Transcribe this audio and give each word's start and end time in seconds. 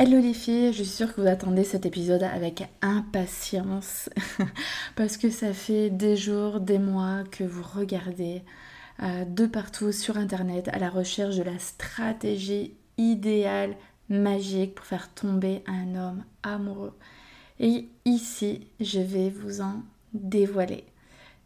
Hello 0.00 0.20
les 0.20 0.32
filles, 0.32 0.72
je 0.72 0.84
suis 0.84 0.92
sûre 0.92 1.12
que 1.12 1.20
vous 1.20 1.26
attendez 1.26 1.64
cet 1.64 1.84
épisode 1.84 2.22
avec 2.22 2.62
impatience 2.82 4.08
parce 4.94 5.16
que 5.16 5.28
ça 5.28 5.52
fait 5.52 5.90
des 5.90 6.16
jours, 6.16 6.60
des 6.60 6.78
mois 6.78 7.24
que 7.32 7.42
vous 7.42 7.64
regardez 7.64 8.44
euh, 9.02 9.24
de 9.24 9.44
partout 9.46 9.90
sur 9.90 10.16
internet 10.16 10.68
à 10.68 10.78
la 10.78 10.88
recherche 10.88 11.34
de 11.34 11.42
la 11.42 11.58
stratégie 11.58 12.74
idéale, 12.96 13.74
magique 14.08 14.76
pour 14.76 14.86
faire 14.86 15.12
tomber 15.12 15.64
un 15.66 15.96
homme 15.96 16.22
amoureux. 16.44 16.96
Et 17.58 17.88
ici, 18.04 18.68
je 18.78 19.00
vais 19.00 19.30
vous 19.30 19.62
en 19.62 19.82
dévoiler. 20.14 20.84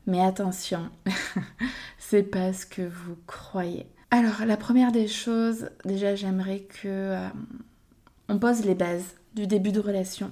Mais 0.06 0.20
attention, 0.20 0.90
c'est 1.98 2.22
pas 2.22 2.52
ce 2.52 2.66
que 2.66 2.82
vous 2.82 3.16
croyez. 3.26 3.86
Alors, 4.10 4.44
la 4.44 4.58
première 4.58 4.92
des 4.92 5.08
choses, 5.08 5.70
déjà, 5.86 6.14
j'aimerais 6.16 6.60
que 6.60 6.88
euh, 6.88 7.28
on 8.32 8.38
pose 8.38 8.64
les 8.64 8.74
bases 8.74 9.14
du 9.34 9.46
début 9.46 9.72
de 9.72 9.80
relation. 9.80 10.30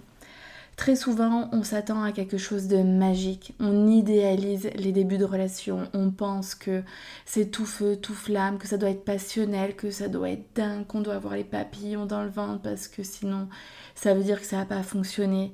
Très 0.74 0.96
souvent, 0.96 1.50
on 1.52 1.62
s'attend 1.62 2.02
à 2.02 2.12
quelque 2.12 2.38
chose 2.38 2.66
de 2.66 2.78
magique. 2.78 3.54
On 3.60 3.88
idéalise 3.88 4.70
les 4.74 4.92
débuts 4.92 5.18
de 5.18 5.26
relation. 5.26 5.86
On 5.92 6.10
pense 6.10 6.54
que 6.54 6.82
c'est 7.26 7.50
tout 7.50 7.66
feu, 7.66 7.96
tout 7.96 8.14
flamme, 8.14 8.56
que 8.56 8.66
ça 8.66 8.78
doit 8.78 8.88
être 8.88 9.04
passionnel, 9.04 9.76
que 9.76 9.90
ça 9.90 10.08
doit 10.08 10.30
être 10.30 10.46
dingue, 10.54 10.86
qu'on 10.86 11.02
doit 11.02 11.16
avoir 11.16 11.34
les 11.34 11.44
papillons 11.44 12.06
dans 12.06 12.22
le 12.22 12.30
ventre 12.30 12.62
parce 12.62 12.88
que 12.88 13.02
sinon, 13.02 13.48
ça 13.94 14.14
veut 14.14 14.22
dire 14.22 14.40
que 14.40 14.46
ça 14.46 14.56
va 14.56 14.64
pas 14.64 14.82
fonctionner. 14.82 15.52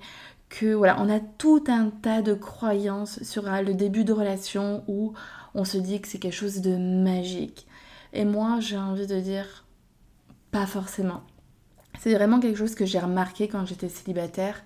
Que 0.49 0.73
voilà, 0.73 1.01
on 1.01 1.11
a 1.11 1.19
tout 1.19 1.65
un 1.67 1.91
tas 1.91 2.23
de 2.23 2.35
croyances 2.35 3.21
sur 3.25 3.43
le 3.43 3.75
début 3.75 4.05
de 4.05 4.13
relation 4.13 4.85
où 4.87 5.15
on 5.55 5.65
se 5.65 5.79
dit 5.79 6.01
que 6.01 6.07
c'est 6.07 6.21
quelque 6.21 6.33
chose 6.33 6.61
de 6.61 6.77
magique. 6.77 7.67
Et 8.13 8.25
moi, 8.25 8.61
j'ai 8.61 8.79
envie 8.79 9.09
de 9.09 9.19
dire, 9.19 9.65
pas 10.53 10.67
forcément. 10.67 11.25
C'est 12.01 12.15
vraiment 12.15 12.41
quelque 12.41 12.57
chose 12.57 12.75
que 12.75 12.85
j'ai 12.85 12.99
remarqué 12.99 13.49
quand 13.49 13.67
j'étais 13.67 13.89
célibataire. 13.89 14.63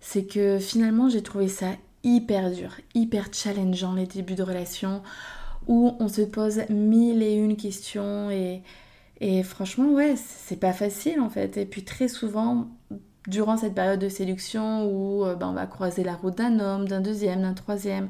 C'est 0.00 0.24
que 0.24 0.58
finalement, 0.58 1.08
j'ai 1.08 1.22
trouvé 1.22 1.48
ça 1.48 1.66
hyper 2.02 2.50
dur, 2.50 2.72
hyper 2.94 3.26
challengeant 3.32 3.94
les 3.94 4.06
débuts 4.06 4.34
de 4.34 4.42
relation 4.42 5.02
où 5.68 5.94
on 6.00 6.08
se 6.08 6.22
pose 6.22 6.62
mille 6.68 7.22
et 7.22 7.34
une 7.34 7.56
questions 7.56 8.30
et, 8.30 9.42
franchement, 9.44 9.92
ouais, 9.92 10.16
c'est 10.16 10.58
pas 10.58 10.72
facile 10.72 11.20
en 11.20 11.30
fait. 11.30 11.56
Et 11.56 11.64
puis 11.64 11.84
très 11.84 12.08
souvent, 12.08 12.68
durant 13.28 13.56
cette 13.56 13.74
période 13.74 14.00
de 14.00 14.08
séduction 14.08 14.86
où 14.86 15.24
euh, 15.24 15.36
ben, 15.36 15.48
on 15.48 15.52
va 15.52 15.66
croiser 15.66 16.02
la 16.02 16.14
route 16.14 16.36
d'un 16.36 16.58
homme, 16.58 16.88
d'un 16.88 17.00
deuxième, 17.00 17.42
d'un 17.42 17.54
troisième, 17.54 18.08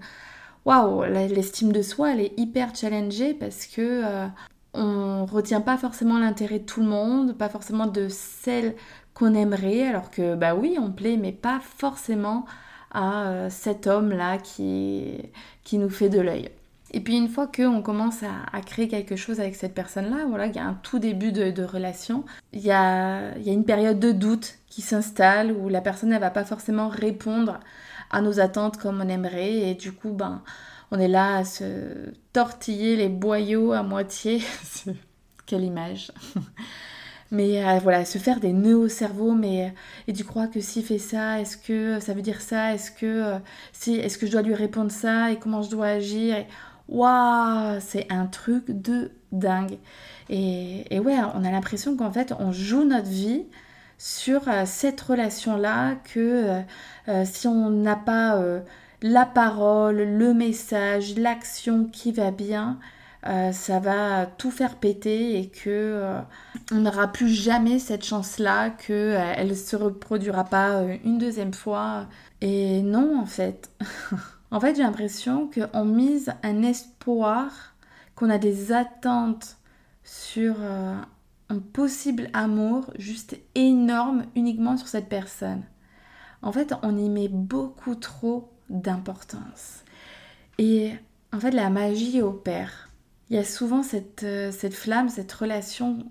waouh, 0.65 1.03
l'estime 1.05 1.73
de 1.73 1.83
soi, 1.83 2.13
elle 2.13 2.21
est 2.21 2.33
hyper 2.39 2.75
challengée 2.75 3.35
parce 3.35 3.67
que 3.67 3.83
euh, 4.05 4.27
on 4.75 5.27
retient 5.27 5.61
pas 5.61 5.77
forcément 5.77 6.19
l'intérêt 6.19 6.59
de 6.59 6.65
tout 6.65 6.81
le 6.81 6.87
monde, 6.87 7.37
pas 7.37 7.49
forcément 7.49 7.87
de 7.87 8.09
celle 8.09 8.75
qu'on 9.15 9.35
aimerait, 9.35 9.87
alors 9.87 10.11
que 10.11 10.35
bah 10.35 10.55
oui, 10.55 10.77
on 10.81 10.91
plaît, 10.91 11.17
mais 11.17 11.33
pas 11.33 11.61
forcément 11.61 12.47
à 12.93 13.25
euh, 13.29 13.51
cet 13.51 13.87
homme-là 13.87 14.39
qui, 14.39 15.19
qui 15.65 15.79
nous 15.79 15.91
fait 15.91 16.09
de 16.09 16.21
l'œil. 16.21 16.51
Et 16.95 17.01
puis 17.01 17.17
une 17.17 17.29
fois 17.29 17.47
qu'on 17.47 17.83
commence 17.83 18.23
à, 18.23 18.61
créer 18.61 18.87
quelque 18.87 19.17
chose 19.17 19.41
avec 19.41 19.57
cette 19.57 19.75
personne-là, 19.75 20.27
voilà, 20.29 20.47
il 20.47 20.55
y 20.55 20.59
a 20.59 20.65
un 20.67 20.75
tout 20.75 20.99
début 20.99 21.33
de, 21.33 21.65
relation, 21.65 22.25
il 22.53 22.61
y 22.61 22.71
a, 22.71 23.37
y 23.39 23.49
a, 23.49 23.53
une 23.53 23.65
période 23.65 23.99
de 23.99 24.13
doute 24.13 24.59
qui 24.69 24.83
s'installe 24.83 25.53
où 25.53 25.71
la 25.71 25.81
personne 25.81 26.11
ne 26.11 26.19
va 26.19 26.31
pas 26.31 26.45
forcément 26.45 26.89
répondre 26.89 27.61
à 28.11 28.21
nos 28.21 28.41
attentes 28.41 28.77
comme 28.77 29.01
on 29.01 29.09
aimerait 29.09 29.71
et 29.71 29.75
du 29.75 29.93
coup, 29.93 30.13
ben, 30.13 30.43
on 30.93 31.01
est 31.01 31.09
là 31.09 31.39
à 31.39 31.45
se 31.45 31.65
tortiller 32.35 32.97
les 32.97 33.09
boyaux 33.09 33.73
à 33.73 33.83
moitié. 33.83 34.43
Quelle 35.47 35.65
image 35.65 36.13
Mais 37.31 37.65
euh, 37.65 37.79
voilà, 37.83 38.05
se 38.05 38.19
faire 38.19 38.41
des 38.41 38.53
nœuds 38.53 38.77
au 38.77 38.89
cerveau, 38.89 39.33
mais 39.33 39.65
euh, 39.65 39.69
et 40.07 40.13
tu 40.13 40.23
crois 40.23 40.49
que 40.49 40.61
s'il 40.61 40.85
fait 40.85 40.99
ça, 40.99 41.41
est-ce 41.41 41.57
que 41.57 41.99
ça 41.99 42.13
veut 42.13 42.21
dire 42.21 42.43
ça? 42.43 42.75
Est-ce 42.75 42.91
que 42.91 43.07
euh, 43.07 43.39
si 43.73 44.03
je 44.07 44.31
dois 44.31 44.43
lui 44.43 44.55
répondre 44.55 44.93
ça? 44.93 45.33
Et 45.33 45.39
comment 45.39 45.63
je 45.63 45.71
dois 45.71 45.87
agir? 45.87 46.45
Waouh, 46.89 47.81
c'est 47.81 48.07
un 48.13 48.27
truc 48.27 48.65
de 48.69 49.13
dingue. 49.33 49.79
Et 50.29 51.01
ouais, 51.01 51.17
on 51.35 51.43
a 51.43 51.51
l'impression 51.51 51.97
qu'en 51.97 52.13
fait, 52.13 52.35
on 52.39 52.53
joue 52.53 52.85
notre 52.85 53.09
vie 53.09 53.45
sur 53.97 54.43
cette 54.67 55.01
relation-là, 55.01 55.97
que 56.13 56.63
si 57.25 57.47
on 57.49 57.71
n'a 57.71 57.97
pas 57.97 58.43
la 59.03 59.27
parole, 59.27 59.97
le 59.97 60.33
message, 60.33 61.17
l'action 61.19 61.87
qui 61.87 62.13
va 62.13 62.31
bien, 62.31 62.79
euh, 63.27 63.53
ça 63.53 63.79
va 63.79 64.27
tout 64.27 64.51
faire 64.51 64.77
péter 64.77 65.39
et 65.39 65.49
que 65.49 65.69
euh, 65.69 66.21
on 66.73 66.81
n'aura 66.81 67.07
plus 67.09 67.29
jamais 67.29 67.79
cette 67.79 68.05
chance-là, 68.05 68.71
qu'elle 68.71 69.37
euh, 69.39 69.45
ne 69.45 69.55
se 69.55 69.77
reproduira 69.77 70.45
pas 70.45 70.83
une 71.05 71.19
deuxième 71.19 71.55
fois. 71.55 72.07
Et 72.41 72.83
non, 72.83 73.19
en 73.21 73.27
fait. 73.27 73.71
en 74.51 74.61
fait, 74.61 74.77
j'ai 74.77 74.83
l'impression 74.83 75.51
qu'on 75.51 75.85
mise 75.85 76.33
un 76.43 76.63
espoir, 76.63 77.75
qu'on 78.17 78.31
a 78.31 78.39
des 78.39 78.73
attentes 78.73 79.57
sur 80.05 80.57
un 81.49 81.59
possible 81.73 82.29
amour 82.33 82.91
juste 82.99 83.37
énorme 83.55 84.25
uniquement 84.35 84.77
sur 84.77 84.89
cette 84.89 85.09
personne. 85.09 85.63
En 86.43 86.51
fait, 86.51 86.75
on 86.83 86.97
y 86.97 87.09
met 87.09 87.29
beaucoup 87.29 87.95
trop 87.95 88.52
d'importance. 88.69 89.85
Et 90.59 90.93
en 91.33 91.41
fait, 91.41 91.51
la 91.51 91.71
magie 91.71 92.21
opère. 92.21 92.91
Il 93.31 93.37
y 93.37 93.39
a 93.39 93.45
souvent 93.45 93.83
cette, 93.83 94.25
euh, 94.25 94.53
cette 94.53 94.75
flamme, 94.75 95.09
cette 95.09 95.33
relation 95.33 96.11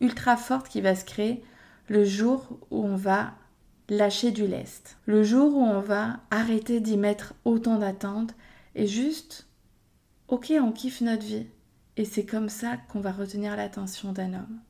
ultra 0.00 0.36
forte 0.36 0.68
qui 0.68 0.80
va 0.80 0.94
se 0.94 1.04
créer 1.04 1.42
le 1.88 2.04
jour 2.04 2.58
où 2.70 2.84
on 2.84 2.96
va 2.96 3.34
lâcher 3.88 4.30
du 4.30 4.46
lest. 4.46 4.98
Le 5.06 5.22
jour 5.22 5.54
où 5.54 5.62
on 5.62 5.80
va 5.80 6.20
arrêter 6.30 6.80
d'y 6.80 6.96
mettre 6.96 7.34
autant 7.44 7.78
d'attentes 7.78 8.34
et 8.74 8.86
juste, 8.86 9.48
ok, 10.28 10.52
on 10.60 10.72
kiffe 10.72 11.00
notre 11.00 11.24
vie. 11.24 11.46
Et 11.96 12.04
c'est 12.04 12.24
comme 12.24 12.48
ça 12.48 12.76
qu'on 12.76 13.00
va 13.00 13.12
retenir 13.12 13.56
l'attention 13.56 14.12
d'un 14.12 14.34
homme. 14.34 14.60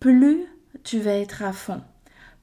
Plus 0.00 0.46
tu 0.84 1.00
vas 1.00 1.14
être 1.14 1.42
à 1.42 1.52
fond, 1.52 1.82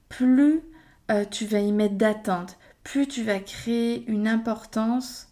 plus 0.10 0.62
euh, 1.10 1.26
tu 1.26 1.46
vas 1.46 1.60
y 1.60 1.72
mettre 1.72 1.96
d'attente, 1.96 2.59
plus 2.84 3.08
tu 3.08 3.24
vas 3.24 3.40
créer 3.40 4.06
une 4.08 4.28
importance 4.28 5.28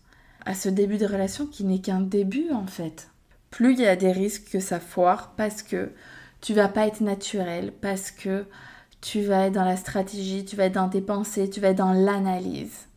à 0.45 0.53
ce 0.53 0.69
début 0.69 0.97
de 0.97 1.05
relation 1.05 1.45
qui 1.45 1.63
n'est 1.63 1.81
qu'un 1.81 2.01
début 2.01 2.51
en 2.51 2.67
fait. 2.67 3.09
Plus 3.49 3.73
il 3.73 3.79
y 3.79 3.87
a 3.87 3.95
des 3.95 4.11
risques 4.11 4.49
que 4.51 4.59
ça 4.59 4.79
foire 4.79 5.33
parce 5.35 5.63
que 5.63 5.91
tu 6.41 6.53
vas 6.53 6.67
pas 6.67 6.87
être 6.87 7.01
naturel, 7.01 7.73
parce 7.81 8.11
que 8.11 8.45
tu 9.01 9.21
vas 9.21 9.47
être 9.47 9.53
dans 9.53 9.65
la 9.65 9.77
stratégie, 9.77 10.45
tu 10.45 10.55
vas 10.55 10.65
être 10.65 10.73
dans 10.73 10.89
tes 10.89 11.01
pensées, 11.01 11.49
tu 11.49 11.59
vas 11.59 11.69
être 11.69 11.77
dans 11.77 11.93
l'analyse. 11.93 12.87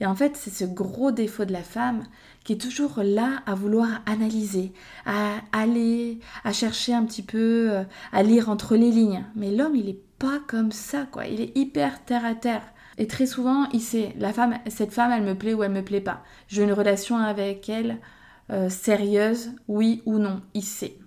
Et 0.00 0.06
en 0.06 0.14
fait, 0.14 0.36
c'est 0.36 0.50
ce 0.50 0.64
gros 0.64 1.12
défaut 1.12 1.44
de 1.44 1.52
la 1.52 1.62
femme 1.62 2.04
qui 2.42 2.54
est 2.54 2.60
toujours 2.60 3.00
là 3.02 3.42
à 3.46 3.54
vouloir 3.54 4.00
analyser, 4.06 4.72
à 5.04 5.34
aller, 5.52 6.20
à 6.42 6.52
chercher 6.52 6.94
un 6.94 7.04
petit 7.04 7.22
peu, 7.22 7.70
euh, 7.70 7.84
à 8.12 8.22
lire 8.22 8.48
entre 8.48 8.76
les 8.76 8.90
lignes. 8.90 9.24
Mais 9.36 9.50
l'homme, 9.50 9.76
il 9.76 9.90
est 9.90 10.00
pas 10.18 10.40
comme 10.46 10.72
ça, 10.72 11.06
quoi. 11.10 11.26
Il 11.26 11.40
est 11.42 11.56
hyper 11.56 12.02
terre 12.04 12.24
à 12.24 12.34
terre. 12.34 12.62
Et 13.00 13.06
très 13.06 13.24
souvent, 13.24 13.66
il 13.72 13.80
sait, 13.80 14.14
la 14.18 14.30
femme, 14.30 14.58
cette 14.66 14.92
femme, 14.92 15.10
elle 15.10 15.22
me 15.22 15.34
plaît 15.34 15.54
ou 15.54 15.62
elle 15.62 15.72
me 15.72 15.82
plaît 15.82 16.02
pas. 16.02 16.22
J'ai 16.48 16.64
une 16.64 16.72
relation 16.74 17.16
avec 17.16 17.66
elle 17.70 17.96
euh, 18.50 18.68
sérieuse, 18.68 19.52
oui 19.68 20.02
ou 20.04 20.18
non. 20.18 20.42
Il 20.52 20.62
sait. 20.62 20.98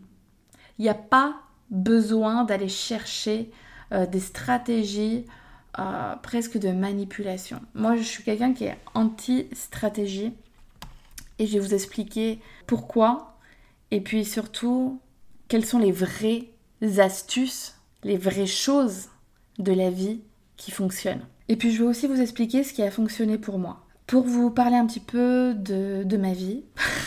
Il 0.79 0.81
n'y 0.81 0.89
a 0.89 0.95
pas 0.95 1.35
besoin 1.69 2.45
d'aller 2.45 2.67
chercher 2.67 3.51
euh, 3.91 4.07
des 4.07 4.19
stratégies 4.19 5.27
euh, 5.77 6.15
presque 6.23 6.57
de 6.57 6.71
manipulation. 6.71 7.61
Moi, 7.75 7.95
je 7.95 8.01
suis 8.01 8.23
quelqu'un 8.23 8.53
qui 8.53 8.63
est 8.63 8.79
anti-stratégie 8.95 10.33
et 11.37 11.45
je 11.45 11.53
vais 11.53 11.59
vous 11.59 11.75
expliquer 11.75 12.39
pourquoi 12.65 13.37
et 13.91 14.01
puis 14.01 14.25
surtout 14.25 14.99
quelles 15.47 15.65
sont 15.65 15.77
les 15.77 15.91
vraies 15.91 16.49
astuces, 16.97 17.75
les 18.03 18.17
vraies 18.17 18.47
choses 18.47 19.09
de 19.59 19.73
la 19.73 19.91
vie 19.91 20.21
qui 20.57 20.71
fonctionnent. 20.71 21.27
Et 21.49 21.55
puis 21.55 21.71
je 21.71 21.83
vais 21.83 21.89
aussi 21.89 22.07
vous 22.07 22.21
expliquer 22.21 22.63
ce 22.63 22.73
qui 22.73 22.81
a 22.83 22.91
fonctionné 22.91 23.37
pour 23.37 23.59
moi. 23.59 23.85
Pour 24.07 24.23
vous 24.23 24.49
parler 24.49 24.75
un 24.75 24.85
petit 24.85 24.99
peu 24.99 25.53
de, 25.55 26.17
ma 26.17 26.33
vie. 26.33 26.63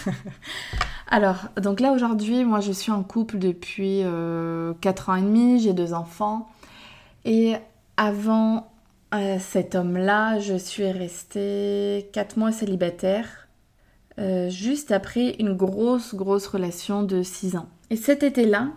Alors, 1.08 1.48
donc 1.60 1.80
là 1.80 1.92
aujourd'hui, 1.92 2.44
moi 2.44 2.60
je 2.60 2.72
suis 2.72 2.90
en 2.90 3.02
couple 3.02 3.38
depuis 3.38 4.00
4 4.00 4.06
euh, 4.06 4.74
ans 5.08 5.14
et 5.14 5.22
demi, 5.22 5.60
j'ai 5.60 5.72
deux 5.72 5.92
enfants. 5.92 6.48
Et 7.24 7.54
avant 7.96 8.70
euh, 9.14 9.38
cet 9.38 9.74
homme-là, 9.74 10.38
je 10.40 10.56
suis 10.56 10.90
restée 10.90 12.08
4 12.12 12.36
mois 12.36 12.52
célibataire, 12.52 13.48
euh, 14.18 14.48
juste 14.48 14.90
après 14.90 15.36
une 15.38 15.54
grosse, 15.54 16.14
grosse 16.14 16.46
relation 16.46 17.02
de 17.02 17.22
6 17.22 17.56
ans. 17.56 17.68
Et 17.90 17.96
cet 17.96 18.22
été-là, 18.22 18.70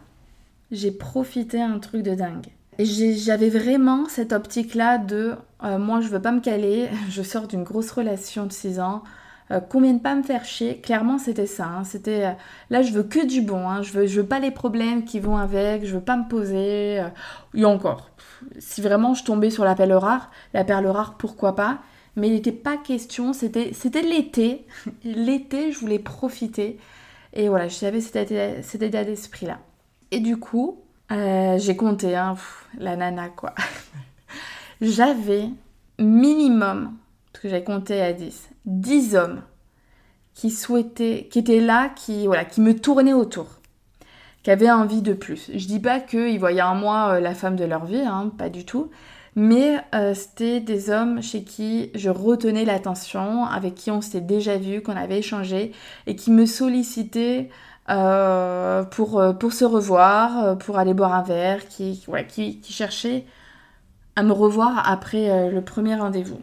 j'ai 0.71 0.91
profité 0.91 1.61
un 1.61 1.79
truc 1.79 2.03
de 2.03 2.13
dingue. 2.13 2.47
J'avais 2.77 3.49
vraiment 3.49 4.07
cette 4.07 4.31
optique-là 4.31 4.97
de 4.99 5.35
moi 5.61 6.01
je 6.01 6.07
veux 6.07 6.21
pas 6.21 6.31
me 6.31 6.39
caler, 6.39 6.89
je 7.09 7.21
sors 7.21 7.47
d'une 7.47 7.63
grosse 7.63 7.91
relation 7.91 8.45
de 8.45 8.51
6 8.51 8.79
ans, 8.79 9.03
euh, 9.51 9.59
combien 9.59 9.93
de 9.93 9.99
pas 9.99 10.15
me 10.15 10.21
faire 10.23 10.45
chier? 10.45 10.79
Clairement, 10.79 11.17
c'était 11.17 11.47
ça. 11.47 11.65
Hein. 11.65 11.83
C'était 11.83 12.25
euh, 12.25 12.31
là, 12.69 12.81
je 12.81 12.91
veux 12.93 13.03
que 13.03 13.25
du 13.25 13.41
bon. 13.41 13.67
Hein. 13.67 13.81
Je 13.81 13.93
veux, 13.93 14.05
je 14.05 14.21
veux 14.21 14.27
pas 14.27 14.39
les 14.39 14.51
problèmes 14.51 15.05
qui 15.05 15.19
vont 15.19 15.37
avec. 15.37 15.85
Je 15.85 15.95
veux 15.95 16.03
pas 16.03 16.17
me 16.17 16.27
poser. 16.27 16.99
Euh, 16.99 17.09
et 17.55 17.65
encore, 17.65 18.11
si 18.59 18.81
vraiment 18.81 19.13
je 19.13 19.23
tombais 19.23 19.49
sur 19.49 19.63
la 19.63 19.75
perle 19.75 19.93
rare, 19.93 20.29
la 20.53 20.63
perle 20.63 20.87
rare, 20.87 21.15
pourquoi 21.17 21.55
pas? 21.55 21.79
Mais 22.15 22.27
il 22.27 22.33
n'était 22.33 22.51
pas 22.51 22.77
question. 22.77 23.33
C'était, 23.33 23.71
c'était 23.73 24.03
l'été. 24.03 24.67
l'été, 25.03 25.71
je 25.71 25.79
voulais 25.79 25.99
profiter. 25.99 26.79
Et 27.33 27.49
voilà, 27.49 27.67
j'avais 27.67 28.01
cet 28.01 28.31
état, 28.31 28.61
cet 28.61 28.81
état 28.81 29.03
d'esprit 29.03 29.45
là. 29.45 29.59
Et 30.11 30.19
du 30.19 30.37
coup, 30.37 30.79
j'ai 31.11 31.75
compté, 31.75 32.15
hein, 32.15 32.35
la 32.77 32.95
nana 32.95 33.29
quoi. 33.29 33.53
j'avais 34.81 35.49
minimum, 35.99 36.93
parce 37.31 37.43
que 37.43 37.49
j'ai 37.49 37.63
compté 37.63 38.01
à 38.01 38.13
10, 38.13 38.49
10 38.65 39.15
hommes 39.15 39.41
qui 40.33 40.51
souhaitaient, 40.51 41.27
qui 41.29 41.39
étaient 41.39 41.59
là, 41.59 41.89
qui, 41.89 42.25
voilà, 42.25 42.45
qui 42.45 42.61
me 42.61 42.73
tournaient 42.73 43.13
autour, 43.13 43.47
qui 44.43 44.51
avaient 44.51 44.71
envie 44.71 45.01
de 45.01 45.13
plus. 45.13 45.51
Je 45.53 45.67
dis 45.67 45.79
pas 45.79 45.99
qu'ils 45.99 46.39
voyaient 46.39 46.61
en 46.61 46.75
moi 46.75 47.15
euh, 47.15 47.19
la 47.19 47.33
femme 47.33 47.55
de 47.55 47.65
leur 47.65 47.85
vie, 47.85 47.99
hein, 47.99 48.31
pas 48.37 48.49
du 48.49 48.63
tout, 48.63 48.89
mais 49.35 49.77
euh, 49.93 50.13
c'était 50.13 50.61
des 50.61 50.89
hommes 50.89 51.21
chez 51.21 51.43
qui 51.43 51.91
je 51.93 52.09
retenais 52.09 52.63
l'attention, 52.63 53.45
avec 53.45 53.75
qui 53.75 53.91
on 53.91 53.99
s'était 53.99 54.21
déjà 54.21 54.57
vu, 54.57 54.81
qu'on 54.81 54.95
avait 54.95 55.19
échangé, 55.19 55.73
et 56.07 56.15
qui 56.15 56.31
me 56.31 56.45
sollicitaient 56.45 57.49
euh, 57.89 58.83
pour, 58.83 59.21
se 59.51 59.65
revoir, 59.65 60.57
pour 60.57 60.77
aller 60.77 60.93
boire 60.93 61.13
un 61.13 61.23
verre, 61.23 61.67
qui, 61.67 62.01
qui, 62.29 62.61
qui 62.61 62.73
cherchaient 62.73 63.25
à 64.15 64.23
me 64.23 64.31
revoir 64.31 64.89
après 64.89 65.49
le 65.49 65.61
premier 65.61 65.95
rendez-vous. 65.95 66.41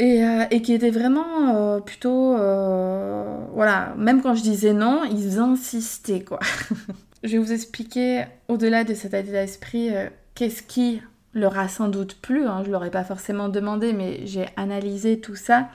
Euh, 0.00 0.46
et, 0.50 0.62
qui 0.62 0.72
était 0.72 0.90
vraiment 0.90 1.54
euh, 1.54 1.80
plutôt... 1.80 2.34
Euh, 2.36 3.38
voilà, 3.52 3.92
même 3.98 4.22
quand 4.22 4.34
je 4.34 4.42
disais 4.42 4.72
non, 4.72 5.04
ils 5.04 5.38
insistaient, 5.38 6.22
quoi. 6.22 6.40
je 7.22 7.32
vais 7.32 7.38
vous 7.38 7.52
expliquer, 7.52 8.24
au-delà 8.48 8.84
de 8.84 8.94
cet 8.94 9.12
état 9.12 9.22
d'esprit, 9.22 9.90
qu'est-ce 10.34 10.62
qui 10.62 11.02
leur 11.34 11.58
a 11.58 11.68
sans 11.68 11.88
doute 11.88 12.16
plu. 12.22 12.46
Hein, 12.46 12.62
je 12.64 12.70
leur 12.70 12.84
ai 12.84 12.90
pas 12.90 13.04
forcément 13.04 13.50
demandé, 13.50 13.92
mais 13.92 14.26
j'ai 14.26 14.46
analysé 14.56 15.20
tout 15.20 15.36
ça. 15.36 15.68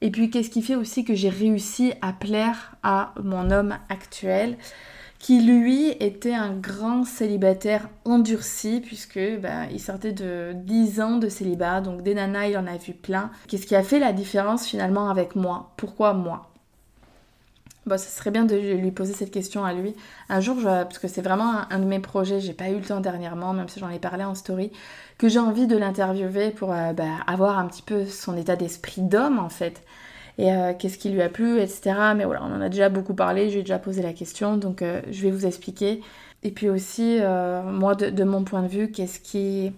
Et 0.00 0.10
puis, 0.10 0.28
qu'est-ce 0.30 0.50
qui 0.50 0.62
fait 0.62 0.74
aussi 0.74 1.04
que 1.04 1.14
j'ai 1.14 1.28
réussi 1.28 1.92
à 2.02 2.12
plaire 2.12 2.74
à 2.82 3.14
mon 3.22 3.52
homme 3.52 3.76
actuel? 3.90 4.56
Qui 5.18 5.40
lui 5.40 5.90
était 6.00 6.34
un 6.34 6.52
grand 6.52 7.04
célibataire 7.04 7.88
endurci 8.04 8.80
puisque 8.84 9.20
bah, 9.40 9.66
il 9.72 9.80
sortait 9.80 10.12
de 10.12 10.52
10 10.54 11.00
ans 11.00 11.16
de 11.16 11.28
célibat, 11.28 11.80
donc 11.80 12.02
des 12.02 12.14
nanas 12.14 12.48
il 12.48 12.56
en 12.56 12.66
a 12.66 12.76
vu 12.76 12.92
plein. 12.92 13.30
Qu'est-ce 13.48 13.66
qui 13.66 13.74
a 13.74 13.82
fait 13.82 13.98
la 13.98 14.12
différence 14.12 14.66
finalement 14.66 15.10
avec 15.10 15.34
moi? 15.34 15.72
Pourquoi 15.76 16.14
moi? 16.14 16.50
Bon, 17.86 17.96
ça 17.96 18.08
serait 18.08 18.30
bien 18.30 18.44
de 18.44 18.54
lui 18.54 18.90
poser 18.90 19.14
cette 19.14 19.30
question 19.30 19.64
à 19.64 19.72
lui. 19.72 19.94
Un 20.28 20.40
jour, 20.40 20.58
parce 20.62 20.98
que 20.98 21.08
c'est 21.08 21.22
vraiment 21.22 21.62
un, 21.70 21.78
de 21.78 21.86
mes 21.86 22.00
projets, 22.00 22.38
j'ai 22.38 22.52
pas 22.52 22.68
eu 22.68 22.76
le 22.76 22.82
temps 22.84 23.00
dernièrement, 23.00 23.54
même 23.54 23.68
si 23.68 23.80
j'en 23.80 23.88
ai 23.88 23.98
parlé 23.98 24.24
en 24.24 24.34
story, 24.34 24.70
que 25.16 25.28
j'ai 25.28 25.38
envie 25.38 25.66
de 25.66 25.76
l'interviewer 25.76 26.50
pour 26.50 26.72
euh, 26.72 26.92
bah, 26.92 27.04
avoir 27.26 27.58
un 27.58 27.66
petit 27.66 27.82
peu 27.82 28.04
son 28.04 28.36
état 28.36 28.56
d'esprit 28.56 29.00
d'homme 29.00 29.38
en 29.38 29.48
fait 29.48 29.82
et 30.38 30.52
euh, 30.52 30.72
qu'est-ce 30.72 30.98
qui 30.98 31.10
lui 31.10 31.20
a 31.20 31.28
plu, 31.28 31.60
etc. 31.60 31.94
Mais 32.16 32.24
voilà, 32.24 32.44
on 32.44 32.54
en 32.54 32.60
a 32.60 32.68
déjà 32.68 32.88
beaucoup 32.88 33.14
parlé, 33.14 33.48
je 33.48 33.54
lui 33.54 33.60
ai 33.60 33.62
déjà 33.62 33.80
posé 33.80 34.02
la 34.02 34.12
question, 34.12 34.56
donc 34.56 34.82
euh, 34.82 35.02
je 35.10 35.22
vais 35.22 35.32
vous 35.32 35.46
expliquer. 35.46 36.00
Et 36.44 36.52
puis 36.52 36.70
aussi, 36.70 37.18
euh, 37.20 37.62
moi, 37.64 37.96
de, 37.96 38.24
mon 38.24 38.44
point 38.44 38.62
de 38.62 38.68
vue, 38.68 38.92
qu'est-ce 38.92 39.18
qui, 39.18 39.72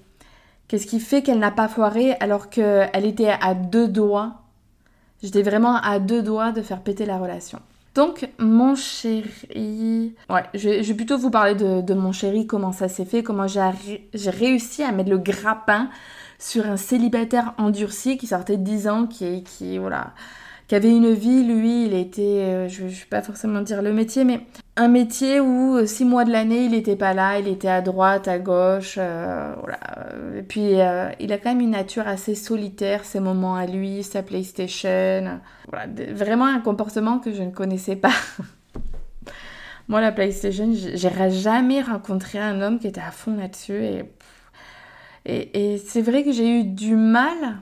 qu'est-ce 0.68 0.86
qui 0.86 1.00
fait 1.00 1.22
qu'elle 1.22 1.38
n'a 1.38 1.50
pas 1.50 1.68
foiré 1.68 2.12
alors 2.20 2.50
qu'elle 2.50 3.06
était 3.06 3.32
à 3.40 3.54
deux 3.54 3.88
doigts 3.88 4.34
J'étais 5.22 5.42
vraiment 5.42 5.76
à 5.76 5.98
deux 5.98 6.22
doigts 6.22 6.52
de 6.52 6.60
faire 6.60 6.80
péter 6.80 7.06
la 7.06 7.18
relation. 7.18 7.60
Donc, 7.94 8.28
mon 8.38 8.74
chéri... 8.74 10.14
Ouais, 10.28 10.44
je 10.54 10.68
vais, 10.68 10.94
plutôt 10.94 11.18
vous 11.18 11.30
parler 11.30 11.54
de, 11.54 11.94
mon 11.94 12.12
chéri, 12.12 12.46
comment 12.46 12.72
ça 12.72 12.88
s'est 12.88 13.04
fait, 13.04 13.22
comment 13.22 13.46
j'ai 13.46 14.30
réussi 14.30 14.82
à 14.82 14.92
mettre 14.92 15.10
le 15.10 15.18
grappin 15.18 15.88
sur 16.38 16.66
un 16.66 16.76
célibataire 16.76 17.54
endurci 17.58 18.16
qui 18.16 18.26
sortait 18.26 18.56
de 18.56 18.62
10 18.62 18.88
ans, 18.88 19.06
qui, 19.06 19.42
qui 19.42 19.76
voilà, 19.76 20.12
qui 20.70 20.76
avait 20.76 20.94
une 20.94 21.12
vie, 21.12 21.42
lui, 21.42 21.86
il 21.86 21.94
était, 21.94 22.22
euh, 22.22 22.68
je 22.68 22.84
ne 22.84 22.88
vais 22.90 23.06
pas 23.10 23.22
forcément 23.22 23.60
dire 23.60 23.82
le 23.82 23.92
métier, 23.92 24.22
mais 24.22 24.46
un 24.76 24.86
métier 24.86 25.40
où 25.40 25.74
euh, 25.74 25.84
six 25.84 26.04
mois 26.04 26.24
de 26.24 26.30
l'année, 26.30 26.62
il 26.66 26.70
n'était 26.70 26.94
pas 26.94 27.12
là, 27.12 27.40
il 27.40 27.48
était 27.48 27.66
à 27.66 27.80
droite, 27.80 28.28
à 28.28 28.38
gauche, 28.38 28.94
euh, 28.96 29.52
voilà. 29.58 29.80
Et 30.36 30.42
puis, 30.42 30.74
il 31.18 31.32
a 31.32 31.38
quand 31.38 31.48
même 31.48 31.60
une 31.60 31.72
nature 31.72 32.06
assez 32.06 32.36
solitaire, 32.36 33.04
ses 33.04 33.18
moments 33.18 33.56
à 33.56 33.66
lui, 33.66 34.04
sa 34.04 34.22
PlayStation, 34.22 35.40
voilà, 35.68 35.86
vraiment 36.12 36.46
un 36.46 36.60
comportement 36.60 37.18
que 37.18 37.32
je 37.32 37.42
ne 37.42 37.50
connaissais 37.50 37.96
pas. 37.96 38.14
Moi, 39.88 40.00
la 40.00 40.12
PlayStation, 40.12 40.70
j'ai 40.72 41.30
jamais 41.30 41.82
rencontré 41.82 42.38
un 42.38 42.62
homme 42.62 42.78
qui 42.78 42.86
était 42.86 43.00
à 43.00 43.10
fond 43.10 43.34
là-dessus 43.34 43.82
et, 45.24 45.72
et 45.74 45.78
c'est 45.78 46.02
vrai 46.02 46.22
que 46.22 46.30
j'ai 46.30 46.60
eu 46.60 46.62
du 46.62 46.94
mal 46.94 47.58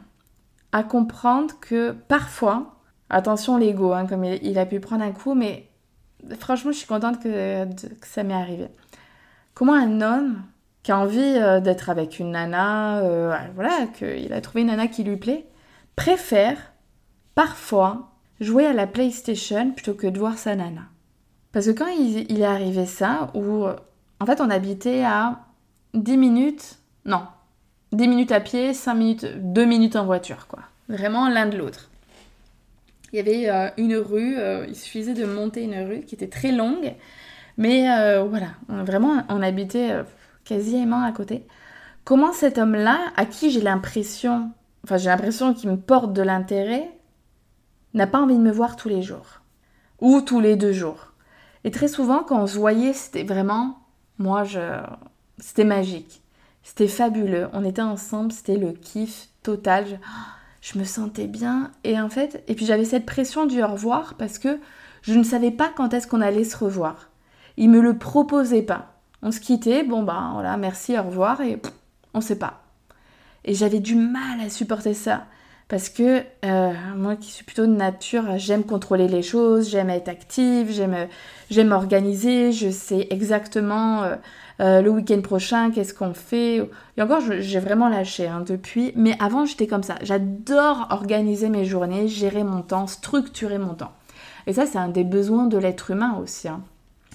à 0.72 0.82
comprendre 0.82 1.54
que 1.58 1.92
parfois, 1.92 2.74
Attention 3.10 3.56
l'ego, 3.56 3.92
hein, 3.92 4.06
comme 4.06 4.24
il, 4.24 4.58
a 4.58 4.66
pu 4.66 4.80
prendre 4.80 5.02
un 5.02 5.12
coup, 5.12 5.34
mais 5.34 5.68
franchement, 6.38 6.72
je 6.72 6.78
suis 6.78 6.86
contente 6.86 7.20
que, 7.22 7.66
ça 8.02 8.22
m'est 8.22 8.34
arrivé. 8.34 8.68
Comment 9.54 9.74
un 9.74 10.00
homme 10.00 10.42
qui 10.82 10.92
a 10.92 10.98
envie 10.98 11.18
euh, 11.20 11.60
d'être 11.60 11.90
avec 11.90 12.18
une 12.18 12.32
nana, 12.32 12.98
euh, 13.00 13.36
voilà, 13.54 13.86
qu'il 13.86 14.32
a 14.32 14.40
trouvé 14.40 14.60
une 14.60 14.68
nana 14.68 14.88
qui 14.88 15.04
lui 15.04 15.16
plaît, 15.16 15.46
préfère 15.96 16.58
parfois 17.34 18.10
jouer 18.40 18.66
à 18.66 18.72
la 18.72 18.86
PlayStation 18.86 19.72
plutôt 19.72 19.94
que 19.94 20.06
de 20.06 20.18
voir 20.18 20.36
sa 20.38 20.54
nana? 20.54 20.82
Parce 21.52 21.66
que 21.66 21.72
quand 21.72 21.88
il, 21.88 22.30
il 22.30 22.42
est 22.42 22.46
arrivé 22.46 22.84
ça, 22.84 23.30
où 23.34 23.66
en 24.20 24.26
fait 24.26 24.40
on 24.40 24.50
habitait 24.50 25.02
à 25.02 25.40
10 25.94 26.16
minutes, 26.18 26.78
non, 27.04 27.22
10 27.92 28.08
minutes 28.08 28.32
à 28.32 28.40
pied, 28.40 28.74
5 28.74 28.94
minutes, 28.94 29.26
2 29.36 29.64
minutes 29.64 29.96
en 29.96 30.04
voiture, 30.04 30.46
quoi. 30.46 30.60
Vraiment 30.88 31.28
l'un 31.28 31.46
de 31.46 31.56
l'autre. 31.56 31.87
Il 33.12 33.16
y 33.16 33.20
avait 33.20 33.48
euh, 33.48 33.70
une 33.78 33.96
rue, 33.96 34.38
euh, 34.38 34.66
il 34.68 34.76
suffisait 34.76 35.14
de 35.14 35.24
monter 35.24 35.62
une 35.62 35.78
rue 35.86 36.00
qui 36.02 36.14
était 36.14 36.28
très 36.28 36.52
longue, 36.52 36.94
mais 37.56 37.90
euh, 37.90 38.24
voilà, 38.24 38.48
vraiment 38.68 39.24
on 39.28 39.42
habitait 39.42 40.02
quasiment 40.44 41.02
à 41.02 41.12
côté. 41.12 41.46
Comment 42.04 42.32
cet 42.32 42.58
homme-là, 42.58 42.98
à 43.16 43.24
qui 43.24 43.50
j'ai 43.50 43.60
l'impression, 43.60 44.50
enfin 44.84 44.98
j'ai 44.98 45.08
l'impression 45.08 45.54
qu'il 45.54 45.70
me 45.70 45.76
porte 45.76 46.12
de 46.12 46.22
l'intérêt, 46.22 46.90
n'a 47.94 48.06
pas 48.06 48.20
envie 48.20 48.36
de 48.36 48.42
me 48.42 48.52
voir 48.52 48.76
tous 48.76 48.88
les 48.88 49.02
jours 49.02 49.40
ou 50.00 50.20
tous 50.20 50.40
les 50.40 50.56
deux 50.56 50.72
jours? 50.72 51.12
Et 51.64 51.70
très 51.70 51.88
souvent, 51.88 52.22
quand 52.22 52.42
on 52.42 52.46
se 52.46 52.58
voyait, 52.58 52.92
c'était 52.92 53.24
vraiment, 53.24 53.78
moi, 54.18 54.44
je, 54.44 54.60
c'était 55.38 55.64
magique, 55.64 56.22
c'était 56.62 56.88
fabuleux. 56.88 57.48
On 57.52 57.64
était 57.64 57.82
ensemble, 57.82 58.32
c'était 58.32 58.58
le 58.58 58.72
kiff 58.72 59.28
total 59.42 59.98
me 60.78 60.84
sentais 60.84 61.26
bien. 61.26 61.70
Et 61.84 62.00
en 62.00 62.08
fait, 62.08 62.42
et 62.48 62.54
puis 62.54 62.66
j'avais 62.66 62.84
cette 62.84 63.06
pression 63.06 63.46
du 63.46 63.62
au 63.62 63.68
revoir 63.68 64.14
parce 64.14 64.38
que 64.38 64.58
je 65.02 65.14
ne 65.14 65.22
savais 65.22 65.50
pas 65.50 65.70
quand 65.74 65.94
est-ce 65.94 66.06
qu'on 66.06 66.20
allait 66.20 66.44
se 66.44 66.56
revoir. 66.56 67.08
Il 67.56 67.70
me 67.70 67.80
le 67.80 67.98
proposait 67.98 68.62
pas. 68.62 69.00
On 69.22 69.32
se 69.32 69.40
quittait, 69.40 69.82
bon 69.82 70.02
bah 70.02 70.30
voilà, 70.34 70.56
merci, 70.56 70.96
au 70.96 71.02
revoir, 71.02 71.40
et 71.40 71.60
on 72.14 72.20
sait 72.20 72.38
pas. 72.38 72.62
Et 73.44 73.54
j'avais 73.54 73.80
du 73.80 73.94
mal 73.94 74.40
à 74.40 74.50
supporter 74.50 74.94
ça. 74.94 75.26
Parce 75.68 75.90
que 75.90 76.22
euh, 76.46 76.72
moi 76.96 77.16
qui 77.16 77.30
suis 77.30 77.44
plutôt 77.44 77.66
de 77.66 77.72
nature, 77.72 78.38
j'aime 78.38 78.64
contrôler 78.64 79.06
les 79.06 79.22
choses, 79.22 79.68
j'aime 79.68 79.90
être 79.90 80.08
active, 80.08 80.70
j'aime, 80.70 81.08
j'aime 81.50 81.72
organiser, 81.72 82.52
je 82.52 82.70
sais 82.70 83.06
exactement 83.10 84.02
euh, 84.02 84.14
euh, 84.60 84.80
le 84.80 84.88
week-end 84.88 85.20
prochain 85.20 85.70
qu'est-ce 85.70 85.92
qu'on 85.92 86.14
fait. 86.14 86.66
Et 86.96 87.02
encore, 87.02 87.20
j'ai 87.20 87.60
vraiment 87.60 87.90
lâché 87.90 88.26
hein, 88.26 88.42
depuis. 88.46 88.92
Mais 88.96 89.14
avant, 89.20 89.44
j'étais 89.44 89.66
comme 89.66 89.82
ça. 89.82 89.96
J'adore 90.00 90.88
organiser 90.90 91.50
mes 91.50 91.66
journées, 91.66 92.08
gérer 92.08 92.44
mon 92.44 92.62
temps, 92.62 92.86
structurer 92.86 93.58
mon 93.58 93.74
temps. 93.74 93.92
Et 94.46 94.54
ça, 94.54 94.64
c'est 94.64 94.78
un 94.78 94.88
des 94.88 95.04
besoins 95.04 95.48
de 95.48 95.58
l'être 95.58 95.90
humain 95.90 96.18
aussi. 96.22 96.48
Hein. 96.48 96.62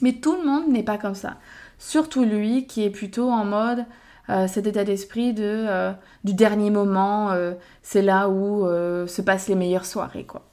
Mais 0.04 0.14
tout 0.14 0.36
le 0.36 0.46
monde 0.46 0.68
n'est 0.68 0.84
pas 0.84 1.00
comme 1.00 1.16
ça. 1.16 1.38
Surtout 1.80 2.24
lui 2.24 2.68
qui 2.68 2.84
est 2.84 2.92
plutôt 2.92 3.32
en 3.32 3.46
mode 3.46 3.86
euh, 4.30 4.48
cet 4.48 4.68
état 4.68 4.84
d'esprit 4.84 5.34
de, 5.34 5.44
euh, 5.44 5.92
du 6.24 6.34
dernier 6.34 6.70
moment, 6.70 7.32
euh, 7.32 7.54
c'est 7.82 8.02
là 8.02 8.30
où 8.30 8.66
se 9.08 9.22
passent 9.22 9.48
les 9.48 9.56
meilleures 9.56 9.86
soirées, 9.86 10.26
quoi. 10.26 10.44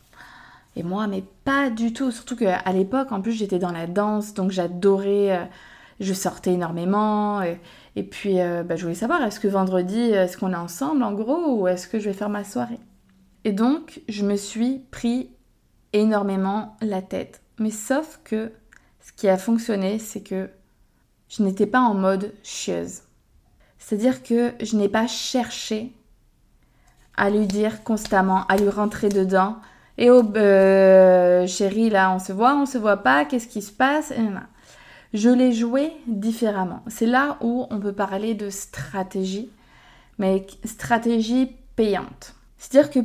Et 0.77 0.83
moi, 0.83 1.07
mais 1.09 1.25
pas 1.45 1.69
du 1.69 1.93
tout. 1.93 2.11
Surtout 2.11 2.37
qu'à 2.37 2.73
l'époque, 2.73 3.13
en 3.13 3.21
plus, 3.21 3.33
j'étais 3.33 3.59
dans 3.59 3.73
la 3.73 3.87
danse, 3.87 4.35
donc 4.35 4.51
j'adorais. 4.51 5.51
Je 5.99 6.15
sortais 6.15 6.53
énormément. 6.53 7.43
Et, 7.97 8.03
puis, 8.05 8.37
bah, 8.37 8.77
je 8.77 8.83
voulais 8.83 8.95
savoir, 8.95 9.21
est-ce 9.23 9.41
que 9.41 9.49
vendredi, 9.49 9.99
est-ce 9.99 10.39
qu'on 10.39 10.53
est 10.53 10.57
ensemble 10.57 11.03
en 11.03 11.13
gros, 11.13 11.61
ou 11.61 11.69
est-ce 11.69 11.89
que 11.89 11.99
je 11.99 12.05
vais 12.05 12.15
faire 12.15 12.31
ma 12.31 12.45
soirée? 12.45 12.79
Et 13.45 13.53
donc, 13.53 14.01
je 14.09 14.25
me 14.25 14.37
suis 14.37 14.79
pris 14.91 15.31
énormément 15.93 16.77
la 16.81 17.03
tête. 17.03 17.43
Mais 17.59 17.71
sauf 17.71 18.21
que 18.23 18.53
ce 19.01 19.13
qui 19.13 19.29
a 19.29 19.37
fonctionné, 19.37 19.99
c'est 19.99 20.23
que 20.23 20.51
je 21.29 21.43
n'étais 21.43 21.67
pas 21.67 21.81
en 21.81 21.95
mode 21.95 22.33
chieuse. 22.43 23.03
C'est-à-dire 23.81 24.23
que 24.23 24.53
je 24.61 24.77
n'ai 24.77 24.89
pas 24.89 25.09
cherché 25.09 25.93
à 27.17 27.29
lui 27.29 27.47
dire 27.47 27.83
constamment, 27.83 28.47
à 28.47 28.57
lui 28.57 28.69
rentrer 28.69 29.09
dedans. 29.09 29.57
Et 29.99 30.11
oh, 30.11 30.23
euh, 30.37 31.47
chérie, 31.47 31.91
là, 31.91 32.15
on 32.15 32.19
se 32.19 32.33
voit, 32.33 32.55
on 32.55 32.67
se 32.67 32.79
voit 32.79 32.99
pas, 32.99 33.25
qu'est-ce 33.25 33.49
qui 33.49 33.63
se 33.63 33.73
passe? 33.73 34.13
Je 35.13 35.29
l'ai 35.29 35.53
joué 35.53 35.93
différemment. 36.07 36.83
C'est 36.87 37.07
là 37.07 37.37
où 37.41 37.67
on 37.71 37.81
peut 37.81 37.93
parler 37.93 38.35
de 38.35 38.49
stratégie, 38.49 39.51
mais 40.19 40.47
stratégie 40.65 41.57
payante. 41.75 42.35
C'est-à-dire 42.59 42.91
que, 42.91 43.01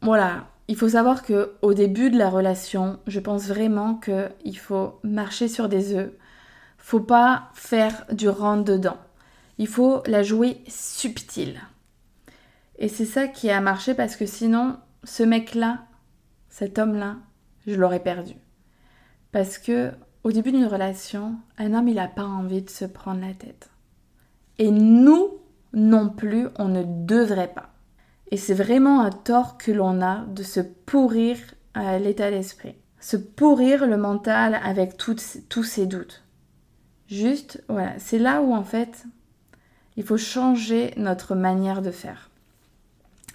voilà, 0.00 0.44
il 0.68 0.76
faut 0.76 0.90
savoir 0.90 1.24
que 1.24 1.54
au 1.62 1.74
début 1.74 2.10
de 2.10 2.18
la 2.18 2.30
relation, 2.30 3.00
je 3.06 3.18
pense 3.18 3.48
vraiment 3.48 3.94
qu'il 3.94 4.58
faut 4.58 5.00
marcher 5.02 5.48
sur 5.48 5.68
des 5.68 5.94
œufs. 5.94 6.12
Faut 6.78 7.00
pas 7.00 7.48
faire 7.54 8.04
du 8.12 8.28
rentre 8.28 8.64
dedans. 8.64 8.96
Il 9.60 9.68
faut 9.68 10.02
la 10.06 10.22
jouer 10.22 10.62
subtile. 10.68 11.60
Et 12.78 12.88
c'est 12.88 13.04
ça 13.04 13.28
qui 13.28 13.50
a 13.50 13.60
marché 13.60 13.92
parce 13.92 14.16
que 14.16 14.24
sinon, 14.24 14.78
ce 15.04 15.22
mec-là, 15.22 15.84
cet 16.48 16.78
homme-là, 16.78 17.18
je 17.66 17.74
l'aurais 17.74 18.02
perdu. 18.02 18.32
Parce 19.32 19.58
que 19.58 19.92
au 20.24 20.32
début 20.32 20.50
d'une 20.50 20.64
relation, 20.64 21.34
un 21.58 21.74
homme, 21.74 21.88
il 21.88 21.96
n'a 21.96 22.08
pas 22.08 22.24
envie 22.24 22.62
de 22.62 22.70
se 22.70 22.86
prendre 22.86 23.20
la 23.20 23.34
tête. 23.34 23.68
Et 24.56 24.70
nous 24.70 25.28
non 25.74 26.08
plus, 26.08 26.48
on 26.56 26.68
ne 26.68 26.82
devrait 27.04 27.52
pas. 27.52 27.74
Et 28.30 28.38
c'est 28.38 28.54
vraiment 28.54 29.02
un 29.02 29.10
tort 29.10 29.58
que 29.58 29.72
l'on 29.72 30.00
a 30.00 30.24
de 30.24 30.42
se 30.42 30.60
pourrir 30.60 31.36
l'état 31.74 32.30
d'esprit. 32.30 32.76
Se 32.98 33.18
pourrir 33.18 33.86
le 33.86 33.98
mental 33.98 34.58
avec 34.64 34.96
tous 34.96 35.18
ces 35.62 35.86
doutes. 35.86 36.24
Juste, 37.08 37.62
voilà, 37.68 37.98
c'est 37.98 38.18
là 38.18 38.40
où 38.40 38.54
en 38.54 38.64
fait, 38.64 39.04
il 39.96 40.04
faut 40.04 40.16
changer 40.16 40.92
notre 40.96 41.34
manière 41.34 41.82
de 41.82 41.90
faire. 41.90 42.30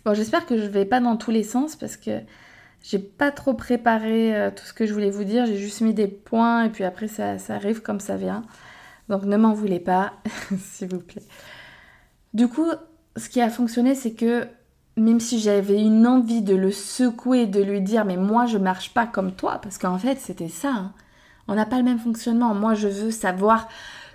Bon, 0.05 0.13
j'espère 0.13 0.45
que 0.45 0.57
je 0.57 0.63
ne 0.63 0.69
vais 0.69 0.85
pas 0.85 1.00
dans 1.00 1.17
tous 1.17 1.31
les 1.31 1.43
sens 1.43 1.75
parce 1.75 1.97
que 1.97 2.19
j'ai 2.83 3.00
pas 3.00 3.31
trop 3.31 3.53
préparé 3.53 4.35
euh, 4.35 4.51
tout 4.51 4.63
ce 4.63 4.74
que 4.74 4.85
je 4.85 4.93
voulais 4.93 5.09
vous 5.09 5.24
dire. 5.24 5.45
J'ai 5.45 5.57
juste 5.57 5.81
mis 5.81 5.93
des 5.93 6.07
points 6.07 6.65
et 6.65 6.69
puis 6.69 6.83
après 6.83 7.07
ça, 7.07 7.39
ça 7.39 7.55
arrive 7.55 7.81
comme 7.81 8.00
ça 8.00 8.15
vient. 8.15 8.43
Donc 9.09 9.24
ne 9.24 9.38
m'en 9.38 9.53
voulez 9.53 9.79
pas, 9.79 10.13
s'il 10.59 10.89
vous 10.89 11.00
plaît. 11.00 11.24
Du 12.33 12.47
coup, 12.47 12.69
ce 13.17 13.29
qui 13.29 13.41
a 13.41 13.50
fonctionné, 13.50 13.95
c'est 13.95 14.13
que 14.13 14.47
même 14.97 15.19
si 15.19 15.39
j'avais 15.39 15.81
une 15.81 16.07
envie 16.07 16.41
de 16.41 16.55
le 16.55 16.71
secouer, 16.71 17.47
de 17.47 17.62
lui 17.62 17.81
dire 17.81 18.05
mais 18.05 18.17
moi 18.17 18.45
je 18.45 18.57
marche 18.57 18.93
pas 18.93 19.05
comme 19.05 19.33
toi, 19.33 19.59
parce 19.62 19.77
qu'en 19.77 19.97
fait 19.97 20.19
c'était 20.19 20.50
ça, 20.50 20.69
hein. 20.69 20.93
on 21.47 21.55
n'a 21.55 21.65
pas 21.65 21.77
le 21.77 21.83
même 21.83 22.00
fonctionnement. 22.00 22.53
Moi 22.53 22.75
je 22.75 22.88
veux 22.88 23.12
savoir 23.12 23.67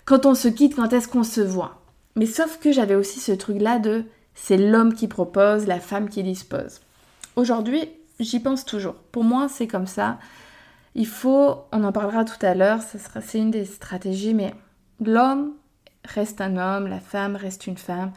quand 0.04 0.26
on 0.26 0.34
se 0.34 0.48
quitte, 0.48 0.76
quand 0.76 0.92
est-ce 0.92 1.08
qu'on 1.08 1.24
se 1.24 1.40
voit. 1.40 1.79
Mais 2.16 2.26
sauf 2.26 2.58
que 2.58 2.72
j'avais 2.72 2.94
aussi 2.94 3.20
ce 3.20 3.32
truc 3.32 3.60
là 3.60 3.78
de 3.78 4.04
c'est 4.34 4.56
l'homme 4.56 4.94
qui 4.94 5.08
propose, 5.08 5.66
la 5.66 5.80
femme 5.80 6.08
qui 6.08 6.22
dispose. 6.22 6.80
Aujourd'hui, 7.36 7.88
j'y 8.18 8.40
pense 8.40 8.64
toujours. 8.64 8.94
Pour 8.94 9.24
moi, 9.24 9.48
c'est 9.48 9.66
comme 9.66 9.86
ça. 9.86 10.18
Il 10.94 11.06
faut, 11.06 11.56
on 11.72 11.84
en 11.84 11.92
parlera 11.92 12.24
tout 12.24 12.44
à 12.44 12.54
l'heure, 12.54 12.80
c'est 12.82 13.38
une 13.38 13.50
des 13.50 13.64
stratégies, 13.64 14.34
mais 14.34 14.54
l'homme 15.00 15.52
reste 16.04 16.40
un 16.40 16.56
homme, 16.56 16.88
la 16.88 17.00
femme 17.00 17.36
reste 17.36 17.66
une 17.66 17.76
femme 17.76 18.12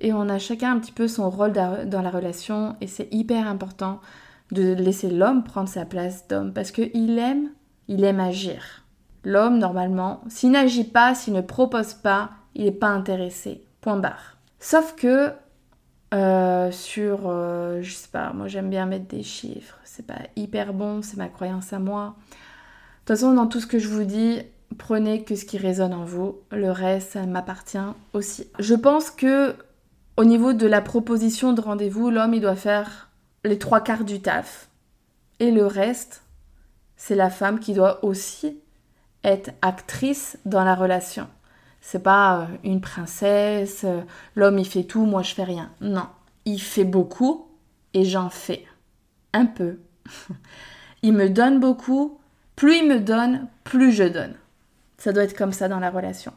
et 0.00 0.12
on 0.12 0.28
a 0.28 0.38
chacun 0.38 0.72
un 0.72 0.78
petit 0.78 0.92
peu 0.92 1.08
son 1.08 1.30
rôle 1.30 1.52
dans 1.52 2.02
la 2.02 2.10
relation 2.10 2.76
et 2.80 2.86
c'est 2.86 3.08
hyper 3.12 3.46
important 3.48 4.00
de 4.52 4.74
laisser 4.74 5.10
l'homme 5.10 5.44
prendre 5.44 5.68
sa 5.68 5.84
place 5.84 6.28
d'homme 6.28 6.52
parce 6.52 6.70
qu'il 6.70 7.18
aime, 7.18 7.50
il 7.88 8.04
aime 8.04 8.20
agir. 8.20 8.84
L'homme, 9.24 9.58
normalement, 9.58 10.20
s'il 10.28 10.50
n'agit 10.50 10.84
pas, 10.84 11.14
s'il 11.14 11.32
ne 11.32 11.40
propose 11.40 11.94
pas, 11.94 12.30
il 12.54 12.64
n'est 12.64 12.72
pas 12.72 12.88
intéressé. 12.88 13.62
Point 13.80 13.96
barre. 13.96 14.36
Sauf 14.58 14.94
que 14.96 15.32
euh, 16.14 16.70
sur, 16.70 17.22
euh, 17.26 17.82
je 17.82 17.92
sais 17.92 18.08
pas, 18.08 18.32
moi 18.32 18.46
j'aime 18.46 18.70
bien 18.70 18.86
mettre 18.86 19.06
des 19.06 19.22
chiffres, 19.22 19.78
c'est 19.84 20.06
pas 20.06 20.20
hyper 20.36 20.72
bon, 20.72 21.02
c'est 21.02 21.16
ma 21.16 21.28
croyance 21.28 21.72
à 21.72 21.78
moi. 21.78 22.14
De 22.16 23.12
toute 23.12 23.18
façon, 23.18 23.34
dans 23.34 23.46
tout 23.46 23.60
ce 23.60 23.66
que 23.66 23.78
je 23.78 23.88
vous 23.88 24.04
dis, 24.04 24.40
prenez 24.78 25.24
que 25.24 25.34
ce 25.34 25.44
qui 25.44 25.58
résonne 25.58 25.92
en 25.92 26.04
vous, 26.04 26.38
le 26.52 26.70
reste, 26.70 27.12
ça 27.12 27.26
m'appartient 27.26 27.78
aussi. 28.12 28.46
Je 28.58 28.74
pense 28.74 29.10
que 29.10 29.56
au 30.16 30.24
niveau 30.24 30.52
de 30.52 30.66
la 30.66 30.80
proposition 30.80 31.52
de 31.52 31.60
rendez-vous, 31.60 32.10
l'homme, 32.10 32.34
il 32.34 32.40
doit 32.40 32.54
faire 32.54 33.10
les 33.44 33.58
trois 33.58 33.80
quarts 33.80 34.04
du 34.04 34.20
taf. 34.20 34.68
Et 35.40 35.50
le 35.50 35.66
reste, 35.66 36.22
c'est 36.96 37.16
la 37.16 37.30
femme 37.30 37.58
qui 37.58 37.74
doit 37.74 38.04
aussi 38.04 38.60
être 39.24 39.50
actrice 39.62 40.38
dans 40.44 40.62
la 40.62 40.76
relation. 40.76 41.26
C'est 41.86 42.02
pas 42.02 42.40
euh, 42.40 42.46
une 42.64 42.80
princesse, 42.80 43.84
euh, 43.84 44.00
l'homme 44.36 44.58
il 44.58 44.66
fait 44.66 44.84
tout, 44.84 45.04
moi 45.04 45.20
je 45.20 45.34
fais 45.34 45.44
rien. 45.44 45.70
Non, 45.82 46.06
il 46.46 46.58
fait 46.58 46.84
beaucoup 46.84 47.46
et 47.92 48.06
j'en 48.06 48.30
fais 48.30 48.64
un 49.34 49.44
peu. 49.44 49.80
il 51.02 51.12
me 51.12 51.28
donne 51.28 51.60
beaucoup, 51.60 52.18
plus 52.56 52.78
il 52.78 52.88
me 52.88 53.00
donne, 53.00 53.48
plus 53.64 53.92
je 53.92 54.04
donne. 54.04 54.32
Ça 54.96 55.12
doit 55.12 55.24
être 55.24 55.36
comme 55.36 55.52
ça 55.52 55.68
dans 55.68 55.78
la 55.78 55.90
relation. 55.90 56.32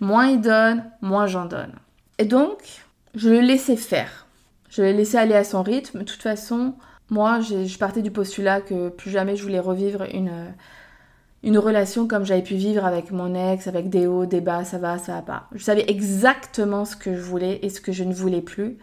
Moins 0.00 0.28
il 0.28 0.40
donne, 0.40 0.90
moins 1.02 1.26
j'en 1.26 1.44
donne. 1.44 1.74
Et 2.16 2.24
donc, 2.24 2.82
je 3.14 3.28
le 3.28 3.40
laissais 3.40 3.76
faire. 3.76 4.26
Je 4.70 4.80
le 4.80 4.92
laissais 4.92 5.18
aller 5.18 5.34
à 5.34 5.44
son 5.44 5.62
rythme. 5.62 5.98
De 5.98 6.04
toute 6.04 6.22
façon, 6.22 6.74
moi, 7.10 7.40
je 7.40 7.76
partais 7.76 8.00
du 8.00 8.10
postulat 8.10 8.62
que 8.62 8.88
plus 8.88 9.10
jamais 9.10 9.36
je 9.36 9.42
voulais 9.42 9.60
revivre 9.60 10.04
une, 10.14 10.54
une 11.46 11.58
relation 11.58 12.08
comme 12.08 12.26
j'avais 12.26 12.42
pu 12.42 12.56
vivre 12.56 12.84
avec 12.84 13.12
mon 13.12 13.32
ex, 13.52 13.68
avec 13.68 13.88
des 13.88 14.08
hauts, 14.08 14.26
des 14.26 14.40
bas, 14.40 14.64
ça 14.64 14.78
va, 14.78 14.98
ça 14.98 15.14
va 15.14 15.22
pas. 15.22 15.44
Je 15.54 15.62
savais 15.62 15.84
exactement 15.86 16.84
ce 16.84 16.96
que 16.96 17.14
je 17.14 17.20
voulais 17.20 17.60
et 17.62 17.70
ce 17.70 17.80
que 17.80 17.92
je 17.92 18.02
ne 18.02 18.12
voulais 18.12 18.40
plus. 18.40 18.78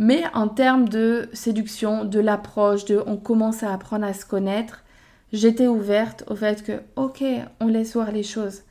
Mais 0.00 0.24
en 0.34 0.48
termes 0.48 0.88
de 0.88 1.28
séduction, 1.32 2.04
de 2.04 2.18
l'approche, 2.18 2.84
de 2.84 3.00
on 3.06 3.16
commence 3.16 3.62
à 3.62 3.72
apprendre 3.72 4.04
à 4.04 4.12
se 4.12 4.26
connaître, 4.26 4.82
j'étais 5.32 5.68
ouverte 5.68 6.24
au 6.26 6.34
fait 6.34 6.64
que, 6.64 6.82
ok, 6.96 7.22
on 7.60 7.68
laisse 7.68 7.94
voir 7.94 8.10
les 8.10 8.24
choses. 8.24 8.62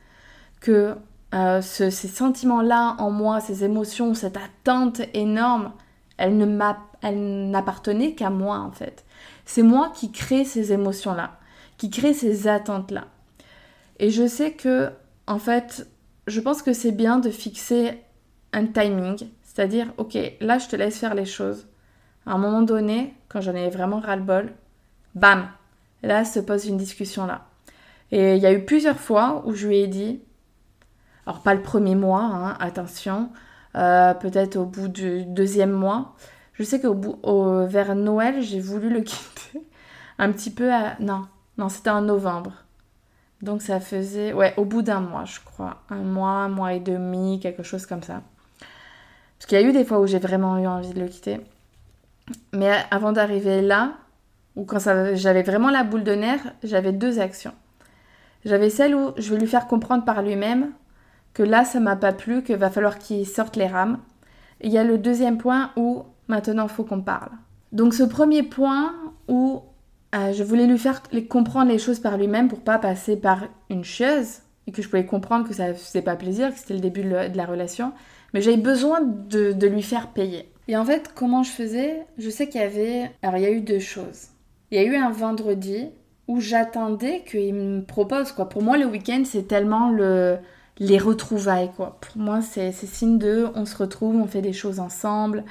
Que 0.60 0.94
euh, 1.34 1.62
ces 1.62 1.90
sentiments-là 1.90 2.96
en 2.98 3.10
moi, 3.10 3.40
ces 3.40 3.64
émotions, 3.64 4.12
cette 4.12 4.36
attente 4.36 5.00
énorme, 5.14 5.72
elle 6.18 6.36
ne 6.36 6.44
n'appartenait 6.44 8.12
qu'à 8.12 8.28
moi 8.28 8.58
en 8.58 8.70
fait. 8.70 9.06
C'est 9.46 9.62
moi 9.62 9.90
qui 9.94 10.12
crée 10.12 10.44
ces 10.44 10.74
émotions-là, 10.74 11.38
qui 11.78 11.88
crée 11.88 12.12
ces 12.12 12.48
attentes-là. 12.48 13.06
Et 13.98 14.10
je 14.10 14.26
sais 14.26 14.52
que, 14.52 14.90
en 15.26 15.38
fait, 15.38 15.88
je 16.26 16.40
pense 16.40 16.62
que 16.62 16.72
c'est 16.72 16.92
bien 16.92 17.18
de 17.18 17.30
fixer 17.30 18.02
un 18.52 18.66
timing, 18.66 19.28
c'est-à-dire, 19.42 19.92
ok, 19.98 20.16
là 20.40 20.58
je 20.58 20.68
te 20.68 20.76
laisse 20.76 20.98
faire 20.98 21.14
les 21.14 21.26
choses. 21.26 21.66
À 22.26 22.32
un 22.32 22.38
moment 22.38 22.62
donné, 22.62 23.14
quand 23.28 23.40
j'en 23.40 23.54
ai 23.54 23.68
vraiment 23.68 24.00
ras-le-bol, 24.00 24.52
bam, 25.14 25.48
là 26.02 26.24
se 26.24 26.40
pose 26.40 26.66
une 26.66 26.76
discussion 26.76 27.26
là. 27.26 27.46
Et 28.10 28.36
il 28.36 28.42
y 28.42 28.46
a 28.46 28.52
eu 28.52 28.64
plusieurs 28.64 28.98
fois 28.98 29.42
où 29.46 29.54
je 29.54 29.66
lui 29.66 29.78
ai 29.78 29.86
dit, 29.86 30.20
alors 31.26 31.42
pas 31.42 31.54
le 31.54 31.62
premier 31.62 31.94
mois, 31.94 32.22
hein, 32.22 32.56
attention, 32.60 33.30
euh, 33.76 34.14
peut-être 34.14 34.56
au 34.56 34.64
bout 34.64 34.88
du 34.88 35.24
deuxième 35.24 35.72
mois. 35.72 36.14
Je 36.52 36.62
sais 36.62 36.80
qu'au 36.80 36.94
bout, 36.94 37.18
vers 37.66 37.94
Noël, 37.94 38.42
j'ai 38.42 38.60
voulu 38.60 38.88
le 38.88 39.00
quitter 39.02 39.66
un 40.18 40.30
petit 40.32 40.50
peu 40.50 40.72
à... 40.72 40.96
Non, 41.00 41.26
non, 41.58 41.68
c'était 41.68 41.90
en 41.90 42.02
novembre. 42.02 42.63
Donc 43.42 43.62
ça 43.62 43.80
faisait, 43.80 44.32
ouais, 44.32 44.54
au 44.56 44.64
bout 44.64 44.82
d'un 44.82 45.00
mois, 45.00 45.24
je 45.24 45.40
crois. 45.44 45.82
Un 45.90 46.02
mois, 46.02 46.30
un 46.30 46.48
mois 46.48 46.72
et 46.72 46.80
demi, 46.80 47.40
quelque 47.40 47.62
chose 47.62 47.86
comme 47.86 48.02
ça. 48.02 48.22
Parce 49.38 49.46
qu'il 49.46 49.60
y 49.60 49.64
a 49.64 49.68
eu 49.68 49.72
des 49.72 49.84
fois 49.84 50.00
où 50.00 50.06
j'ai 50.06 50.18
vraiment 50.18 50.56
eu 50.58 50.66
envie 50.66 50.94
de 50.94 51.00
le 51.00 51.08
quitter. 51.08 51.40
Mais 52.52 52.72
avant 52.90 53.12
d'arriver 53.12 53.60
là, 53.60 53.92
ou 54.56 54.64
quand 54.64 54.78
j'avais 54.78 55.42
vraiment 55.42 55.70
la 55.70 55.84
boule 55.84 56.04
de 56.04 56.14
nerfs, 56.14 56.52
j'avais 56.62 56.92
deux 56.92 57.18
actions. 57.18 57.52
J'avais 58.44 58.70
celle 58.70 58.94
où 58.94 59.12
je 59.16 59.32
vais 59.32 59.40
lui 59.40 59.46
faire 59.46 59.66
comprendre 59.66 60.04
par 60.04 60.22
lui-même 60.22 60.70
que 61.32 61.42
là, 61.42 61.64
ça 61.64 61.80
m'a 61.80 61.96
pas 61.96 62.12
plu, 62.12 62.42
qu'il 62.42 62.56
va 62.56 62.70
falloir 62.70 62.98
qu'il 62.98 63.26
sorte 63.26 63.56
les 63.56 63.66
rames. 63.66 63.98
il 64.60 64.72
y 64.72 64.78
a 64.78 64.84
le 64.84 64.98
deuxième 64.98 65.38
point 65.38 65.72
où 65.76 66.04
maintenant, 66.28 66.68
faut 66.68 66.84
qu'on 66.84 67.02
parle. 67.02 67.30
Donc 67.72 67.92
ce 67.92 68.04
premier 68.04 68.42
point 68.42 68.94
où 69.28 69.62
euh, 70.14 70.32
je 70.32 70.42
voulais 70.44 70.66
lui 70.66 70.78
faire 70.78 71.02
comprendre 71.28 71.70
les 71.70 71.78
choses 71.78 71.98
par 71.98 72.16
lui-même 72.16 72.48
pour 72.48 72.60
pas 72.60 72.78
passer 72.78 73.16
par 73.16 73.48
une 73.68 73.84
chaise 73.84 74.42
et 74.66 74.72
que 74.72 74.80
je 74.80 74.88
pouvais 74.88 75.04
comprendre 75.04 75.46
que 75.46 75.54
ça 75.54 75.68
ne 75.68 75.74
faisait 75.74 76.02
pas 76.02 76.16
plaisir, 76.16 76.52
que 76.52 76.58
c'était 76.58 76.74
le 76.74 76.80
début 76.80 77.02
de 77.02 77.36
la 77.36 77.46
relation, 77.46 77.92
mais 78.32 78.40
j'avais 78.40 78.56
besoin 78.56 79.00
de, 79.02 79.52
de 79.52 79.66
lui 79.66 79.82
faire 79.82 80.08
payer. 80.08 80.50
Et 80.68 80.76
en 80.76 80.84
fait, 80.84 81.10
comment 81.14 81.42
je 81.42 81.50
faisais? 81.50 82.06
Je 82.16 82.30
sais 82.30 82.48
qu'il 82.48 82.60
y 82.60 82.64
avait... 82.64 83.10
Alors 83.22 83.36
il 83.36 83.42
y 83.42 83.46
a 83.46 83.50
eu 83.50 83.60
deux 83.60 83.80
choses. 83.80 84.28
il 84.70 84.76
y 84.76 84.80
a 84.80 84.84
eu 84.84 84.96
un 84.96 85.10
vendredi 85.10 85.90
où 86.26 86.40
j'attendais 86.40 87.22
qu'il 87.24 87.54
me 87.54 87.82
propose, 87.82 88.32
quoi. 88.32 88.48
Pour 88.48 88.62
moi, 88.62 88.78
le 88.78 88.86
week-end, 88.86 89.22
c'est 89.24 89.46
tellement 89.46 89.90
le, 89.90 90.38
les 90.78 90.98
retrouvailles, 90.98 91.70
quoi. 91.76 91.98
Pour 92.00 92.20
moi, 92.22 92.40
c'est 92.40 92.72
signe 92.72 93.18
de 93.18 93.46
on 93.54 93.66
se 93.66 93.76
retrouve, 93.76 94.16
on 94.16 94.26
fait 94.26 94.40
des 94.40 94.52
choses 94.52 94.80
ensemble. 94.80 95.44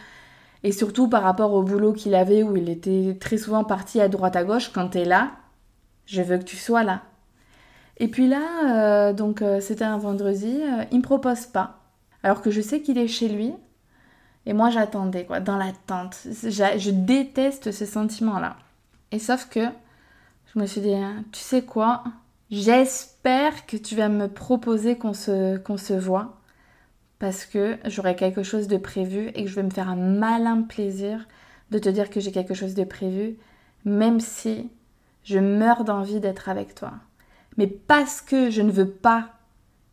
Et 0.63 0.71
surtout 0.71 1.09
par 1.09 1.23
rapport 1.23 1.53
au 1.53 1.61
boulot 1.61 1.93
qu'il 1.93 2.15
avait 2.15 2.41
où 2.41 2.55
il 2.55 2.69
était 2.69 3.17
très 3.19 3.37
souvent 3.37 3.63
parti 3.63 3.99
à 3.99 4.07
droite 4.07 4.35
à 4.35 4.43
gauche, 4.43 4.71
quand 4.71 4.89
tu 4.89 4.99
es 4.99 5.05
là, 5.05 5.31
je 6.05 6.21
veux 6.21 6.37
que 6.37 6.43
tu 6.43 6.55
sois 6.55 6.83
là. 6.83 7.01
Et 7.97 8.07
puis 8.07 8.27
là, 8.27 9.09
euh, 9.09 9.13
donc 9.13 9.41
euh, 9.41 9.59
c'était 9.59 9.83
un 9.83 9.97
vendredi, 9.97 10.59
euh, 10.61 10.83
il 10.91 10.97
me 10.99 11.03
propose 11.03 11.45
pas. 11.45 11.79
Alors 12.23 12.41
que 12.41 12.49
je 12.49 12.61
sais 12.61 12.81
qu'il 12.81 12.97
est 12.97 13.07
chez 13.07 13.27
lui. 13.27 13.53
Et 14.45 14.53
moi 14.53 14.69
j'attendais, 14.69 15.25
quoi, 15.25 15.39
dans 15.39 15.57
l'attente. 15.57 16.17
Je 16.25 16.91
déteste 16.91 17.71
ce 17.71 17.85
sentiment-là. 17.85 18.57
Et 19.11 19.19
sauf 19.19 19.47
que 19.49 19.61
je 20.53 20.59
me 20.59 20.65
suis 20.65 20.81
dit, 20.81 20.93
hein, 20.93 21.23
tu 21.31 21.39
sais 21.39 21.63
quoi 21.63 22.03
J'espère 22.51 23.65
que 23.65 23.77
tu 23.77 23.95
vas 23.95 24.09
me 24.09 24.27
proposer 24.27 24.97
qu'on 24.97 25.13
se, 25.13 25.57
qu'on 25.57 25.77
se 25.77 25.93
voit 25.93 26.37
parce 27.23 27.45
que 27.45 27.77
j'aurai 27.85 28.17
quelque 28.17 28.43
chose 28.43 28.67
de 28.67 28.75
prévu 28.75 29.29
et 29.33 29.45
que 29.45 29.49
je 29.49 29.55
vais 29.55 29.63
me 29.63 29.69
faire 29.69 29.87
un 29.87 29.95
malin 29.95 30.61
plaisir 30.61 31.25
de 31.71 31.79
te 31.79 31.87
dire 31.87 32.09
que 32.09 32.19
j'ai 32.19 32.33
quelque 32.33 32.53
chose 32.53 32.73
de 32.73 32.83
prévu, 32.83 33.37
même 33.85 34.19
si 34.19 34.69
je 35.23 35.39
meurs 35.39 35.85
d'envie 35.85 36.19
d'être 36.19 36.49
avec 36.49 36.75
toi. 36.75 36.91
Mais 37.55 37.67
parce 37.67 38.19
que 38.19 38.49
je 38.49 38.61
ne 38.61 38.73
veux 38.73 38.89
pas 38.89 39.29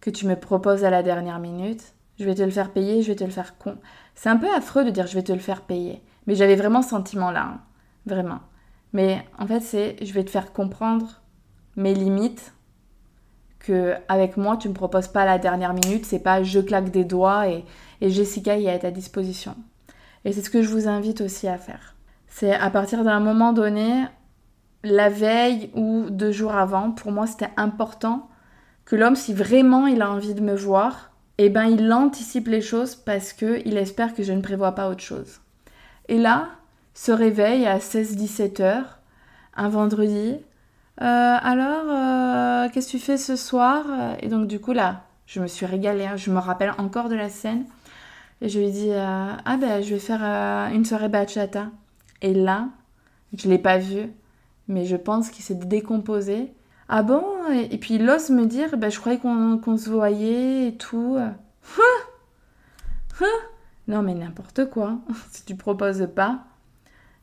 que 0.00 0.10
tu 0.10 0.26
me 0.26 0.34
proposes 0.34 0.82
à 0.82 0.90
la 0.90 1.04
dernière 1.04 1.38
minute, 1.38 1.94
je 2.18 2.24
vais 2.24 2.34
te 2.34 2.42
le 2.42 2.50
faire 2.50 2.72
payer, 2.72 3.00
je 3.00 3.12
vais 3.12 3.16
te 3.16 3.22
le 3.22 3.30
faire 3.30 3.56
con. 3.58 3.78
C'est 4.16 4.28
un 4.28 4.36
peu 4.36 4.52
affreux 4.52 4.84
de 4.84 4.90
dire 4.90 5.06
je 5.06 5.14
vais 5.14 5.22
te 5.22 5.32
le 5.32 5.38
faire 5.38 5.62
payer. 5.62 6.02
Mais 6.26 6.34
j'avais 6.34 6.56
vraiment 6.56 6.82
ce 6.82 6.88
sentiment-là. 6.88 7.44
Hein. 7.44 7.60
Vraiment. 8.06 8.40
Mais 8.92 9.24
en 9.38 9.46
fait, 9.46 9.60
c'est 9.60 10.04
je 10.04 10.12
vais 10.14 10.24
te 10.24 10.30
faire 10.30 10.52
comprendre 10.52 11.22
mes 11.76 11.94
limites 11.94 12.54
que 13.60 13.94
avec 14.08 14.36
moi 14.36 14.56
tu 14.56 14.68
me 14.68 14.74
proposes 14.74 15.08
pas 15.08 15.24
la 15.24 15.38
dernière 15.38 15.74
minute, 15.74 16.04
c'est 16.04 16.18
pas 16.18 16.42
je 16.42 16.60
claque 16.60 16.90
des 16.90 17.04
doigts 17.04 17.48
et, 17.48 17.64
Jessica 18.02 18.56
y 18.56 18.66
est 18.66 18.72
à 18.72 18.78
ta 18.78 18.90
disposition. 18.90 19.54
Et 20.24 20.32
c'est 20.32 20.42
ce 20.42 20.50
que 20.50 20.62
je 20.62 20.68
vous 20.68 20.88
invite 20.88 21.20
aussi 21.20 21.46
à 21.48 21.58
faire. 21.58 21.94
C'est 22.26 22.54
à 22.54 22.70
partir 22.70 23.04
d'un 23.04 23.20
moment 23.20 23.52
donné, 23.52 24.06
la 24.82 25.10
veille 25.10 25.70
ou 25.74 26.06
deux 26.08 26.32
jours 26.32 26.54
avant, 26.54 26.90
pour 26.90 27.12
moi 27.12 27.26
c'était 27.26 27.50
important 27.56 28.28
que 28.86 28.96
l'homme, 28.96 29.16
si 29.16 29.34
vraiment 29.34 29.86
il 29.86 30.02
a 30.02 30.10
envie 30.10 30.34
de 30.34 30.40
me 30.40 30.54
voir, 30.54 31.10
eh 31.38 31.48
ben 31.48 31.64
il 31.64 31.92
anticipe 31.92 32.48
les 32.48 32.60
choses 32.60 32.96
parce 32.96 33.32
que 33.32 33.60
il 33.66 33.76
espère 33.76 34.14
que 34.14 34.22
je 34.22 34.32
ne 34.32 34.40
prévois 34.40 34.74
pas 34.74 34.88
autre 34.88 35.02
chose. 35.02 35.40
Et 36.08 36.18
là, 36.18 36.48
se 36.94 37.12
réveille 37.12 37.66
à 37.66 37.78
16-17 37.78 38.62
heures, 38.62 38.98
un 39.54 39.68
vendredi, 39.68 40.36
alors, 41.06 41.84
euh, 41.88 42.68
qu'est-ce 42.70 42.86
que 42.88 42.98
tu 42.98 42.98
fais 42.98 43.16
ce 43.16 43.36
soir? 43.36 43.84
Et 44.20 44.28
donc, 44.28 44.46
du 44.46 44.60
coup, 44.60 44.72
là, 44.72 45.04
je 45.26 45.40
me 45.40 45.46
suis 45.46 45.66
régalée. 45.66 46.06
Hein. 46.06 46.16
Je 46.16 46.30
me 46.30 46.38
rappelle 46.38 46.72
encore 46.78 47.08
de 47.08 47.14
la 47.14 47.28
scène. 47.28 47.64
Et 48.42 48.48
je 48.48 48.58
lui 48.58 48.70
dit 48.70 48.90
euh, 48.90 49.32
Ah, 49.44 49.56
ben, 49.56 49.82
je 49.82 49.94
vais 49.94 50.00
faire 50.00 50.22
une 50.72 50.84
soirée 50.84 51.08
bachata. 51.08 51.68
Et 52.22 52.34
là, 52.34 52.68
je 53.36 53.48
ne 53.48 53.52
l'ai 53.52 53.58
pas 53.58 53.78
vu, 53.78 54.10
mais 54.68 54.84
je 54.84 54.96
pense 54.96 55.30
qu'il 55.30 55.44
s'est 55.44 55.54
décomposé. 55.54 56.52
Ah 56.88 57.02
bon? 57.02 57.24
Et 57.52 57.78
puis, 57.78 57.94
il 57.94 58.08
ose 58.08 58.30
me 58.30 58.46
dire 58.46 58.76
ben, 58.76 58.90
Je 58.90 58.98
croyais 59.00 59.18
qu'on 59.18 59.76
se 59.76 59.88
voyait 59.88 60.68
et 60.68 60.76
tout. 60.76 61.18
non, 63.88 64.02
mais 64.02 64.14
n'importe 64.14 64.68
quoi. 64.70 64.98
si 65.30 65.44
tu 65.44 65.56
proposes 65.56 66.08
pas. 66.14 66.44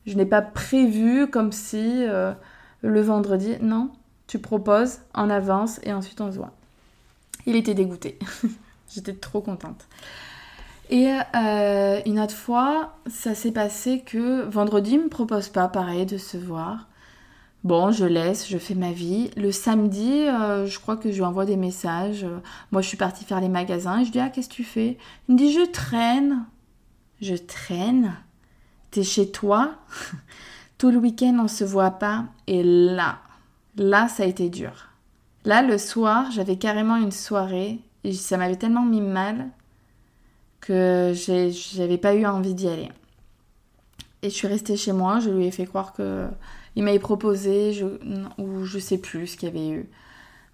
Je 0.06 0.16
n'ai 0.16 0.26
pas 0.26 0.42
prévu 0.42 1.26
comme 1.28 1.52
si 1.52 2.06
le 2.82 3.00
vendredi. 3.00 3.56
Non, 3.60 3.90
tu 4.26 4.38
proposes 4.38 4.98
en 5.14 5.30
avance 5.30 5.80
et 5.82 5.92
ensuite 5.92 6.20
on 6.20 6.30
se 6.30 6.36
voit. 6.36 6.52
Il 7.46 7.56
était 7.56 7.74
dégoûté. 7.74 8.18
J'étais 8.94 9.14
trop 9.14 9.40
contente. 9.40 9.86
Et 10.90 11.12
euh, 11.34 12.00
une 12.06 12.18
autre 12.18 12.34
fois, 12.34 12.96
ça 13.06 13.34
s'est 13.34 13.52
passé 13.52 14.02
que 14.04 14.42
vendredi, 14.44 14.92
il 14.92 15.04
me 15.04 15.08
propose 15.08 15.48
pas, 15.48 15.68
pareil, 15.68 16.06
de 16.06 16.16
se 16.16 16.38
voir. 16.38 16.88
Bon, 17.64 17.90
je 17.90 18.04
laisse, 18.04 18.48
je 18.48 18.56
fais 18.56 18.74
ma 18.74 18.92
vie. 18.92 19.30
Le 19.36 19.52
samedi, 19.52 20.26
euh, 20.26 20.66
je 20.66 20.78
crois 20.78 20.96
que 20.96 21.10
je 21.10 21.16
lui 21.16 21.24
envoie 21.24 21.44
des 21.44 21.56
messages. 21.56 22.26
Moi, 22.72 22.80
je 22.80 22.88
suis 22.88 22.96
partie 22.96 23.24
faire 23.24 23.40
les 23.40 23.48
magasins 23.48 24.00
et 24.00 24.04
je 24.04 24.12
dis 24.12 24.20
Ah, 24.20 24.30
qu'est-ce 24.30 24.48
que 24.48 24.54
tu 24.54 24.64
fais? 24.64 24.96
Il 25.28 25.34
me 25.34 25.38
dit 25.38 25.52
Je 25.52 25.70
traîne. 25.70 26.44
Je 27.20 27.34
traîne 27.34 28.14
T'es 28.90 29.02
chez 29.02 29.30
toi? 29.30 29.72
Tout 30.78 30.90
le 30.90 30.98
week-end, 30.98 31.36
on 31.40 31.48
se 31.48 31.64
voit 31.64 31.90
pas. 31.90 32.24
Et 32.46 32.62
là, 32.62 33.18
là, 33.76 34.08
ça 34.08 34.22
a 34.22 34.26
été 34.26 34.48
dur. 34.48 34.88
Là, 35.44 35.62
le 35.62 35.76
soir, 35.76 36.30
j'avais 36.30 36.56
carrément 36.56 36.96
une 36.96 37.12
soirée 37.12 37.80
et 38.04 38.12
ça 38.12 38.36
m'avait 38.36 38.56
tellement 38.56 38.84
mis 38.84 39.00
mal 39.00 39.48
que 40.60 41.12
j'avais 41.14 41.98
pas 41.98 42.14
eu 42.14 42.26
envie 42.26 42.54
d'y 42.54 42.68
aller. 42.68 42.88
Et 44.22 44.30
je 44.30 44.34
suis 44.34 44.48
restée 44.48 44.76
chez 44.76 44.92
moi, 44.92 45.20
je 45.20 45.30
lui 45.30 45.46
ai 45.46 45.50
fait 45.50 45.66
croire 45.66 45.92
que 45.92 46.28
il 46.76 46.84
m'avait 46.84 46.98
proposé 46.98 47.84
ou 48.38 48.64
je 48.64 48.78
sais 48.78 48.98
plus 48.98 49.28
ce 49.28 49.36
qu'il 49.36 49.48
y 49.48 49.52
avait 49.52 49.68
eu. 49.68 49.88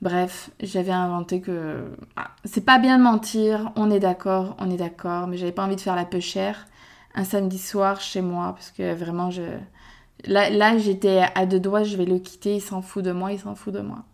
Bref, 0.01 0.51
j'avais 0.61 0.93
inventé 0.93 1.41
que 1.41 1.85
ah, 2.17 2.31
c'est 2.45 2.65
pas 2.65 2.79
bien 2.79 2.99
de 2.99 3.03
mentir, 3.03 3.73
on 3.77 3.91
est 3.91 4.01
d'accord, 4.01 4.57
on 4.59 4.71
est 4.71 4.77
d'accord, 4.77 5.27
mais 5.27 5.37
j'avais 5.37 5.53
pas 5.53 5.65
envie 5.65 5.77
de 5.77 5.81
faire 5.81 5.97
la 5.97 6.05
peu 6.05 6.21
chère 6.21 6.67
un 7.15 7.25
samedi 7.25 7.59
soir 7.59 8.01
chez 8.01 8.21
moi 8.21 8.53
parce 8.55 8.71
que 8.71 8.95
vraiment 8.95 9.31
je 9.31 9.43
Là, 10.27 10.79
j'étais 10.79 11.23
à 11.35 11.47
deux 11.47 11.61
doigts, 11.61 11.83
je 11.83 11.97
vais 11.97 12.05
le 12.05 12.19
quitter, 12.19 12.57
il 12.57 12.61
s'en 12.61 12.83
fout 12.83 13.05
de 13.05 13.13
moi, 13.13 13.33
il 13.33 13.39
s'en 13.39 13.55
fout 13.55 13.73
de 13.73 13.81
moi. 13.81 14.05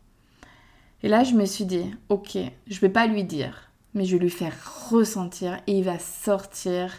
Et 1.03 1.09
là, 1.09 1.25
je 1.25 1.35
me 1.35 1.45
suis 1.45 1.65
dit, 1.65 1.95
ok, 2.09 2.37
je 2.67 2.81
vais 2.81 2.89
pas 2.89 3.07
lui 3.07 3.25
dire, 3.25 3.71
mais 3.95 4.05
je 4.05 4.17
vais 4.17 4.23
lui 4.23 4.31
faire 4.31 4.55
ressentir 4.91 5.59
et 5.67 5.79
il 5.79 5.85
va 5.85 5.99
sortir. 5.99 6.93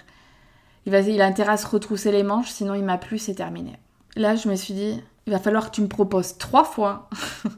Il, 0.86 0.91
va, 0.91 1.02
il 1.02 1.21
a 1.21 1.26
intérêt 1.26 1.54
à 1.54 1.58
se 1.58 1.67
retrousser 1.67 2.12
les 2.12 2.24
manches, 2.24 2.50
sinon 2.50 2.74
il 2.74 2.84
m'a 2.84 2.97
plu, 2.97 3.19
c'est 3.19 3.36
terminé. 3.36 3.78
Là, 4.15 4.36
je 4.36 4.50
me 4.50 4.56
suis 4.56 4.74
dit, 4.74 5.02
il 5.28 5.34
va 5.34 5.39
falloir 5.39 5.69
que 5.69 5.76
tu 5.76 5.82
me 5.82 5.88
proposes 5.88 6.38
trois 6.38 6.63
fois 6.63 7.10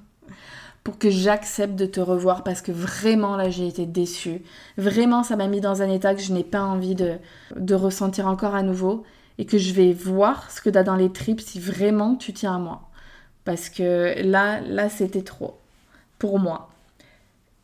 pour 0.84 0.98
que 0.98 1.10
j'accepte 1.10 1.76
de 1.76 1.86
te 1.86 2.02
revoir 2.02 2.44
parce 2.44 2.62
que 2.62 2.72
vraiment 2.72 3.38
là 3.38 3.50
j'ai 3.50 3.68
été 3.68 3.86
déçue. 3.86 4.42
Vraiment 4.78 5.24
ça 5.24 5.38
m'a 5.38 5.48
mis 5.48 5.62
dans 5.62 5.82
un 5.82 5.90
état 5.90 6.14
que 6.14 6.22
je 6.22 6.34
n'ai 6.34 6.44
pas 6.44 6.62
envie 6.62 6.96
de, 6.96 7.18
de 7.56 7.76
ressentir 7.76 8.28
encore 8.28 8.54
à 8.54 8.64
nouveau 8.64 9.04
et 9.38 9.46
que 9.46 9.58
je 9.58 9.74
vais 9.74 9.94
voir 9.94 10.52
ce 10.52 10.62
que 10.62 10.70
tu 10.70 10.78
as 10.78 10.84
dans 10.84 10.96
les 10.96 11.12
tripes 11.12 11.42
si 11.42 11.60
vraiment 11.60 12.16
tu 12.16 12.34
tiens 12.34 12.56
à 12.56 12.60
moi. 12.60 12.90
Parce 13.46 13.70
que 13.70 14.22
là, 14.24 14.62
là 14.62 14.90
c'était 14.90 15.24
trop 15.24 15.60
pour 16.20 16.40
moi. 16.40 16.70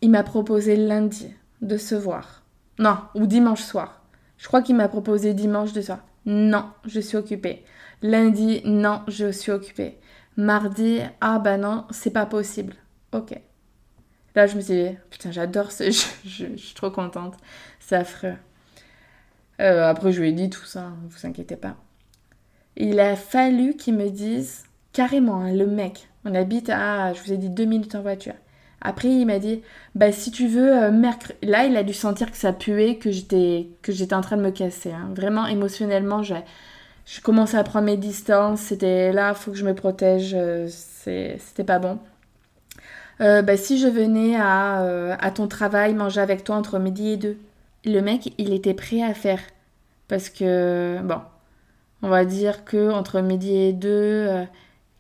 Il 0.02 0.12
m'a 0.12 0.24
proposé 0.24 0.76
lundi 0.76 1.34
de 1.62 1.78
se 1.78 1.96
voir. 1.96 2.44
Non, 2.78 2.98
ou 3.16 3.28
dimanche 3.28 3.62
soir. 3.62 4.02
Je 4.38 4.48
crois 4.48 4.62
qu'il 4.62 4.76
m'a 4.76 4.88
proposé 4.88 5.34
dimanche 5.34 5.74
de 5.74 5.82
soir. 5.82 6.00
Non, 6.26 6.66
je 6.86 7.00
suis 7.00 7.18
occupée. 7.18 7.64
Lundi, 8.02 8.62
non, 8.66 9.02
je 9.08 9.32
suis 9.32 9.52
occupée. 9.52 9.98
Mardi, 10.38 11.00
ah 11.20 11.40
bah 11.40 11.58
non, 11.58 11.86
c'est 11.92 12.12
pas 12.12 12.26
possible. 12.26 12.76
Ok. 13.12 13.38
Là, 14.36 14.48
je 14.48 14.56
me 14.56 14.62
suis 14.62 14.74
dit, 14.74 14.98
putain, 15.10 15.32
j'adore 15.32 15.72
ce 15.72 15.84
jeu, 15.92 16.08
je, 16.24 16.46
je 16.56 16.66
suis 16.66 16.76
trop 16.76 16.92
contente. 16.92 17.36
C'est 17.80 17.96
affreux. 17.96 18.36
Euh, 19.60 19.89
après, 19.89 20.12
je 20.12 20.22
lui 20.22 20.30
ai 20.30 20.32
dit 20.32 20.50
tout 20.50 20.65
ça, 20.65 20.91
ne 21.04 21.10
vous 21.10 21.28
inquiétez 21.28 21.56
pas. 21.56 21.76
Il 22.78 23.00
a 23.00 23.15
fallu 23.15 23.76
qu'il 23.76 23.95
me 23.95 24.10
dise 24.10 24.63
carrément, 24.93 25.41
hein, 25.41 25.54
le 25.54 25.67
mec, 25.67 26.08
on 26.26 26.34
habite 26.34 26.69
à, 26.69 27.13
je 27.13 27.22
vous 27.24 27.34
ai 27.34 27.38
dit, 27.38 27.50
deux 27.50 27.65
minutes 27.65 27.95
en 27.95 28.02
voiture. 28.02 28.36
Après, 28.82 29.10
il 29.10 29.26
m'a 29.26 29.39
dit, 29.39 29.62
bah 29.95 30.12
si 30.13 30.32
tu 30.32 30.48
veux, 30.48 30.74
euh, 30.74 30.91
mercredi. 30.91 31.38
Là, 31.43 31.65
il 31.65 31.76
a 31.76 31.84
dû 31.84 31.93
sentir 31.93 32.32
que 32.32 32.38
ça 32.38 32.54
puait, 32.54 32.95
que 32.95 33.12
j'étais, 33.12 33.67
que 33.82 33.91
j'étais 33.91 34.13
en 34.13 34.22
train 34.22 34.38
de 34.38 34.41
me 34.41 34.52
casser. 34.52 34.91
Hein. 34.91 35.10
Vraiment, 35.13 35.48
émotionnellement, 35.48 36.24
je, 36.24 36.36
je 37.06 37.19
commençais 37.19 37.58
à 37.58 37.63
prendre 37.65 37.86
mes 37.86 37.98
distances. 37.98 38.62
C'était 38.62 39.12
là, 39.12 39.34
faut 39.34 39.52
que 39.52 39.58
je 39.58 39.65
me 39.65 39.76
protège. 39.76 40.34
Euh, 40.34 40.67
c'était 40.69 41.65
pas 41.65 41.80
bon. 41.80 42.00
bah, 43.19 43.58
si 43.58 43.80
je 43.80 43.88
venais 43.88 44.38
à, 44.38 45.15
à 45.19 45.32
ton 45.32 45.48
travail 45.48 45.93
manger 45.93 46.22
avec 46.22 46.45
toi 46.45 46.56
entre 46.56 46.80
midi 46.80 47.10
et 47.10 47.17
deux 47.17 47.38
le 47.86 48.02
mec, 48.02 48.34
il 48.38 48.54
était 48.54 48.74
prêt 48.74 49.02
à 49.02 49.13
faire. 49.13 49.42
Parce 50.08 50.30
que, 50.30 51.00
bon, 51.04 51.22
on 52.02 52.10
va 52.10 52.26
dire 52.26 52.65
que 52.65 52.92
entre 52.92 53.22
midi 53.22 53.56
et 53.56 53.74
deux, 53.74 54.28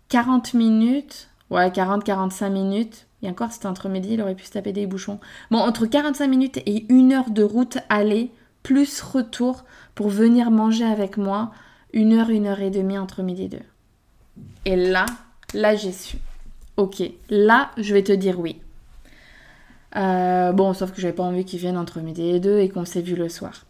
40 0.09 0.51
euh, 0.53 0.57
minutes, 0.57 1.29
ouais, 1.49 1.69
40-45 1.69 2.49
minutes, 2.51 3.07
et 3.21 3.29
encore 3.29 3.51
c'était 3.51 3.67
entre 3.67 3.89
midi, 3.89 4.13
il 4.13 4.21
aurait 4.21 4.35
pu 4.35 4.45
se 4.45 4.51
taper 4.51 4.71
des 4.71 4.85
bouchons. 4.85 5.19
Bon, 5.51 5.57
entre 5.59 5.85
45 5.85 6.27
minutes 6.27 6.57
et 6.65 6.85
une 6.89 7.13
heure 7.13 7.29
de 7.29 7.43
route 7.43 7.77
aller, 7.89 8.31
plus 8.63 9.01
retour 9.01 9.65
pour 9.95 10.09
venir 10.09 10.51
manger 10.51 10.85
avec 10.85 11.17
moi, 11.17 11.51
une 11.93 12.13
heure, 12.13 12.29
une 12.29 12.47
heure 12.47 12.61
et 12.61 12.69
demie 12.69 12.97
entre 12.97 13.23
midi 13.23 13.43
et 13.43 13.49
deux. 13.49 13.59
Et 14.65 14.75
là, 14.75 15.05
là 15.53 15.75
j'ai 15.75 15.91
su. 15.91 16.17
Ok, 16.77 17.01
là 17.29 17.71
je 17.77 17.93
vais 17.93 18.03
te 18.03 18.11
dire 18.11 18.39
oui. 18.39 18.61
Euh, 19.95 20.51
bon, 20.51 20.73
sauf 20.73 20.91
que 20.91 21.01
j'avais 21.01 21.13
pas 21.13 21.23
envie 21.23 21.45
qu'il 21.45 21.59
vienne 21.59 21.77
entre 21.77 21.99
midi 21.99 22.29
et 22.29 22.39
deux 22.39 22.59
et 22.59 22.69
qu'on 22.69 22.85
s'est 22.85 23.01
vu 23.01 23.15
le 23.15 23.29
soir. 23.29 23.65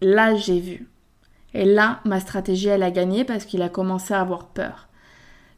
Là, 0.00 0.34
j'ai 0.34 0.60
vu. 0.60 0.88
Et 1.54 1.64
là, 1.64 2.00
ma 2.04 2.20
stratégie, 2.20 2.68
elle 2.68 2.82
a 2.82 2.90
gagné 2.90 3.24
parce 3.24 3.44
qu'il 3.46 3.62
a 3.62 3.68
commencé 3.68 4.12
à 4.12 4.20
avoir 4.20 4.48
peur. 4.48 4.88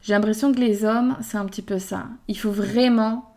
J'ai 0.01 0.13
l'impression 0.13 0.53
que 0.53 0.59
les 0.59 0.85
hommes, 0.85 1.17
c'est 1.21 1.37
un 1.37 1.45
petit 1.45 1.61
peu 1.61 1.77
ça. 1.77 2.07
Il 2.27 2.37
faut 2.37 2.51
vraiment. 2.51 3.35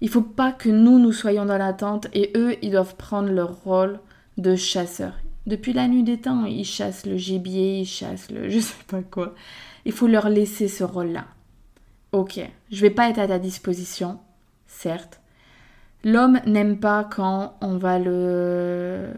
Il 0.00 0.08
faut 0.08 0.22
pas 0.22 0.52
que 0.52 0.70
nous, 0.70 0.98
nous 0.98 1.12
soyons 1.12 1.44
dans 1.44 1.58
l'attente 1.58 2.08
et 2.14 2.32
eux, 2.36 2.56
ils 2.62 2.70
doivent 2.70 2.96
prendre 2.96 3.30
leur 3.30 3.62
rôle 3.64 4.00
de 4.38 4.56
chasseurs. 4.56 5.14
Depuis 5.46 5.74
la 5.74 5.88
nuit 5.88 6.02
des 6.02 6.18
temps, 6.18 6.46
ils 6.46 6.64
chassent 6.64 7.06
le 7.06 7.18
gibier, 7.18 7.80
ils 7.80 7.86
chassent 7.86 8.30
le 8.30 8.48
je 8.50 8.60
sais 8.60 8.84
pas 8.88 9.02
quoi. 9.02 9.34
Il 9.84 9.92
faut 9.92 10.06
leur 10.06 10.30
laisser 10.30 10.68
ce 10.68 10.84
rôle-là. 10.84 11.26
Ok, 12.12 12.40
je 12.70 12.80
vais 12.80 12.90
pas 12.90 13.10
être 13.10 13.18
à 13.18 13.28
ta 13.28 13.38
disposition, 13.38 14.18
certes. 14.66 15.20
L'homme 16.04 16.40
n'aime 16.44 16.78
pas 16.78 17.02
quand 17.04 17.56
on 17.62 17.78
va 17.78 17.98
le. 17.98 19.08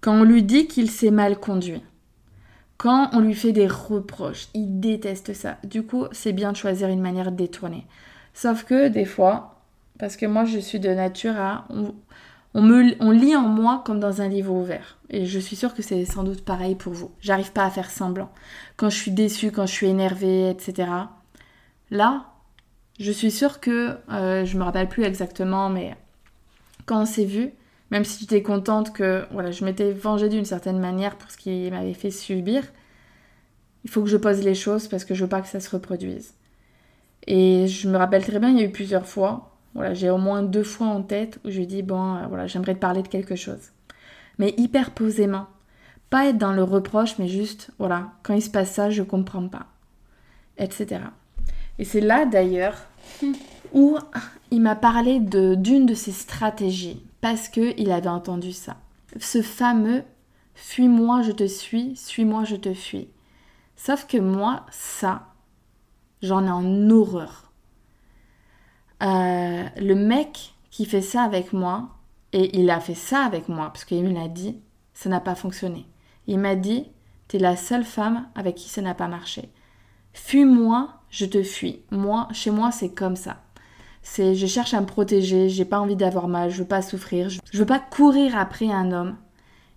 quand 0.00 0.14
on 0.14 0.24
lui 0.24 0.42
dit 0.42 0.66
qu'il 0.66 0.90
s'est 0.90 1.10
mal 1.10 1.38
conduit. 1.38 1.82
Quand 2.78 3.10
on 3.12 3.20
lui 3.20 3.34
fait 3.34 3.52
des 3.52 3.66
reproches, 3.66 4.48
il 4.54 4.80
déteste 4.80 5.34
ça. 5.34 5.58
Du 5.64 5.82
coup, 5.82 6.06
c'est 6.12 6.32
bien 6.32 6.52
de 6.52 6.56
choisir 6.56 6.88
une 6.88 7.00
manière 7.00 7.32
détournée. 7.32 7.86
Sauf 8.32 8.64
que 8.64 8.88
des 8.88 9.04
fois, 9.04 9.60
parce 9.98 10.16
que 10.16 10.26
moi 10.26 10.44
je 10.44 10.58
suis 10.58 10.80
de 10.80 10.88
nature 10.88 11.38
à. 11.38 11.66
On, 12.54 12.62
me, 12.62 12.94
on 13.00 13.10
lit 13.10 13.36
en 13.36 13.42
moi 13.42 13.82
comme 13.84 14.00
dans 14.00 14.22
un 14.22 14.28
livre 14.28 14.54
ouvert. 14.54 14.98
Et 15.10 15.26
je 15.26 15.38
suis 15.38 15.56
sûre 15.56 15.74
que 15.74 15.82
c'est 15.82 16.04
sans 16.06 16.24
doute 16.24 16.44
pareil 16.44 16.74
pour 16.74 16.94
vous. 16.94 17.10
J'arrive 17.20 17.52
pas 17.52 17.64
à 17.64 17.70
faire 17.70 17.90
semblant. 17.90 18.30
Quand 18.76 18.88
je 18.88 18.96
suis 18.96 19.10
déçue, 19.10 19.52
quand 19.52 19.66
je 19.66 19.72
suis 19.72 19.88
énervée, 19.88 20.48
etc. 20.48 20.88
Là, 21.90 22.26
je 22.98 23.12
suis 23.12 23.30
sûre 23.30 23.60
que, 23.60 23.96
euh, 24.10 24.44
je 24.44 24.58
me 24.58 24.64
rappelle 24.64 24.88
plus 24.88 25.04
exactement, 25.04 25.70
mais 25.70 25.96
quand 26.86 27.02
on 27.02 27.06
s'est 27.06 27.24
vu, 27.24 27.52
même 27.90 28.04
si 28.04 28.20
j'étais 28.20 28.42
contente 28.42 28.92
que 28.92 29.24
voilà, 29.30 29.50
je 29.50 29.64
m'étais 29.64 29.92
vengée 29.92 30.28
d'une 30.28 30.44
certaine 30.44 30.78
manière 30.78 31.16
pour 31.16 31.30
ce 31.30 31.36
qu'il 31.36 31.70
m'avait 31.70 31.94
fait 31.94 32.10
subir, 32.10 32.62
il 33.84 33.90
faut 33.90 34.02
que 34.02 34.08
je 34.08 34.16
pose 34.16 34.42
les 34.42 34.54
choses 34.54 34.88
parce 34.88 35.04
que 35.04 35.14
je 35.14 35.22
veux 35.24 35.28
pas 35.28 35.40
que 35.40 35.48
ça 35.48 35.60
se 35.60 35.70
reproduise. 35.70 36.34
Et 37.26 37.66
je 37.68 37.88
me 37.88 37.96
rappelle 37.96 38.24
très 38.24 38.38
bien, 38.38 38.50
il 38.50 38.58
y 38.58 38.62
a 38.62 38.66
eu 38.66 38.72
plusieurs 38.72 39.06
fois, 39.06 39.56
voilà, 39.74 39.94
j'ai 39.94 40.10
au 40.10 40.18
moins 40.18 40.42
deux 40.42 40.62
fois 40.62 40.88
en 40.88 41.02
tête 41.02 41.38
où 41.44 41.50
je 41.50 41.62
dis 41.62 41.82
bon, 41.82 42.16
euh, 42.16 42.26
voilà, 42.26 42.46
j'aimerais 42.46 42.74
te 42.74 42.80
parler 42.80 43.02
de 43.02 43.08
quelque 43.08 43.36
chose. 43.36 43.70
Mais 44.38 44.54
hyper 44.56 44.92
posément. 44.92 45.46
Pas 46.10 46.28
être 46.28 46.38
dans 46.38 46.52
le 46.52 46.62
reproche, 46.62 47.18
mais 47.18 47.28
juste, 47.28 47.70
voilà, 47.78 48.12
quand 48.22 48.34
il 48.34 48.42
se 48.42 48.50
passe 48.50 48.72
ça, 48.72 48.88
je 48.88 49.02
comprends 49.02 49.46
pas. 49.46 49.66
Etc. 50.56 51.00
Et 51.78 51.84
c'est 51.84 52.00
là 52.00 52.26
d'ailleurs 52.26 52.86
où 53.72 53.98
il 54.50 54.60
m'a 54.60 54.76
parlé 54.76 55.20
d'une 55.20 55.86
de 55.86 55.94
ses 55.94 56.12
stratégies 56.12 57.02
parce 57.20 57.48
que 57.48 57.74
il 57.78 57.90
avait 57.92 58.08
entendu 58.08 58.52
ça. 58.52 58.76
Ce 59.18 59.42
fameux 59.42 60.02
fuis-moi, 60.58 61.22
je 61.22 61.32
te 61.32 61.46
suis, 61.46 61.96
suis-moi, 61.96 62.44
je 62.44 62.56
te 62.56 62.74
fuis. 62.74 63.08
Sauf 63.76 64.06
que 64.06 64.18
moi, 64.18 64.66
ça, 64.70 65.28
j'en 66.20 66.44
ai 66.44 66.50
en 66.50 66.90
horreur. 66.90 67.52
Euh, 69.02 69.64
le 69.76 69.94
mec 69.94 70.54
qui 70.70 70.84
fait 70.84 71.02
ça 71.02 71.22
avec 71.22 71.52
moi, 71.52 71.90
et 72.32 72.58
il 72.58 72.68
a 72.70 72.80
fait 72.80 72.94
ça 72.94 73.20
avec 73.24 73.48
moi, 73.48 73.66
parce 73.66 73.84
qu'il 73.84 74.02
me 74.02 74.12
l'a 74.12 74.28
dit, 74.28 74.60
ça 74.94 75.08
n'a 75.08 75.20
pas 75.20 75.36
fonctionné. 75.36 75.86
Il 76.26 76.38
m'a 76.38 76.56
dit, 76.56 76.86
t'es 77.28 77.38
la 77.38 77.56
seule 77.56 77.84
femme 77.84 78.28
avec 78.34 78.56
qui 78.56 78.68
ça 78.68 78.82
n'a 78.82 78.94
pas 78.94 79.08
marché. 79.08 79.50
Fuis-moi, 80.12 80.97
je 81.10 81.26
te 81.26 81.42
fuis. 81.42 81.82
Moi, 81.90 82.28
chez 82.32 82.50
moi, 82.50 82.70
c'est 82.70 82.90
comme 82.90 83.16
ça. 83.16 83.38
C'est 84.02 84.34
je 84.34 84.46
cherche 84.46 84.74
à 84.74 84.80
me 84.80 84.86
protéger, 84.86 85.48
j'ai 85.48 85.64
pas 85.64 85.80
envie 85.80 85.96
d'avoir 85.96 86.28
mal, 86.28 86.50
je 86.50 86.58
veux 86.58 86.68
pas 86.68 86.82
souffrir, 86.82 87.28
je, 87.28 87.40
veux 87.52 87.66
pas 87.66 87.80
courir 87.80 88.36
après 88.36 88.70
un 88.70 88.92
homme. 88.92 89.16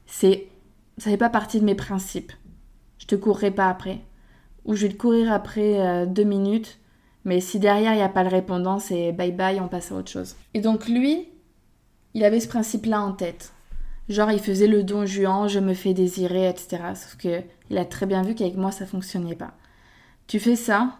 C'est 0.06 0.48
ça 0.98 1.10
fait 1.10 1.18
pas 1.18 1.30
partie 1.30 1.60
de 1.60 1.66
mes 1.66 1.76
principes. 1.76 2.32
Je 3.00 3.08
te 3.08 3.16
courrai 3.16 3.52
pas 3.52 3.68
après. 3.68 4.00
Ou 4.66 4.76
je 4.76 4.86
vais 4.86 4.94
te 4.94 4.98
courir 4.98 5.32
après 5.32 5.80
euh, 5.80 6.06
deux 6.06 6.24
minutes, 6.24 6.80
mais 7.26 7.42
si 7.42 7.60
derrière 7.60 7.94
il 7.94 7.98
n'y 7.98 8.04
a 8.04 8.10
pas 8.10 8.24
le 8.24 8.30
répondant, 8.30 8.80
c'est 8.80 9.12
bye 9.12 9.32
bye, 9.32 9.60
on 9.60 9.68
passe 9.68 9.92
à 9.92 9.96
autre 9.96 10.12
chose. 10.12 10.36
Et 10.54 10.62
donc 10.62 10.88
lui, 10.88 11.28
il 12.14 12.24
avait 12.24 12.40
ce 12.40 12.48
principe-là 12.48 13.02
en 13.02 13.14
tête. 13.14 13.54
Genre 14.10 14.32
il 14.32 14.40
faisait 14.40 14.68
le 14.68 14.84
don 14.84 15.06
juan, 15.06 15.48
je 15.48 15.60
me 15.60 15.74
fais 15.74 15.94
désirer, 15.94 16.48
etc. 16.50 16.84
Sauf 16.96 17.18
que 17.18 17.42
il 17.70 17.78
a 17.78 17.86
très 17.86 18.06
bien 18.06 18.22
vu 18.24 18.36
qu'avec 18.36 18.56
moi 18.56 18.72
ça 18.72 18.86
fonctionnait 18.86 19.36
pas. 19.36 19.54
Tu 20.28 20.40
fais 20.40 20.56
ça, 20.56 20.98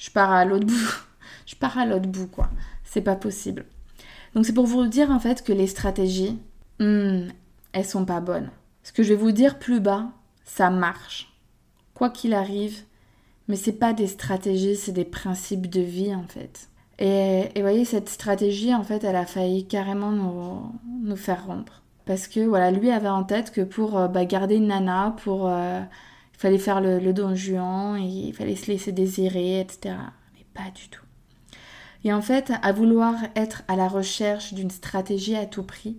je 0.00 0.10
pars 0.10 0.32
à 0.32 0.44
l'autre 0.44 0.66
bout. 0.66 1.04
je 1.46 1.54
pars 1.54 1.78
à 1.78 1.86
l'autre 1.86 2.08
bout, 2.08 2.26
quoi. 2.26 2.50
C'est 2.82 3.02
pas 3.02 3.14
possible. 3.14 3.66
Donc 4.34 4.46
c'est 4.46 4.52
pour 4.52 4.66
vous 4.66 4.86
dire 4.86 5.10
en 5.10 5.20
fait 5.20 5.44
que 5.44 5.52
les 5.52 5.66
stratégies, 5.66 6.38
hmm, 6.80 7.28
elles 7.72 7.84
sont 7.84 8.04
pas 8.04 8.20
bonnes. 8.20 8.50
Ce 8.82 8.92
que 8.92 9.02
je 9.02 9.10
vais 9.10 9.20
vous 9.20 9.32
dire 9.32 9.58
plus 9.58 9.80
bas, 9.80 10.08
ça 10.44 10.70
marche. 10.70 11.32
Quoi 11.94 12.10
qu'il 12.10 12.32
arrive, 12.32 12.80
mais 13.46 13.56
c'est 13.56 13.72
pas 13.72 13.92
des 13.92 14.06
stratégies, 14.06 14.76
c'est 14.76 14.92
des 14.92 15.04
principes 15.04 15.68
de 15.68 15.80
vie 15.80 16.14
en 16.14 16.26
fait. 16.26 16.70
Et, 16.98 17.50
vous 17.56 17.62
voyez, 17.62 17.86
cette 17.86 18.10
stratégie, 18.10 18.74
en 18.74 18.82
fait, 18.82 19.04
elle 19.04 19.16
a 19.16 19.24
failli 19.24 19.66
carrément 19.66 20.12
nous, 20.12 20.70
nous 21.02 21.16
faire 21.16 21.46
rompre. 21.46 21.82
Parce 22.04 22.28
que, 22.28 22.40
voilà, 22.40 22.70
lui 22.70 22.90
avait 22.90 23.08
en 23.08 23.24
tête 23.24 23.52
que 23.52 23.62
pour 23.62 23.98
euh, 23.98 24.06
bah, 24.06 24.26
garder 24.26 24.56
une 24.56 24.66
nana, 24.66 25.16
pour 25.22 25.48
euh, 25.48 25.80
fallait 26.40 26.58
faire 26.58 26.80
le, 26.80 27.12
don 27.12 27.34
juan, 27.34 28.00
il 28.00 28.32
fallait 28.32 28.56
se 28.56 28.70
laisser 28.70 28.92
désirer, 28.92 29.60
etc. 29.60 29.96
Mais 30.34 30.44
pas 30.54 30.70
du 30.74 30.88
tout. 30.88 31.04
Et 32.04 32.12
en 32.12 32.22
fait, 32.22 32.52
à 32.62 32.72
vouloir 32.72 33.14
être 33.36 33.62
à 33.68 33.76
la 33.76 33.88
recherche 33.88 34.54
d'une 34.54 34.70
stratégie 34.70 35.36
à 35.36 35.46
tout 35.46 35.62
prix, 35.62 35.98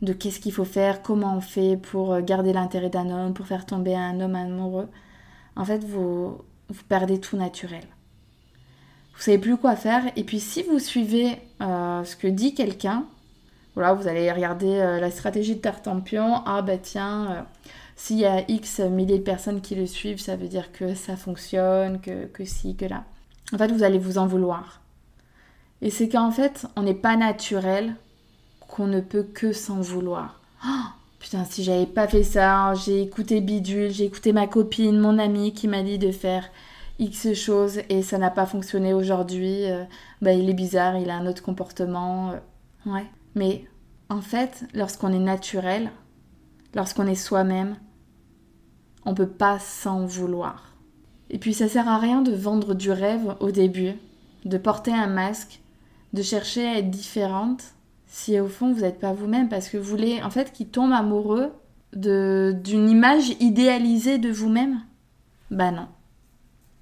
de 0.00 0.14
qu'est-ce 0.14 0.40
qu'il 0.40 0.52
faut 0.52 0.64
faire, 0.64 1.02
comment 1.02 1.36
on 1.36 1.42
fait 1.42 1.76
pour 1.76 2.20
garder 2.22 2.54
l'intérêt 2.54 2.88
d'un 2.88 3.10
homme, 3.10 3.34
pour 3.34 3.46
faire 3.46 3.66
tomber 3.66 3.94
un 3.94 4.18
homme 4.20 4.34
amoureux, 4.34 4.88
en 5.56 5.64
fait, 5.66 5.84
vous, 5.84 6.38
vous 6.70 6.84
perdez 6.88 7.20
tout 7.20 7.36
naturel. 7.36 7.84
Vous 9.14 9.20
savez 9.20 9.36
plus 9.36 9.58
quoi 9.58 9.76
faire. 9.76 10.04
Et 10.16 10.24
puis, 10.24 10.40
si 10.40 10.62
vous 10.62 10.78
suivez 10.78 11.36
euh, 11.60 12.02
ce 12.04 12.16
que 12.16 12.26
dit 12.26 12.54
quelqu'un, 12.54 13.04
voilà, 13.74 13.92
vous 13.92 14.08
allez 14.08 14.32
regarder 14.32 14.78
euh, 14.78 14.98
la 14.98 15.10
stratégie 15.10 15.56
de 15.56 15.60
Tartampion. 15.60 16.42
Ah, 16.46 16.62
bah 16.62 16.78
tiens, 16.78 17.30
euh, 17.30 17.42
s'il 18.00 18.16
y 18.16 18.24
a 18.24 18.50
X 18.50 18.80
milliers 18.80 19.18
de 19.18 19.22
personnes 19.22 19.60
qui 19.60 19.74
le 19.74 19.84
suivent, 19.84 20.20
ça 20.20 20.34
veut 20.34 20.48
dire 20.48 20.72
que 20.72 20.94
ça 20.94 21.18
fonctionne, 21.18 22.00
que, 22.00 22.24
que 22.24 22.46
si, 22.46 22.74
que 22.74 22.86
là. 22.86 23.04
En 23.52 23.58
fait, 23.58 23.70
vous 23.70 23.82
allez 23.82 23.98
vous 23.98 24.16
en 24.16 24.26
vouloir. 24.26 24.80
Et 25.82 25.90
c'est 25.90 26.08
qu'en 26.08 26.30
fait, 26.30 26.66
on 26.76 26.82
n'est 26.82 26.94
pas 26.94 27.16
naturel 27.16 27.94
qu'on 28.58 28.86
ne 28.86 29.00
peut 29.00 29.22
que 29.22 29.52
s'en 29.52 29.82
vouloir. 29.82 30.40
Oh, 30.66 30.88
putain, 31.18 31.44
si 31.44 31.62
j'avais 31.62 31.84
pas 31.84 32.08
fait 32.08 32.22
ça, 32.22 32.72
j'ai 32.72 33.02
écouté 33.02 33.42
Bidule, 33.42 33.90
j'ai 33.90 34.06
écouté 34.06 34.32
ma 34.32 34.46
copine, 34.46 34.98
mon 34.98 35.18
amie 35.18 35.52
qui 35.52 35.68
m'a 35.68 35.82
dit 35.82 35.98
de 35.98 36.10
faire 36.10 36.48
X 36.98 37.34
choses 37.34 37.80
et 37.90 38.02
ça 38.02 38.16
n'a 38.16 38.30
pas 38.30 38.46
fonctionné 38.46 38.94
aujourd'hui. 38.94 39.70
Euh, 39.70 39.84
bah, 40.22 40.32
il 40.32 40.48
est 40.48 40.54
bizarre, 40.54 40.96
il 40.96 41.10
a 41.10 41.16
un 41.16 41.26
autre 41.26 41.42
comportement. 41.42 42.30
Euh, 42.30 42.90
ouais. 42.90 43.04
Mais 43.34 43.66
en 44.08 44.22
fait, 44.22 44.64
lorsqu'on 44.72 45.12
est 45.12 45.18
naturel, 45.18 45.90
lorsqu'on 46.74 47.06
est 47.06 47.14
soi-même, 47.14 47.76
on 49.10 49.14
peut 49.14 49.26
pas 49.26 49.58
s'en 49.58 50.06
vouloir. 50.06 50.72
Et 51.30 51.38
puis 51.38 51.52
ça 51.52 51.68
sert 51.68 51.88
à 51.88 51.98
rien 51.98 52.22
de 52.22 52.32
vendre 52.32 52.74
du 52.74 52.92
rêve 52.92 53.34
au 53.40 53.50
début, 53.50 53.94
de 54.44 54.56
porter 54.56 54.92
un 54.92 55.08
masque, 55.08 55.60
de 56.12 56.22
chercher 56.22 56.66
à 56.66 56.78
être 56.78 56.90
différente 56.90 57.64
si 58.06 58.38
au 58.38 58.46
fond 58.46 58.72
vous 58.72 58.82
n'êtes 58.82 59.00
pas 59.00 59.12
vous-même 59.12 59.48
parce 59.48 59.68
que 59.68 59.78
vous 59.78 59.88
voulez 59.88 60.22
en 60.22 60.30
fait 60.30 60.52
qu'il 60.52 60.68
tombe 60.68 60.92
amoureux 60.92 61.52
de 61.92 62.56
d'une 62.62 62.88
image 62.88 63.30
idéalisée 63.40 64.18
de 64.18 64.30
vous-même. 64.30 64.80
Bah 65.50 65.72
non. 65.72 65.88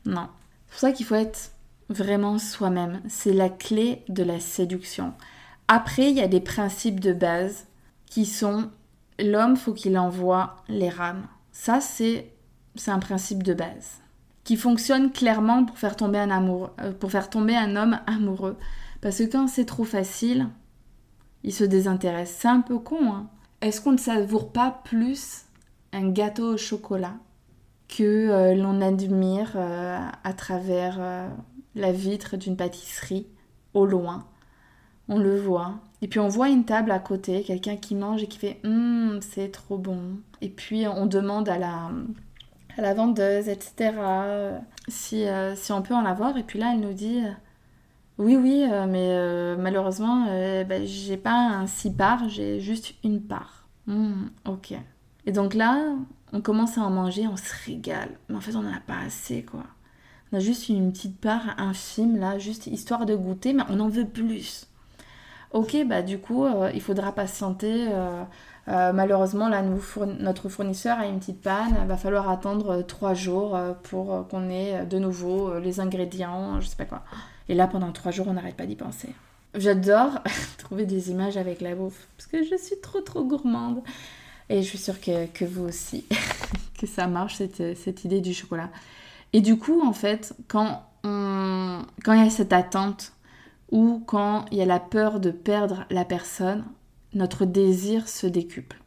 Non. 0.05 0.29
C'est 0.67 0.71
pour 0.73 0.81
ça 0.81 0.93
qu'il 0.93 1.07
faut 1.07 1.15
être 1.15 1.53
vraiment 1.89 2.39
soi-même. 2.39 3.01
C'est 3.09 3.33
la 3.33 3.49
clé 3.49 4.05
de 4.11 4.23
la 4.23 4.39
séduction. 4.39 5.15
Après, 5.67 6.11
il 6.11 6.17
y 6.17 6.23
a 6.23 6.29
des 6.29 6.41
principes 6.41 7.01
de 7.01 7.15
base 7.15 7.67
qui 8.07 8.27
sont 8.27 8.71
l'homme 9.19 9.57
faut 9.57 9.73
qu'il 9.73 9.99
envoie 9.99 10.57
les 10.69 10.91
rames. 10.91 11.27
Ça, 11.61 11.81
c'est 11.81 12.31
un 12.87 13.01
principe 13.01 13.43
de 13.43 13.53
base 13.53 13.99
qui 14.45 14.57
fonctionne 14.57 15.11
clairement 15.11 15.65
pour 15.65 15.77
faire 15.77 15.97
tomber 15.97 16.21
un 16.21 16.31
amour, 16.31 16.71
euh, 16.81 16.93
pour 16.93 17.11
faire 17.11 17.31
tomber 17.31 17.57
un 17.57 17.75
homme 17.75 17.99
amoureux. 18.07 18.57
Parce 19.01 19.19
que 19.19 19.25
quand 19.25 19.49
c'est 19.49 19.65
trop 19.65 19.83
facile, 19.83 20.51
il 21.43 21.53
se 21.53 21.65
désintéresse. 21.65 22.35
C'est 22.39 22.47
un 22.47 22.61
peu 22.61 22.79
con, 22.79 23.13
hein. 23.13 23.29
Est-ce 23.61 23.81
qu'on 23.81 23.91
ne 23.91 23.99
savoure 23.99 24.53
pas 24.53 24.71
plus 24.85 25.47
un 25.93 26.09
gâteau 26.11 26.55
au 26.55 26.57
chocolat 26.57 27.17
que 27.89 28.05
euh, 28.05 28.55
l'on 28.55 28.81
admire 28.81 29.55
euh, 29.57 29.99
à 30.23 30.33
travers 30.35 31.29
la 31.75 31.91
vitre 31.91 32.37
d'une 32.37 32.57
pâtisserie 32.57 33.27
au 33.75 33.85
loin? 33.85 34.29
On 35.09 35.19
le 35.19 35.37
voit, 35.41 35.81
et 36.01 36.09
puis 36.09 36.21
on 36.21 36.29
voit 36.29 36.49
une 36.49 36.65
table 36.65 36.91
à 36.91 36.99
côté, 36.99 37.43
quelqu'un 37.43 37.77
qui 37.77 37.95
mange 37.95 38.23
et 38.23 38.27
qui 38.27 38.39
fait 38.39 38.61
Hum, 38.65 39.19
c'est 39.21 39.51
trop 39.51 39.79
bon. 39.79 40.19
Et 40.41 40.49
puis 40.49 40.87
on 40.87 41.07
demande 41.07 41.49
à 41.49 41.59
la, 41.59 41.91
à 42.77 42.83
la 42.83 42.95
vendeuse, 42.95 43.49
etc., 43.49 43.93
si, 44.87 45.27
euh, 45.27 45.55
si 45.57 45.73
on 45.73 45.83
peut 45.83 45.95
en 45.95 46.05
avoir. 46.05 46.37
Et 46.37 46.43
puis 46.45 46.59
là, 46.59 46.73
elle 46.73 46.81
nous 46.81 46.93
dit 46.93 47.21
Oui, 48.19 48.37
oui, 48.37 48.65
euh, 48.71 48.87
mais 48.87 49.09
euh, 49.11 49.57
malheureusement, 49.59 50.27
bah, 50.69 50.85
j'ai 50.85 51.17
pas 51.17 51.35
un 51.35 51.67
six 51.67 51.93
parts, 51.93 52.29
j'ai 52.29 52.61
juste 52.61 52.95
une 53.05 53.21
part. 53.21 53.69
Hum, 53.89 54.31
ok. 54.47 54.75
Et 55.27 55.33
donc 55.33 55.55
là, 55.55 55.95
on 56.33 56.41
commence 56.41 56.79
à 56.79 56.83
en 56.83 56.91
manger, 56.91 57.27
on 57.27 57.37
se 57.37 57.53
régale. 57.67 58.11
Mais 58.29 58.37
en 58.37 58.41
fait, 58.41 58.55
on 58.55 58.63
n'en 58.63 58.73
a 58.73 58.81
pas 58.81 58.99
assez, 59.05 59.43
quoi. 59.43 59.65
On 60.31 60.37
a 60.37 60.41
juste 60.41 60.69
une 60.69 60.93
petite 60.93 61.19
part 61.19 61.55
infime 61.59 62.19
là, 62.19 62.39
juste 62.39 62.67
histoire 62.67 63.07
de 63.07 63.17
goûter, 63.17 63.55
mais 63.55 63.63
on 63.71 63.81
en 63.81 63.89
veut 63.89 64.07
plus. 64.07 64.68
Ok, 65.53 65.77
bah 65.87 66.03
du 66.03 66.19
coup, 66.19 66.45
euh, 66.45 66.71
il 66.75 66.83
faudra 66.83 67.13
patienter. 67.13 67.89
Euh, 67.89 68.23
euh, 68.69 68.93
malheureusement, 68.93 69.49
là, 69.49 69.63
notre 69.63 70.49
fournisseur 70.51 70.99
a 70.99 71.07
une 71.07 71.19
petite 71.19 71.41
panne. 71.41 71.77
Il 71.81 71.89
va 71.89 71.97
falloir 71.97 72.29
attendre 72.29 72.83
trois 72.83 73.15
jours 73.15 73.59
pour 73.85 74.29
qu'on 74.29 74.51
ait 74.51 74.85
de 74.85 74.99
nouveau 74.99 75.59
les 75.59 75.81
ingrédients, 75.81 76.61
je 76.61 76.67
sais 76.67 76.77
pas 76.77 76.85
quoi. 76.85 77.03
Et 77.49 77.55
là, 77.55 77.67
pendant 77.67 77.93
trois 77.93 78.13
jours, 78.13 78.29
on 78.29 78.35
n'arrête 78.35 78.57
pas 78.57 78.67
d'y 78.67 78.77
penser. 78.77 79.09
J'adore 79.55 80.19
trouver 80.59 80.85
des 80.85 81.11
images 81.11 81.39
avec 81.39 81.63
la 81.63 81.75
bouffe 81.75 82.09
parce 82.19 82.27
que 82.27 82.45
je 82.45 82.63
suis 82.63 82.79
trop 82.83 83.01
trop 83.01 83.25
gourmande. 83.25 83.83
Et 84.51 84.63
je 84.63 84.69
suis 84.69 84.79
sûre 84.79 85.01
que, 85.01 85.45
vous 85.47 85.65
aussi, 85.65 86.05
que 86.79 86.87
ça 86.87 87.07
marche 87.07 87.37
cette, 87.37 87.77
cette 87.77 88.05
idée 88.05 88.21
du 88.21 88.35
chocolat. 88.35 88.69
Et 89.33 89.41
du 89.41 89.59
coup, 89.59 89.81
en 89.83 89.93
fait, 89.95 90.35
quand 90.47 90.83
on, 91.05 91.83
quand 92.05 92.13
il 92.13 92.25
y 92.25 92.27
a 92.27 92.31
cette 92.31 92.53
attente 92.53 93.13
ou 93.71 94.03
quand 94.07 94.45
il 94.51 94.59
y 94.59 94.63
a 94.63 94.67
la 94.67 94.81
peur 94.81 95.21
de 95.21 95.31
perdre 95.31 95.85
la 95.91 96.05
personne, 96.05 96.65
notre 97.15 97.45
désir 97.45 98.09
se 98.09 98.27
décuple. 98.27 98.79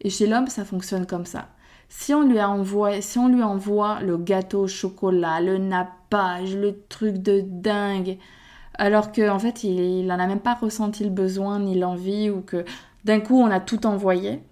Et 0.00 0.10
chez 0.10 0.26
l'homme, 0.26 0.48
ça 0.48 0.64
fonctionne 0.64 1.06
comme 1.06 1.26
ça. 1.26 1.48
Si 1.88 2.14
on 2.14 2.22
lui 2.22 2.40
envoie, 2.40 3.00
si 3.00 3.18
on 3.18 3.28
lui 3.28 3.42
envoie 3.42 4.00
le 4.00 4.16
gâteau 4.16 4.62
au 4.62 4.66
chocolat, 4.66 5.40
le 5.40 5.58
nappage, 5.58 6.56
le 6.56 6.82
truc 6.88 7.18
de 7.18 7.42
dingue, 7.46 8.18
alors 8.74 9.12
qu'en 9.12 9.34
en 9.34 9.38
fait, 9.38 9.64
il 9.64 10.06
n'en 10.06 10.18
a 10.18 10.26
même 10.26 10.40
pas 10.40 10.54
ressenti 10.54 11.04
le 11.04 11.10
besoin 11.10 11.58
ni 11.58 11.78
l'envie, 11.78 12.30
ou 12.30 12.40
que 12.40 12.64
d'un 13.04 13.20
coup, 13.20 13.36
on 13.36 13.50
a 13.50 13.60
tout 13.60 13.86
envoyé, 13.86 14.42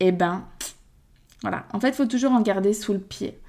eh 0.00 0.12
ben, 0.12 0.44
voilà. 1.42 1.66
En 1.72 1.80
fait, 1.80 1.88
il 1.88 1.94
faut 1.94 2.06
toujours 2.06 2.32
en 2.32 2.40
garder 2.40 2.72
sous 2.72 2.92
le 2.92 3.00
pied. 3.00 3.40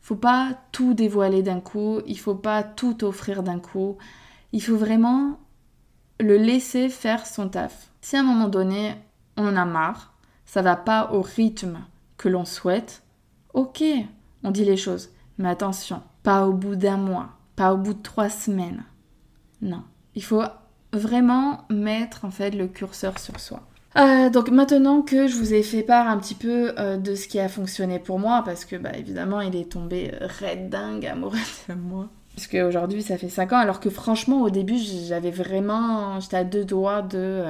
Faut 0.00 0.16
pas 0.16 0.56
tout 0.72 0.94
dévoiler 0.94 1.42
d'un 1.42 1.60
coup, 1.60 2.00
il 2.06 2.18
faut 2.18 2.34
pas 2.34 2.62
tout 2.62 3.04
offrir 3.04 3.42
d'un 3.42 3.58
coup. 3.58 3.98
Il 4.52 4.62
faut 4.62 4.76
vraiment 4.76 5.38
le 6.18 6.36
laisser 6.36 6.88
faire 6.88 7.26
son 7.26 7.48
taf. 7.48 7.90
Si 8.00 8.16
à 8.16 8.20
un 8.20 8.24
moment 8.24 8.48
donné, 8.48 8.94
on 9.36 9.46
en 9.46 9.56
a 9.56 9.64
marre, 9.64 10.14
ça 10.44 10.62
va 10.62 10.76
pas 10.76 11.12
au 11.12 11.22
rythme 11.22 11.78
que 12.16 12.28
l'on 12.28 12.44
souhaite, 12.44 13.02
ok, 13.54 13.82
on 14.42 14.50
dit 14.50 14.64
les 14.64 14.76
choses. 14.76 15.10
Mais 15.38 15.48
attention, 15.48 16.02
pas 16.22 16.46
au 16.46 16.52
bout 16.52 16.76
d'un 16.76 16.96
mois, 16.96 17.30
pas 17.56 17.72
au 17.72 17.76
bout 17.76 17.94
de 17.94 18.02
trois 18.02 18.28
semaines. 18.28 18.84
Non, 19.62 19.82
il 20.14 20.22
faut 20.22 20.42
vraiment 20.92 21.64
mettre 21.70 22.24
en 22.24 22.30
fait 22.30 22.50
le 22.50 22.66
curseur 22.66 23.18
sur 23.18 23.38
soi. 23.38 23.62
Euh, 23.96 24.30
donc 24.30 24.50
maintenant 24.50 25.02
que 25.02 25.26
je 25.26 25.36
vous 25.36 25.52
ai 25.52 25.62
fait 25.62 25.82
part 25.82 26.06
un 26.06 26.18
petit 26.18 26.34
peu 26.34 26.74
euh, 26.78 26.96
de 26.96 27.14
ce 27.14 27.26
qui 27.26 27.40
a 27.40 27.48
fonctionné 27.48 27.98
pour 27.98 28.18
moi, 28.18 28.42
parce 28.44 28.64
que 28.64 28.76
bah, 28.76 28.96
évidemment 28.96 29.40
il 29.40 29.56
est 29.56 29.72
tombé 29.72 30.12
euh, 30.20 30.28
red 30.40 30.68
dingue 30.68 31.06
amoureux 31.06 31.38
de 31.68 31.74
moi. 31.74 32.08
Puisque 32.40 32.64
aujourd'hui 32.66 33.02
ça 33.02 33.18
fait 33.18 33.28
5 33.28 33.52
ans, 33.52 33.58
alors 33.58 33.80
que 33.80 33.90
franchement 33.90 34.40
au 34.40 34.48
début 34.48 34.78
j'avais 34.78 35.30
vraiment, 35.30 36.18
j'étais 36.20 36.38
à 36.38 36.44
deux 36.44 36.64
doigts 36.64 37.02
de, 37.02 37.44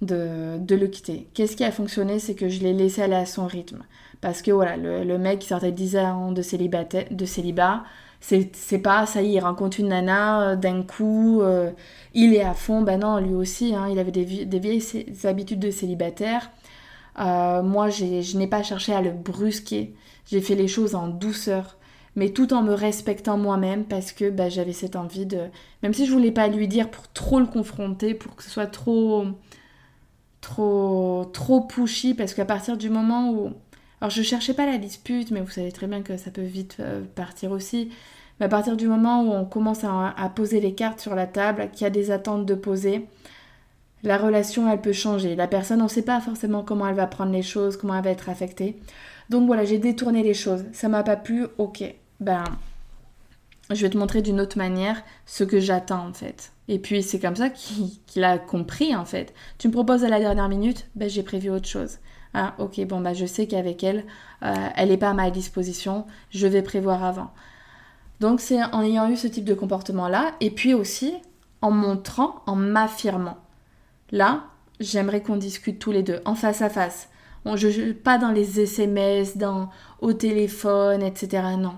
de, 0.00 0.56
de 0.58 0.74
le 0.74 0.86
quitter. 0.86 1.28
Qu'est-ce 1.34 1.54
qui 1.54 1.64
a 1.64 1.70
fonctionné? 1.70 2.18
C'est 2.18 2.34
que 2.34 2.48
je 2.48 2.60
l'ai 2.60 2.72
laissé 2.72 3.02
aller 3.02 3.14
à 3.14 3.26
son 3.26 3.46
rythme. 3.46 3.84
Parce 4.22 4.40
que 4.40 4.52
voilà, 4.52 4.78
le, 4.78 5.18
mec 5.18 5.40
qui 5.40 5.48
sortait 5.48 5.70
10 5.70 5.96
ans 5.98 6.32
de, 6.32 6.40
de 6.40 7.26
célibat, 7.26 7.84
c'est 8.20 8.78
pas 8.78 9.04
ça 9.04 9.20
y 9.20 9.26
est, 9.26 9.34
il 9.34 9.40
rencontre 9.40 9.80
une 9.80 9.88
nana 9.88 10.52
euh, 10.52 10.56
d'un 10.56 10.82
coup, 10.82 11.42
euh, 11.42 11.70
il 12.14 12.32
est 12.32 12.42
à 12.42 12.54
fond. 12.54 12.80
Ben 12.80 13.00
non, 13.00 13.18
lui 13.18 13.34
aussi, 13.34 13.74
hein, 13.74 13.86
il 13.90 13.98
avait 13.98 14.12
des, 14.12 14.24
vieilles 14.24 14.82
habitudes 15.24 15.60
de 15.60 15.70
célibataire. 15.70 16.50
Euh, 17.18 17.62
moi, 17.62 17.90
je 17.90 18.36
n'ai 18.38 18.46
pas 18.46 18.62
cherché 18.62 18.94
à 18.94 19.02
le 19.02 19.10
brusquer. 19.10 19.94
J'ai 20.24 20.40
fait 20.40 20.54
les 20.54 20.68
choses 20.68 20.94
en 20.94 21.08
douceur, 21.08 21.75
mais 22.16 22.30
tout 22.30 22.52
en 22.54 22.62
me 22.62 22.72
respectant 22.74 23.38
moi-même 23.38 23.84
parce 23.84 24.12
que 24.12 24.30
ben, 24.30 24.50
j'avais 24.50 24.72
cette 24.72 24.96
envie 24.96 25.26
de. 25.26 25.40
Même 25.82 25.94
si 25.94 26.06
je 26.06 26.12
voulais 26.12 26.32
pas 26.32 26.48
lui 26.48 26.68
dire 26.68 26.90
pour 26.90 27.08
trop 27.12 27.40
le 27.40 27.46
confronter, 27.46 28.14
pour 28.14 28.34
que 28.36 28.42
ce 28.42 28.50
soit 28.50 28.66
trop. 28.66 29.26
trop. 30.40 31.30
trop 31.32 31.60
pushy, 31.62 32.14
parce 32.14 32.34
qu'à 32.34 32.44
partir 32.44 32.76
du 32.76 32.90
moment 32.90 33.30
où 33.30 33.52
alors 34.00 34.10
je 34.10 34.22
cherchais 34.22 34.54
pas 34.54 34.66
la 34.66 34.78
dispute, 34.78 35.30
mais 35.30 35.40
vous 35.40 35.50
savez 35.50 35.72
très 35.72 35.86
bien 35.86 36.02
que 36.02 36.16
ça 36.16 36.30
peut 36.30 36.42
vite 36.42 36.76
euh, 36.80 37.02
partir 37.14 37.50
aussi. 37.50 37.90
Mais 38.38 38.46
à 38.46 38.48
partir 38.48 38.76
du 38.76 38.86
moment 38.86 39.22
où 39.22 39.32
on 39.32 39.44
commence 39.46 39.84
à, 39.84 40.32
poser 40.34 40.60
les 40.60 40.74
cartes 40.74 41.00
sur 41.00 41.14
la 41.14 41.26
table, 41.26 41.70
qu'il 41.72 41.84
y 41.84 41.86
a 41.86 41.90
des 41.90 42.10
attentes 42.10 42.44
de 42.44 42.54
poser, 42.54 43.06
la 44.02 44.18
relation 44.18 44.70
elle 44.70 44.80
peut 44.80 44.92
changer. 44.92 45.34
La 45.36 45.48
personne, 45.48 45.80
on 45.80 45.84
ne 45.84 45.88
sait 45.88 46.02
pas 46.02 46.20
forcément 46.20 46.62
comment 46.62 46.86
elle 46.86 46.94
va 46.94 47.06
prendre 47.06 47.32
les 47.32 47.42
choses, 47.42 47.78
comment 47.78 47.96
elle 47.96 48.04
va 48.04 48.10
être 48.10 48.28
affectée. 48.28 48.76
Donc 49.30 49.46
voilà, 49.46 49.64
j'ai 49.64 49.78
détourné 49.78 50.22
les 50.22 50.34
choses. 50.34 50.64
Ça 50.72 50.88
m'a 50.88 51.02
pas 51.02 51.16
plu, 51.16 51.46
ok. 51.56 51.82
Ben, 52.20 52.44
je 53.70 53.82
vais 53.82 53.90
te 53.90 53.98
montrer 53.98 54.22
d'une 54.22 54.40
autre 54.40 54.58
manière 54.58 55.02
ce 55.26 55.44
que 55.44 55.60
j'attends 55.60 56.08
en 56.08 56.12
fait. 56.12 56.52
Et 56.68 56.78
puis 56.78 57.02
c'est 57.02 57.20
comme 57.20 57.36
ça 57.36 57.50
qu'il 57.50 58.24
a 58.24 58.38
compris 58.38 58.94
en 58.94 59.04
fait. 59.04 59.34
Tu 59.58 59.68
me 59.68 59.72
proposes 59.72 60.04
à 60.04 60.08
la 60.08 60.18
dernière 60.18 60.48
minute, 60.48 60.88
ben 60.94 61.08
j'ai 61.08 61.22
prévu 61.22 61.50
autre 61.50 61.68
chose. 61.68 61.98
Ah, 62.38 62.54
ok, 62.58 62.84
bon, 62.86 63.00
bah, 63.00 63.14
je 63.14 63.24
sais 63.24 63.46
qu'avec 63.46 63.82
elle, 63.82 64.04
euh, 64.42 64.54
elle 64.76 64.90
n'est 64.90 64.98
pas 64.98 65.08
à 65.08 65.14
ma 65.14 65.30
disposition, 65.30 66.04
je 66.30 66.46
vais 66.46 66.60
prévoir 66.60 67.02
avant. 67.02 67.30
Donc, 68.20 68.40
c'est 68.40 68.62
en 68.62 68.82
ayant 68.82 69.08
eu 69.08 69.16
ce 69.16 69.26
type 69.26 69.46
de 69.46 69.54
comportement-là, 69.54 70.32
et 70.40 70.50
puis 70.50 70.74
aussi 70.74 71.14
en 71.62 71.70
montrant, 71.70 72.42
en 72.46 72.54
m'affirmant. 72.54 73.38
Là, 74.10 74.44
j'aimerais 74.80 75.22
qu'on 75.22 75.36
discute 75.36 75.78
tous 75.78 75.92
les 75.92 76.02
deux, 76.02 76.20
en 76.26 76.34
face 76.34 76.60
à 76.60 76.68
face. 76.68 77.08
je, 77.54 77.92
pas 77.92 78.18
dans 78.18 78.32
les 78.32 78.60
SMS, 78.60 79.38
dans, 79.38 79.70
au 80.02 80.12
téléphone, 80.12 81.02
etc. 81.02 81.42
Non. 81.58 81.76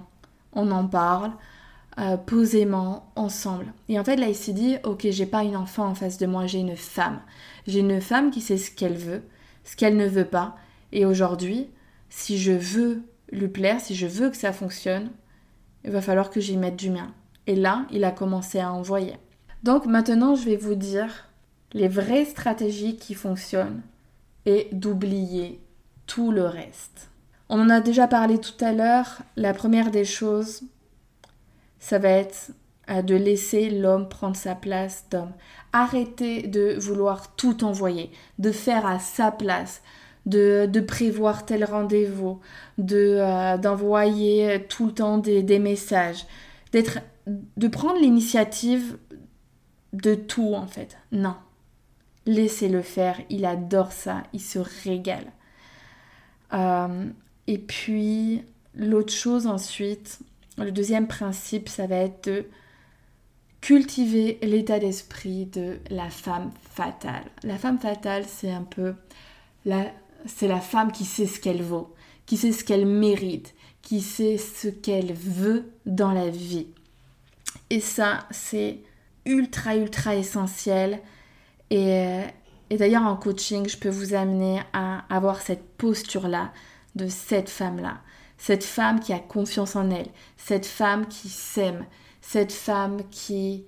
On 0.59 0.73
en 0.73 0.89
parle 0.89 1.31
euh, 2.01 2.17
posément, 2.17 3.11
ensemble. 3.17 3.67
Et 3.89 3.99
en 3.99 4.05
fait, 4.05 4.17
là, 4.17 4.29
il 4.29 4.35
s'est 4.35 4.53
dit, 4.53 4.77
ok, 4.85 5.07
j'ai 5.11 5.27
pas 5.27 5.45
une 5.45 5.57
enfant 5.57 5.87
en 5.87 5.95
face 5.95 6.19
de 6.19 6.27
moi, 6.27 6.47
j'ai 6.47 6.59
une 6.59 6.77
femme. 6.77 7.21
J'ai 7.67 7.81
une 7.81 8.01
femme 8.01 8.31
qui 8.31 8.41
sait 8.41 8.59
ce 8.59 8.71
qu'elle 8.73 8.97
veut, 8.97 9.23
ce 9.65 9.77
qu'elle 9.77 9.97
ne 9.97 10.07
veut 10.07 10.25
pas. 10.25 10.57
Et 10.93 11.05
aujourd'hui, 11.05 11.69
si 12.09 12.39
je 12.39 12.53
veux 12.53 13.03
lui 13.31 13.49
plaire, 13.49 13.81
si 13.81 13.95
je 13.95 14.07
veux 14.07 14.31
que 14.31 14.37
ça 14.37 14.53
fonctionne, 14.53 15.11
il 15.85 15.91
va 15.91 16.01
falloir 16.01 16.31
que 16.31 16.41
j'y 16.41 16.57
mette 16.57 16.77
du 16.77 16.91
mien. 16.91 17.13
Et 17.47 17.55
là, 17.55 17.87
il 17.91 18.05
a 18.05 18.11
commencé 18.11 18.59
à 18.59 18.73
envoyer. 18.73 19.15
Donc 19.63 19.87
maintenant, 19.87 20.35
je 20.35 20.45
vais 20.45 20.57
vous 20.57 20.75
dire 20.75 21.29
les 21.73 21.89
vraies 21.89 22.25
stratégies 22.25 22.97
qui 22.97 23.15
fonctionnent 23.15 23.83
et 24.45 24.69
d'oublier 24.73 25.61
tout 26.07 26.33
le 26.33 26.45
reste. 26.45 27.11
On 27.49 27.61
en 27.61 27.71
a 27.71 27.81
déjà 27.81 28.07
parlé 28.07 28.39
tout 28.39 28.63
à 28.63 28.73
l'heure. 28.73 29.23
La 29.37 29.55
première 29.55 29.91
des 29.91 30.05
choses, 30.05 30.63
ça 31.79 31.99
va 31.99 32.11
être 32.11 32.51
euh, 32.91 33.03
de 33.03 33.15
laisser 33.15 33.71
l'homme 33.71 34.09
prendre 34.09 34.37
sa 34.37 34.55
place 34.55 35.07
d'homme. 35.11 35.33
Arrêtez 35.73 36.47
de 36.47 36.77
vouloir 36.79 37.35
tout 37.37 37.65
envoyer, 37.65 38.11
de 38.39 38.53
faire 38.53 38.87
à 38.87 38.99
sa 38.99 39.31
place, 39.31 39.83
de, 40.27 40.81
prévoir 40.81 41.47
tel 41.47 41.65
rendez-vous, 41.65 42.41
de 42.77 43.19
euh, 43.19 43.57
d'envoyer 43.57 44.67
tout 44.69 44.87
le 44.87 44.93
temps 44.93 45.19
des, 45.19 45.43
des 45.43 45.59
messages, 45.59 46.27
d'être, 46.73 46.99
de 47.27 47.69
prendre 47.69 47.99
l'initiative 48.01 48.99
de 49.93 50.15
tout 50.15 50.55
en 50.55 50.67
fait. 50.67 50.99
Non, 51.13 51.37
laissez-le 52.27 52.83
faire. 52.83 53.19
Il 53.31 53.45
adore 53.45 53.93
ça, 53.93 54.23
il 54.33 54.41
se 54.41 54.59
régale. 54.59 55.33
Euh, 56.53 57.11
et 57.49 57.57
puis 57.57 58.43
l'autre 58.77 59.13
chose 59.13 59.47
ensuite, 59.47 60.21
le 60.59 60.71
deuxième 60.71 61.09
principe, 61.09 61.69
ça 61.71 61.87
va 61.87 61.97
être 61.97 62.29
de 62.29 62.45
cultiver 63.63 64.39
l'état 64.43 64.79
d'esprit 64.79 65.47
de 65.47 65.79
la 65.91 66.11
femme 66.11 66.53
fatale. 66.75 67.25
La 67.43 67.57
femme 67.57 67.79
fatale, 67.79 68.25
c'est 68.29 68.53
un 68.53 68.63
peu 68.63 68.95
la, 69.65 69.91
c'est 70.27 70.47
la 70.47 70.61
femme 70.61 70.93
qui 70.93 71.07
sait 71.07 71.27
ce 71.27 71.41
qu'elle 71.41 71.63
vaut, 71.63 71.95
qui 72.27 72.37
sait 72.37 72.53
ce 72.53 72.63
qu'elle 72.63 72.87
mérite, 72.87 73.55
qui 73.81 74.03
sait 74.03 74.37
ce 74.37 74.69
qu'elle 74.69 75.15
veut 75.15 75.73
dans 75.87 76.13
la 76.13 76.29
vie. 76.29 76.67
Et 77.71 77.81
ça, 77.81 78.27
c'est 78.31 78.81
ultra, 79.25 79.75
ultra 79.75 80.17
essentiel. 80.17 81.01
Et, 81.71 82.21
et 82.69 82.77
d'ailleurs, 82.77 83.05
en 83.05 83.17
coaching, 83.17 83.67
je 83.67 83.79
peux 83.79 83.89
vous 83.89 84.13
amener 84.13 84.61
à 84.75 85.05
avoir 85.09 85.41
cette 85.41 85.65
posture-là 85.79 86.53
de 86.99 87.09
cette 87.09 87.49
femme-là. 87.49 87.99
Cette 88.37 88.65
femme 88.65 89.01
qui 89.01 89.13
a 89.13 89.19
confiance 89.19 89.75
en 89.75 89.91
elle, 89.91 90.09
cette 90.37 90.67
femme 90.67 91.07
qui 91.07 91.29
s'aime, 91.29 91.85
cette 92.21 92.53
femme 92.53 93.01
qui, 93.11 93.65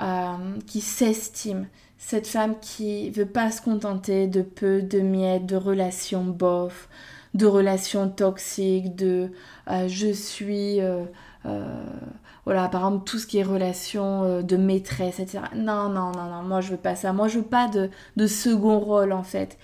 euh, 0.00 0.58
qui 0.66 0.80
s'estime, 0.80 1.66
cette 1.98 2.26
femme 2.26 2.58
qui 2.60 3.10
veut 3.10 3.26
pas 3.26 3.50
se 3.50 3.62
contenter 3.62 4.26
de 4.26 4.42
peu, 4.42 4.82
de 4.82 5.00
miettes, 5.00 5.46
de 5.46 5.56
relations 5.56 6.24
bof, 6.24 6.88
de 7.34 7.46
relations 7.46 8.08
toxiques, 8.10 8.94
de 8.94 9.30
euh, 9.68 9.88
je 9.88 10.12
suis, 10.12 10.80
euh, 10.80 11.04
voilà, 12.44 12.68
par 12.68 12.82
exemple 12.82 13.04
tout 13.04 13.18
ce 13.18 13.26
qui 13.26 13.38
est 13.38 13.42
relation 13.42 14.42
de 14.42 14.56
maîtresse, 14.56 15.18
etc. 15.18 15.44
Non, 15.56 15.88
non, 15.88 16.12
non, 16.12 16.28
non, 16.30 16.42
moi 16.42 16.60
je 16.60 16.70
veux 16.72 16.76
pas 16.76 16.94
ça. 16.94 17.12
Moi 17.12 17.28
je 17.28 17.38
veux 17.38 17.44
pas 17.44 17.68
de, 17.68 17.90
de 18.16 18.26
second 18.26 18.78
rôle 18.78 19.12
en 19.12 19.24
fait. 19.24 19.58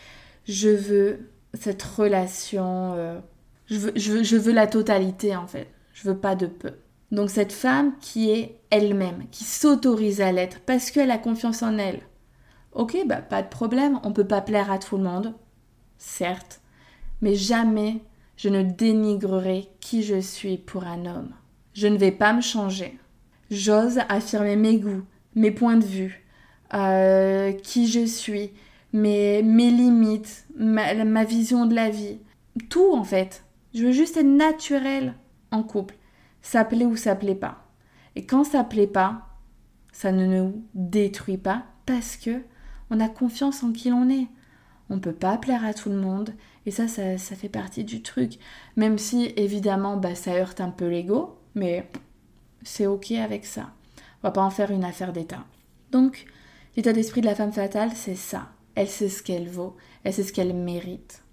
Je 0.46 0.70
veux 0.70 1.28
cette 1.54 1.82
relation, 1.82 3.20
je 3.66 3.76
veux, 3.76 3.92
je, 3.96 4.12
veux, 4.12 4.22
je 4.22 4.36
veux 4.36 4.52
la 4.52 4.66
totalité 4.66 5.36
en 5.36 5.46
fait. 5.46 5.68
Je 5.92 6.08
veux 6.08 6.16
pas 6.16 6.34
de 6.34 6.46
peu. 6.46 6.72
Donc 7.10 7.30
cette 7.30 7.52
femme 7.52 7.94
qui 8.00 8.30
est 8.30 8.60
elle-même, 8.70 9.24
qui 9.30 9.44
s'autorise 9.44 10.20
à 10.20 10.32
l'être 10.32 10.60
parce 10.60 10.90
qu'elle 10.90 11.10
a 11.10 11.18
confiance 11.18 11.62
en 11.62 11.78
elle. 11.78 12.00
Ok, 12.72 12.96
bah 13.06 13.22
pas 13.22 13.42
de 13.42 13.48
problème, 13.48 13.98
on 14.04 14.12
peut 14.12 14.26
pas 14.26 14.42
plaire 14.42 14.70
à 14.70 14.78
tout 14.78 14.98
le 14.98 15.02
monde, 15.02 15.34
certes, 15.96 16.60
mais 17.22 17.34
jamais 17.34 18.02
je 18.36 18.48
ne 18.48 18.62
dénigrerai 18.62 19.68
qui 19.80 20.02
je 20.02 20.20
suis 20.20 20.58
pour 20.58 20.84
un 20.84 21.06
homme. 21.06 21.32
Je 21.72 21.88
ne 21.88 21.96
vais 21.96 22.12
pas 22.12 22.32
me 22.32 22.40
changer. 22.42 22.98
J'ose 23.50 23.98
affirmer 24.08 24.56
mes 24.56 24.78
goûts, 24.78 25.02
mes 25.34 25.50
points 25.50 25.78
de 25.78 25.84
vue, 25.84 26.24
euh, 26.74 27.52
qui 27.52 27.88
je 27.88 28.04
suis, 28.04 28.52
mes, 28.92 29.42
mes 29.42 29.70
limites, 29.70 30.46
ma, 30.56 31.24
vision 31.24 31.66
de 31.66 31.74
la 31.74 31.90
vie. 31.90 32.18
Tout 32.68 32.92
en 32.94 33.04
fait. 33.04 33.44
Je 33.74 33.84
veux 33.84 33.92
juste 33.92 34.16
être 34.16 34.26
naturelle 34.26 35.14
en 35.50 35.62
couple. 35.62 35.96
Ça 36.42 36.64
plaît 36.64 36.86
ou 36.86 36.96
ça 36.96 37.14
plaît 37.14 37.34
pas. 37.34 37.66
Et 38.16 38.24
quand 38.24 38.44
ça 38.44 38.64
plaît 38.64 38.86
pas, 38.86 39.26
ça 39.92 40.12
ne 40.12 40.26
nous 40.26 40.64
détruit 40.74 41.38
pas 41.38 41.64
parce 41.86 42.16
que 42.16 42.42
on 42.90 43.00
a 43.00 43.08
confiance 43.08 43.62
en 43.62 43.72
qui 43.72 43.90
l'on 43.90 44.08
est. 44.08 44.28
On 44.90 45.00
peut 45.00 45.12
pas 45.12 45.36
plaire 45.36 45.64
à 45.64 45.74
tout 45.74 45.90
le 45.90 46.00
monde 46.00 46.32
et 46.64 46.70
ça, 46.70 46.88
ça, 46.88 47.18
fait 47.18 47.48
partie 47.48 47.84
du 47.84 48.02
truc. 48.02 48.38
Même 48.76 48.96
si 48.96 49.32
évidemment 49.36 49.96
bah, 49.98 50.14
ça 50.14 50.32
heurte 50.32 50.60
un 50.60 50.70
peu 50.70 50.88
l'ego, 50.88 51.38
mais 51.54 51.88
c'est 52.62 52.86
ok 52.86 53.12
avec 53.12 53.44
ça. 53.44 53.70
On 54.22 54.28
va 54.28 54.30
pas 54.30 54.42
en 54.42 54.50
faire 54.50 54.70
une 54.70 54.84
affaire 54.84 55.12
d'état. 55.12 55.44
Donc, 55.92 56.24
l'état 56.76 56.92
d'esprit 56.92 57.20
de 57.20 57.26
la 57.26 57.34
femme 57.34 57.52
fatale, 57.52 57.90
c'est 57.94 58.14
ça. 58.14 58.48
Elle 58.78 58.88
sait 58.88 59.08
ce 59.08 59.24
qu'elle 59.24 59.48
vaut, 59.48 59.74
elle 60.04 60.12
sait 60.12 60.22
ce 60.22 60.32
qu'elle 60.32 60.54
mérite. 60.54 61.24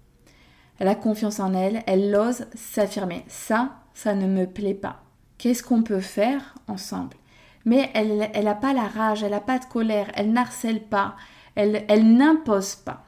Elle 0.80 0.88
a 0.88 0.96
confiance 0.96 1.38
en 1.38 1.54
elle, 1.54 1.84
elle 1.86 2.12
ose 2.16 2.46
s'affirmer. 2.56 3.24
Ça, 3.28 3.76
ça 3.94 4.14
ne 4.16 4.26
me 4.26 4.46
plaît 4.46 4.74
pas. 4.74 5.04
Qu'est-ce 5.38 5.62
qu'on 5.62 5.84
peut 5.84 6.00
faire 6.00 6.56
ensemble? 6.66 7.16
Mais 7.64 7.88
elle 7.94 8.18
n'a 8.18 8.54
pas 8.56 8.72
la 8.72 8.88
rage, 8.88 9.22
elle 9.22 9.30
n'a 9.30 9.38
pas 9.38 9.60
de 9.60 9.64
colère, 9.66 10.10
elle 10.14 10.32
n'harcèle 10.32 10.82
pas, 10.82 11.14
elle, 11.54 11.84
elle 11.86 12.16
n'impose 12.16 12.74
pas. 12.74 13.04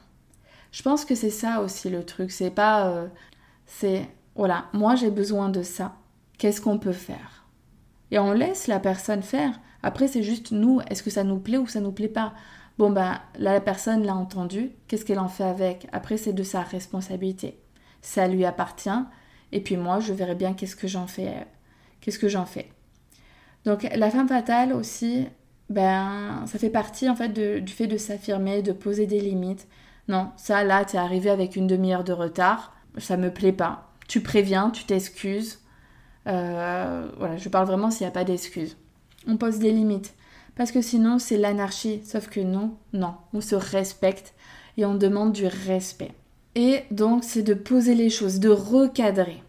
Je 0.71 0.83
pense 0.83 1.03
que 1.03 1.15
c'est 1.15 1.29
ça 1.31 1.59
aussi 1.59 1.89
le 1.89 2.05
truc. 2.05 2.31
C'est 2.31 2.49
pas. 2.49 2.87
Euh, 2.87 3.07
c'est. 3.65 4.07
Voilà, 4.35 4.67
moi 4.71 4.95
j'ai 4.95 5.11
besoin 5.11 5.49
de 5.49 5.63
ça. 5.63 5.95
Qu'est-ce 6.37 6.61
qu'on 6.61 6.79
peut 6.79 6.93
faire? 6.93 7.45
Et 8.11 8.19
on 8.19 8.31
laisse 8.31 8.67
la 8.67 8.79
personne 8.79 9.21
faire. 9.21 9.59
Après, 9.83 10.07
c'est 10.07 10.23
juste 10.23 10.53
nous. 10.53 10.79
Est-ce 10.89 11.03
que 11.03 11.09
ça 11.09 11.25
nous 11.25 11.39
plaît 11.39 11.57
ou 11.57 11.67
ça 11.67 11.81
nous 11.81 11.91
plaît 11.91 12.07
pas? 12.07 12.33
Bon, 12.79 12.91
ben, 12.91 13.19
la 13.37 13.59
personne 13.59 14.05
l'a 14.05 14.15
entendu. 14.15 14.71
Qu'est-ce 14.87 15.03
qu'elle 15.03 15.19
en 15.19 15.27
fait 15.27 15.43
avec? 15.43 15.87
Après, 15.91 16.15
c'est 16.15 16.31
de 16.31 16.43
sa 16.43 16.61
responsabilité. 16.61 17.59
Ça 18.01 18.25
lui 18.29 18.45
appartient. 18.45 18.89
Et 19.51 19.59
puis 19.59 19.75
moi, 19.75 19.99
je 19.99 20.13
verrai 20.13 20.33
bien 20.33 20.53
qu'est-ce 20.53 20.77
que 20.77 20.87
j'en 20.87 21.05
fais. 21.05 21.45
Qu'est-ce 21.99 22.17
que 22.17 22.29
j'en 22.29 22.45
fais. 22.45 22.69
Donc, 23.65 23.85
la 23.93 24.09
femme 24.09 24.29
fatale 24.29 24.71
aussi, 24.71 25.27
ben, 25.69 26.45
ça 26.45 26.57
fait 26.57 26.69
partie 26.69 27.09
en 27.09 27.17
fait 27.17 27.33
du 27.33 27.73
fait 27.73 27.87
de 27.87 27.97
s'affirmer, 27.97 28.61
de 28.61 28.71
poser 28.71 29.07
des 29.07 29.19
limites. 29.19 29.67
Non, 30.07 30.31
ça 30.37 30.63
là, 30.63 30.85
t'es 30.85 30.97
arrivé 30.97 31.29
avec 31.29 31.57
une 31.57 31.67
demi-heure 31.67 32.05
de 32.05 32.13
retard, 32.13 32.73
ça 32.97 33.17
me 33.17 33.29
plaît 33.29 33.51
pas. 33.51 33.91
Tu 34.07 34.21
préviens, 34.21 34.69
tu 34.69 34.85
t'excuses. 34.85 35.59
Euh, 36.27 37.11
voilà, 37.17 37.35
je 37.35 37.49
parle 37.49 37.67
vraiment 37.67 37.91
s'il 37.91 38.05
n'y 38.05 38.09
a 38.09 38.11
pas 38.11 38.23
d'excuses. 38.23 38.77
On 39.27 39.35
pose 39.35 39.59
des 39.59 39.73
limites. 39.73 40.15
Parce 40.59 40.73
que 40.73 40.81
sinon, 40.81 41.19
c'est 41.19 41.37
l'anarchie. 41.37 42.01
Sauf 42.03 42.27
que 42.27 42.41
non, 42.41 42.75
non, 42.91 43.13
on 43.33 43.39
se 43.39 43.55
respecte 43.55 44.33
et 44.75 44.83
on 44.83 44.93
demande 44.93 45.31
du 45.31 45.47
respect. 45.47 46.11
Et 46.55 46.81
donc, 46.91 47.23
c'est 47.23 47.43
de 47.43 47.53
poser 47.53 47.95
les 47.95 48.09
choses, 48.09 48.41
de 48.41 48.49
recadrer. 48.49 49.41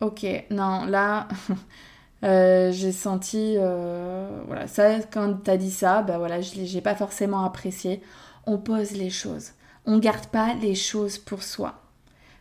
Ok, 0.00 0.26
non, 0.50 0.84
là, 0.86 1.28
euh, 2.24 2.72
j'ai 2.72 2.90
senti, 2.90 3.54
euh, 3.56 4.42
voilà, 4.48 4.66
ça, 4.66 4.98
quand 5.12 5.44
t'as 5.44 5.56
dit 5.56 5.70
ça, 5.70 6.02
bah 6.02 6.18
voilà, 6.18 6.40
je 6.40 6.60
n'ai 6.60 6.80
pas 6.80 6.96
forcément 6.96 7.44
apprécié 7.44 8.02
on 8.46 8.58
pose 8.58 8.92
les 8.92 9.10
choses. 9.10 9.52
On 9.84 9.98
garde 9.98 10.26
pas 10.26 10.54
les 10.54 10.74
choses 10.74 11.18
pour 11.18 11.42
soi. 11.42 11.82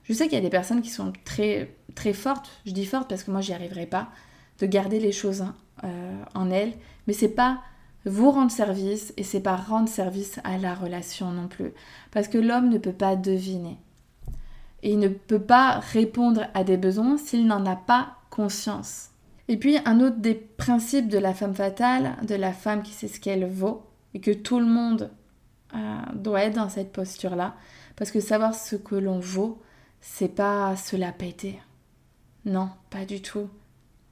Je 0.03 0.13
sais 0.13 0.25
qu'il 0.25 0.33
y 0.35 0.41
a 0.41 0.41
des 0.41 0.49
personnes 0.49 0.81
qui 0.81 0.89
sont 0.89 1.13
très 1.25 1.75
très 1.95 2.13
fortes, 2.13 2.49
je 2.65 2.71
dis 2.71 2.85
fortes 2.85 3.07
parce 3.09 3.23
que 3.23 3.31
moi 3.31 3.41
j'y 3.41 3.53
arriverai 3.53 3.85
pas, 3.85 4.09
de 4.59 4.65
garder 4.65 4.99
les 4.99 5.11
choses 5.11 5.45
euh, 5.83 6.23
en 6.33 6.51
elles, 6.51 6.73
mais 7.07 7.13
c'est 7.13 7.29
pas 7.29 7.61
vous 8.05 8.29
rendre 8.31 8.51
service 8.51 9.13
et 9.17 9.23
c'est 9.23 9.39
pas 9.39 9.55
rendre 9.55 9.89
service 9.89 10.39
à 10.43 10.57
la 10.57 10.75
relation 10.75 11.31
non 11.31 11.47
plus. 11.47 11.73
Parce 12.11 12.27
que 12.27 12.37
l'homme 12.37 12.69
ne 12.69 12.77
peut 12.77 12.93
pas 12.93 13.15
deviner. 13.15 13.77
Et 14.83 14.91
il 14.91 14.99
ne 14.99 15.07
peut 15.07 15.41
pas 15.41 15.79
répondre 15.79 16.45
à 16.53 16.63
des 16.63 16.77
besoins 16.77 17.17
s'il 17.17 17.47
n'en 17.47 17.65
a 17.65 17.75
pas 17.75 18.17
conscience. 18.29 19.09
Et 19.47 19.57
puis 19.57 19.77
un 19.85 19.99
autre 19.99 20.17
des 20.17 20.35
principes 20.35 21.07
de 21.07 21.17
la 21.17 21.33
femme 21.33 21.55
fatale, 21.55 22.15
de 22.27 22.35
la 22.35 22.53
femme 22.53 22.83
qui 22.83 22.93
sait 22.93 23.07
ce 23.07 23.19
qu'elle 23.19 23.47
vaut, 23.47 23.83
et 24.13 24.19
que 24.19 24.31
tout 24.31 24.59
le 24.59 24.65
monde 24.65 25.11
euh, 25.75 25.97
doit 26.13 26.43
être 26.43 26.55
dans 26.55 26.69
cette 26.69 26.91
posture-là. 26.91 27.55
Parce 27.95 28.11
que 28.11 28.19
savoir 28.19 28.53
ce 28.53 28.75
que 28.75 28.95
l'on 28.95 29.19
vaut, 29.19 29.61
c'est 30.01 30.35
pas 30.35 30.75
se 30.75 30.95
la 30.95 31.11
péter. 31.11 31.59
Non, 32.45 32.69
pas 32.89 33.05
du 33.05 33.21
tout. 33.21 33.49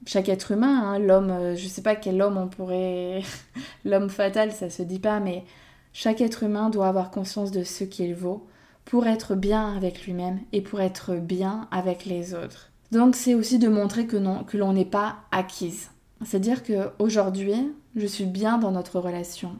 Chaque 0.06 0.28
être 0.28 0.52
humain, 0.52 0.82
hein, 0.84 0.98
l'homme, 0.98 1.30
euh, 1.30 1.56
je 1.56 1.66
sais 1.66 1.82
pas 1.82 1.96
quel 1.96 2.20
homme 2.20 2.36
on 2.36 2.48
pourrait. 2.48 3.22
l'homme 3.84 4.10
fatal, 4.10 4.52
ça 4.52 4.70
se 4.70 4.82
dit 4.82 4.98
pas, 4.98 5.20
mais 5.20 5.44
chaque 5.92 6.20
être 6.20 6.42
humain 6.42 6.70
doit 6.70 6.88
avoir 6.88 7.10
conscience 7.10 7.50
de 7.50 7.64
ce 7.64 7.84
qu'il 7.84 8.14
vaut 8.14 8.46
pour 8.84 9.06
être 9.06 9.34
bien 9.34 9.74
avec 9.74 10.04
lui-même 10.06 10.40
et 10.52 10.60
pour 10.60 10.80
être 10.80 11.14
bien 11.14 11.68
avec 11.70 12.04
les 12.04 12.34
autres. 12.34 12.70
Donc 12.92 13.16
c'est 13.16 13.34
aussi 13.34 13.58
de 13.58 13.68
montrer 13.68 14.06
que 14.06 14.16
non, 14.16 14.44
que 14.44 14.58
l'on 14.58 14.72
n'est 14.72 14.84
pas 14.84 15.16
acquise. 15.32 15.90
C'est-à-dire 16.24 16.62
que 16.62 16.90
aujourd'hui, 16.98 17.72
je 17.96 18.06
suis 18.06 18.26
bien 18.26 18.58
dans 18.58 18.70
notre 18.70 18.98
relation 18.98 19.58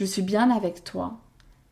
je 0.00 0.06
suis 0.06 0.22
bien 0.22 0.50
avec 0.50 0.82
toi. 0.82 1.20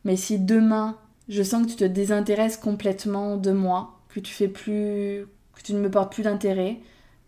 Mais 0.03 0.15
si 0.15 0.37
demain, 0.37 0.97
je 1.29 1.41
sens 1.41 1.65
que 1.65 1.71
tu 1.71 1.77
te 1.77 1.83
désintéresses 1.83 2.57
complètement 2.57 3.37
de 3.37 3.51
moi, 3.51 3.99
que 4.09 4.19
tu 4.19 4.31
fais 4.31 4.47
plus, 4.47 5.25
que 5.53 5.61
tu 5.63 5.73
ne 5.73 5.79
me 5.79 5.89
portes 5.89 6.13
plus 6.13 6.23
d'intérêt, 6.23 6.79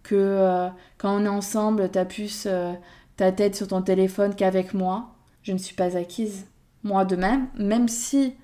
que 0.04 0.16
euh, 0.16 0.70
quand 0.98 1.20
on 1.20 1.26
est 1.26 1.30
ensemble, 1.30 1.90
tu 1.92 2.00
as 2.00 2.06
plus 2.06 2.46
euh, 2.48 2.74
ta 3.18 3.32
tête 3.32 3.56
sur 3.56 3.68
ton 3.68 3.82
téléphone 3.82 4.36
qu'avec 4.36 4.74
moi, 4.74 5.16
je 5.44 5.54
ne 5.54 5.58
suis 5.58 5.76
pas 5.76 5.98
acquise. 5.98 6.46
Moi 6.84 7.06
de 7.06 7.16
même, 7.16 7.48
même 7.58 7.88
si 7.88 8.36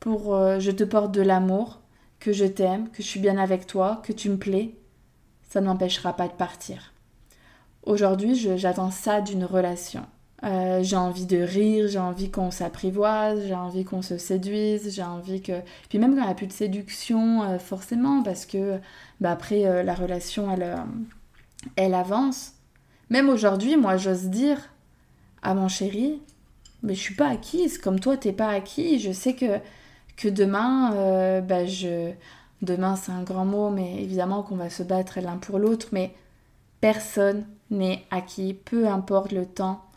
pour 0.00 0.34
euh, 0.34 0.58
je 0.58 0.70
te 0.70 0.84
porte 0.84 1.12
de 1.12 1.22
l'amour, 1.22 1.80
que 2.20 2.32
je 2.32 2.44
t'aime, 2.44 2.90
que 2.90 3.02
je 3.02 3.08
suis 3.08 3.20
bien 3.20 3.38
avec 3.38 3.66
toi, 3.66 4.02
que 4.04 4.12
tu 4.12 4.28
me 4.28 4.36
plais, 4.36 4.74
ça 5.48 5.60
ne 5.60 5.66
m'empêchera 5.66 6.14
pas 6.14 6.28
de 6.28 6.32
partir. 6.32 6.92
Aujourd'hui, 7.84 8.34
j'attends 8.58 8.90
ça 8.90 9.20
d'une 9.20 9.44
relation. 9.44 10.04
Euh, 10.44 10.82
j'ai 10.82 10.96
envie 10.96 11.26
de 11.26 11.38
rire, 11.38 11.88
j'ai 11.88 11.98
envie 11.98 12.30
qu'on 12.30 12.50
s'apprivoise, 12.52 13.44
j'ai 13.46 13.54
envie 13.54 13.84
qu'on 13.84 14.02
se 14.02 14.18
séduise, 14.18 14.94
j'ai 14.94 15.02
envie 15.02 15.42
que... 15.42 15.60
Puis 15.88 15.98
même 15.98 16.14
quand 16.14 16.22
il 16.22 16.26
n'y 16.26 16.30
a 16.30 16.34
plus 16.34 16.46
de 16.46 16.52
séduction, 16.52 17.42
euh, 17.42 17.58
forcément, 17.58 18.22
parce 18.22 18.46
que 18.46 18.78
bah, 19.20 19.32
après, 19.32 19.66
euh, 19.66 19.82
la 19.82 19.94
relation, 19.94 20.52
elle, 20.52 20.76
elle 21.76 21.94
avance. 21.94 22.52
Même 23.10 23.28
aujourd'hui, 23.28 23.76
moi, 23.76 23.96
j'ose 23.96 24.26
dire 24.26 24.58
à 25.42 25.54
mon 25.54 25.68
chéri, 25.68 26.22
mais 26.82 26.94
je 26.94 27.00
suis 27.00 27.14
pas 27.14 27.28
acquise, 27.28 27.78
comme 27.78 27.98
toi, 27.98 28.16
t'es 28.16 28.32
pas 28.32 28.50
acquis. 28.50 29.00
Je 29.00 29.10
sais 29.10 29.34
que, 29.34 29.58
que 30.16 30.28
demain, 30.28 31.40
bah, 31.40 31.66
je... 31.66 32.12
Demain, 32.60 32.96
c'est 32.96 33.12
un 33.12 33.22
grand 33.22 33.44
mot, 33.44 33.70
mais 33.70 34.02
évidemment 34.02 34.42
qu'on 34.42 34.56
va 34.56 34.68
se 34.68 34.82
battre 34.82 35.20
l'un 35.20 35.36
pour 35.36 35.60
l'autre, 35.60 35.88
mais 35.92 36.12
personne 36.80 37.46
n'est 37.70 38.04
acquis, 38.10 38.52
peu 38.52 38.88
importe 38.88 39.30
le 39.30 39.46
temps 39.46 39.87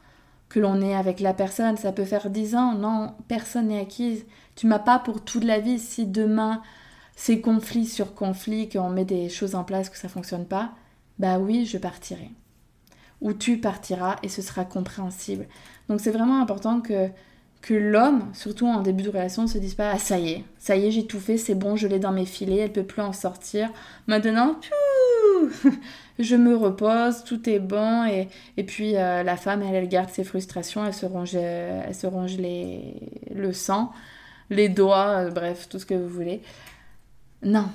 que 0.51 0.59
l'on 0.59 0.81
est 0.81 0.95
avec 0.95 1.19
la 1.19 1.33
personne. 1.33 1.77
Ça 1.77 1.91
peut 1.91 2.05
faire 2.05 2.29
dix 2.29 2.55
ans, 2.55 2.73
non, 2.73 3.13
personne 3.27 3.67
n'est 3.67 3.79
acquise. 3.79 4.25
Tu 4.55 4.67
m'as 4.67 4.79
pas 4.79 4.99
pour 4.99 5.23
toute 5.23 5.43
la 5.43 5.59
vie. 5.59 5.79
Si 5.79 6.05
demain 6.05 6.61
c'est 7.15 7.39
conflit 7.39 7.85
sur 7.85 8.15
conflit, 8.15 8.67
qu'on 8.67 8.89
met 8.89 9.05
des 9.05 9.29
choses 9.29 9.53
en 9.53 9.63
place, 9.63 9.89
que 9.89 9.97
ça 9.97 10.09
fonctionne 10.09 10.45
pas, 10.45 10.71
bah 11.19 11.37
oui, 11.37 11.65
je 11.65 11.77
partirai. 11.77 12.31
Ou 13.21 13.33
tu 13.33 13.59
partiras 13.59 14.15
et 14.23 14.29
ce 14.29 14.41
sera 14.41 14.65
compréhensible. 14.65 15.47
Donc 15.87 16.01
c'est 16.01 16.09
vraiment 16.09 16.41
important 16.41 16.81
que, 16.81 17.09
que 17.61 17.75
l'homme, 17.75 18.23
surtout 18.33 18.65
en 18.65 18.81
début 18.81 19.03
de 19.03 19.09
relation, 19.09 19.43
ne 19.43 19.47
se 19.47 19.59
dise 19.59 19.75
pas 19.75 19.91
Ah, 19.91 19.99
ça 19.99 20.17
y 20.17 20.31
est, 20.31 20.43
ça 20.57 20.75
y 20.75 20.87
est, 20.87 20.91
j'ai 20.91 21.05
tout 21.05 21.19
fait, 21.19 21.37
c'est 21.37 21.53
bon, 21.53 21.75
je 21.75 21.87
l'ai 21.87 21.99
dans 21.99 22.11
mes 22.11 22.25
filets, 22.25 22.57
elle 22.57 22.73
peut 22.73 22.83
plus 22.83 23.03
en 23.03 23.13
sortir. 23.13 23.69
Maintenant, 24.07 24.55
je 26.23 26.35
me 26.35 26.55
repose, 26.55 27.23
tout 27.23 27.49
est 27.49 27.59
bon. 27.59 28.05
Et, 28.05 28.27
et 28.57 28.63
puis 28.63 28.95
euh, 28.95 29.23
la 29.23 29.37
femme, 29.37 29.61
elle, 29.61 29.75
elle, 29.75 29.89
garde 29.89 30.09
ses 30.09 30.23
frustrations, 30.23 30.85
elle 30.85 30.93
se 30.93 31.05
ronge, 31.05 31.35
elle 31.35 31.95
se 31.95 32.37
les, 32.37 32.95
le 33.33 33.53
sang, 33.53 33.91
les 34.49 34.69
doigts, 34.69 35.25
euh, 35.25 35.31
bref, 35.31 35.67
tout 35.69 35.79
ce 35.79 35.85
que 35.85 35.93
vous 35.93 36.09
voulez. 36.09 36.41
Non, 37.43 37.69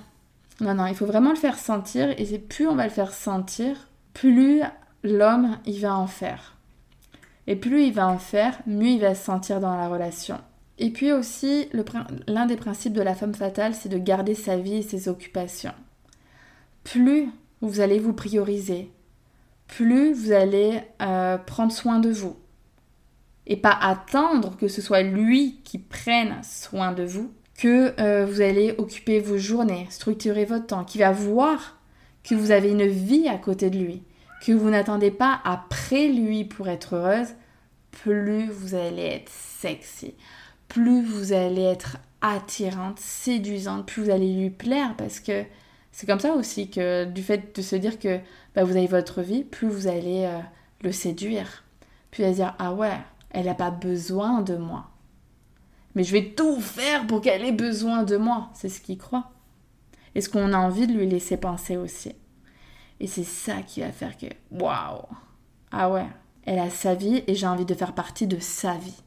non, 0.61 0.75
non, 0.75 0.87
il 0.87 0.95
faut 0.95 1.07
vraiment 1.07 1.31
le 1.31 1.37
faire 1.37 1.59
sentir. 1.59 2.15
Et 2.19 2.39
plus 2.39 2.67
on 2.67 2.75
va 2.75 2.85
le 2.85 2.91
faire 2.91 3.13
sentir, 3.13 3.89
plus 4.15 4.63
l'homme, 5.03 5.59
il 5.67 5.81
va 5.81 5.97
en 5.97 6.07
faire. 6.07 6.57
Et 7.47 7.57
plus 7.57 7.85
il 7.85 7.93
va 7.93 8.09
en 8.09 8.19
faire, 8.19 8.59
mieux 8.67 8.89
il 8.89 9.01
va 9.01 9.15
se 9.15 9.25
sentir 9.25 9.61
dans 9.61 9.77
la 9.77 9.89
relation. 9.89 10.39
Et 10.79 10.91
puis 10.91 11.13
aussi, 11.13 11.69
l'un 12.27 12.47
des 12.47 12.57
principes 12.57 12.93
de 12.93 13.03
la 13.03 13.15
femme 13.15 13.35
fatale, 13.35 13.75
c'est 13.75 13.89
de 13.89 13.99
garder 13.99 14.35
sa 14.35 14.57
vie 14.59 14.77
et 14.77 14.83
ses 14.83 15.09
occupations. 15.09 15.73
Plus 16.85 17.31
vous 17.61 17.81
allez 17.81 17.99
vous 17.99 18.13
prioriser, 18.13 18.91
plus 19.67 20.13
vous 20.13 20.33
allez 20.33 20.81
euh, 21.03 21.39
prendre 21.39 21.73
soin 21.73 21.99
de 21.99 22.11
vous. 22.11 22.37
Et 23.47 23.57
pas 23.57 23.79
attendre 23.81 24.57
que 24.57 24.69
ce 24.69 24.83
soit 24.83 25.03
lui 25.03 25.61
qui 25.65 25.79
prenne 25.79 26.35
soin 26.43 26.93
de 26.93 27.05
vous, 27.05 27.33
que 27.57 27.95
euh, 28.01 28.27
vous 28.27 28.41
allez 28.41 28.75
occuper 28.77 29.21
vos 29.21 29.39
journées, 29.39 29.87
structurer 29.91 30.45
votre 30.45 30.67
temps, 30.67 30.85
qui 30.85 30.99
va 30.99 31.13
voir 31.13 31.79
que 32.25 32.35
vous 32.35 32.51
avez 32.51 32.71
une 32.71 32.87
vie 32.87 33.29
à 33.29 33.39
côté 33.39 33.71
de 33.71 33.79
lui, 33.79 34.03
que 34.43 34.53
vous 34.53 34.71
n'attendez 34.71 35.11
pas 35.11 35.41
après 35.45 36.09
lui 36.09 36.45
pour 36.45 36.69
être 36.69 36.97
heureuse, 36.97 37.29
plus 37.91 38.49
vous 38.51 38.75
allez 38.75 39.03
être 39.03 39.31
sexy, 39.31 40.15
plus 40.69 41.03
vous 41.03 41.33
allez 41.33 41.63
être 41.63 41.99
attirante, 42.21 42.99
séduisante, 42.99 43.87
plus 43.87 44.05
vous 44.05 44.11
allez 44.11 44.35
lui 44.35 44.51
plaire 44.51 44.95
parce 44.97 45.21
que 45.21 45.45
c'est 45.97 46.05
comme 46.05 46.21
ça 46.21 46.35
aussi 46.35 46.69
que 46.69 47.07
du 47.07 47.23
fait 47.23 47.57
de 47.57 47.63
se 47.63 47.75
dire 47.75 47.99
que 47.99 48.21
bah, 48.55 48.65
vous 48.65 48.77
avez 48.77 48.87
votre 48.87 49.23
vie, 49.23 49.45
plus 49.45 49.67
vous 49.67 49.87
allez 49.87 50.27
euh, 50.27 50.41
le 50.83 50.93
séduire. 50.93 51.65
Puis 52.11 52.23
va 52.23 52.33
dire 52.33 52.55
ah 52.59 52.75
ouais, 52.75 52.99
elle 53.31 53.47
n'a 53.47 53.55
pas 53.55 53.71
besoin 53.71 54.43
de 54.43 54.57
moi. 54.57 54.91
Mais 55.95 56.05
je 56.05 56.13
vais 56.13 56.35
tout 56.35 56.61
faire 56.61 57.07
pour 57.07 57.23
qu'elle 57.23 57.47
ait 57.47 57.51
besoin 57.51 58.03
de 58.03 58.19
moi. 58.19 58.51
C'est 58.53 58.69
ce 58.69 58.83
qu'il 58.83 58.99
croit. 58.99 59.31
Et 60.15 60.21
ce 60.21 60.29
qu'on 60.29 60.53
a 60.53 60.59
envie 60.59 60.87
de 60.87 60.93
lui 60.93 61.09
laisser 61.09 61.39
penser 61.39 61.79
aussi. 61.79 62.13
Et 63.01 63.07
c'est 63.07 63.25
ça 63.25 63.63
qui 63.63 63.81
va 63.81 63.91
faire 63.91 64.19
que 64.19 64.27
waouh 64.51 65.01
Ah 65.73 65.91
ouais, 65.91 66.09
elle 66.45 66.59
a 66.59 66.69
sa 66.69 66.95
vie 66.95 67.25
et 67.27 67.35
j'ai 67.35 67.47
envie 67.47 67.65
de 67.65 67.73
faire 67.73 67.95
partie 67.95 68.27
de 68.27 68.39
sa 68.39 68.75
vie. 68.75 69.03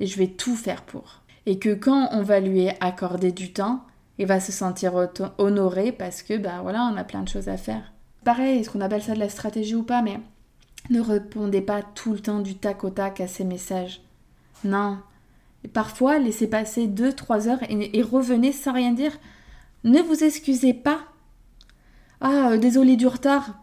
Et 0.00 0.06
je 0.06 0.16
vais 0.16 0.28
tout 0.28 0.56
faire 0.56 0.84
pour. 0.84 1.20
Et 1.44 1.58
que 1.58 1.74
quand 1.74 2.08
on 2.12 2.22
va 2.22 2.40
lui 2.40 2.70
accorder 2.80 3.30
du 3.30 3.52
temps, 3.52 3.84
il 4.18 4.26
va 4.26 4.40
se 4.40 4.52
sentir 4.52 4.94
honoré 5.38 5.92
parce 5.92 6.22
que, 6.22 6.36
bah 6.36 6.60
voilà, 6.62 6.90
on 6.92 6.96
a 6.96 7.04
plein 7.04 7.22
de 7.22 7.28
choses 7.28 7.48
à 7.48 7.56
faire. 7.56 7.92
Pareil, 8.24 8.58
est-ce 8.58 8.70
qu'on 8.70 8.80
appelle 8.80 9.02
ça 9.02 9.14
de 9.14 9.20
la 9.20 9.28
stratégie 9.28 9.74
ou 9.74 9.84
pas, 9.84 10.02
mais 10.02 10.20
ne 10.90 11.00
répondez 11.00 11.60
pas 11.60 11.82
tout 11.82 12.12
le 12.12 12.20
temps 12.20 12.40
du 12.40 12.54
tac 12.54 12.84
au 12.84 12.90
tac 12.90 13.20
à 13.20 13.28
ces 13.28 13.44
messages. 13.44 14.00
Non. 14.64 14.98
parfois, 15.72 16.18
laissez 16.18 16.48
passer 16.48 16.86
2-3 16.88 17.48
heures 17.48 17.62
et, 17.68 18.02
revenez 18.02 18.52
sans 18.52 18.72
rien 18.72 18.92
dire. 18.92 19.12
Ne 19.84 20.00
vous 20.00 20.24
excusez 20.24 20.74
pas. 20.74 21.00
Ah, 22.20 22.50
euh, 22.50 22.58
désolé 22.58 22.96
du 22.96 23.06
retard. 23.06 23.62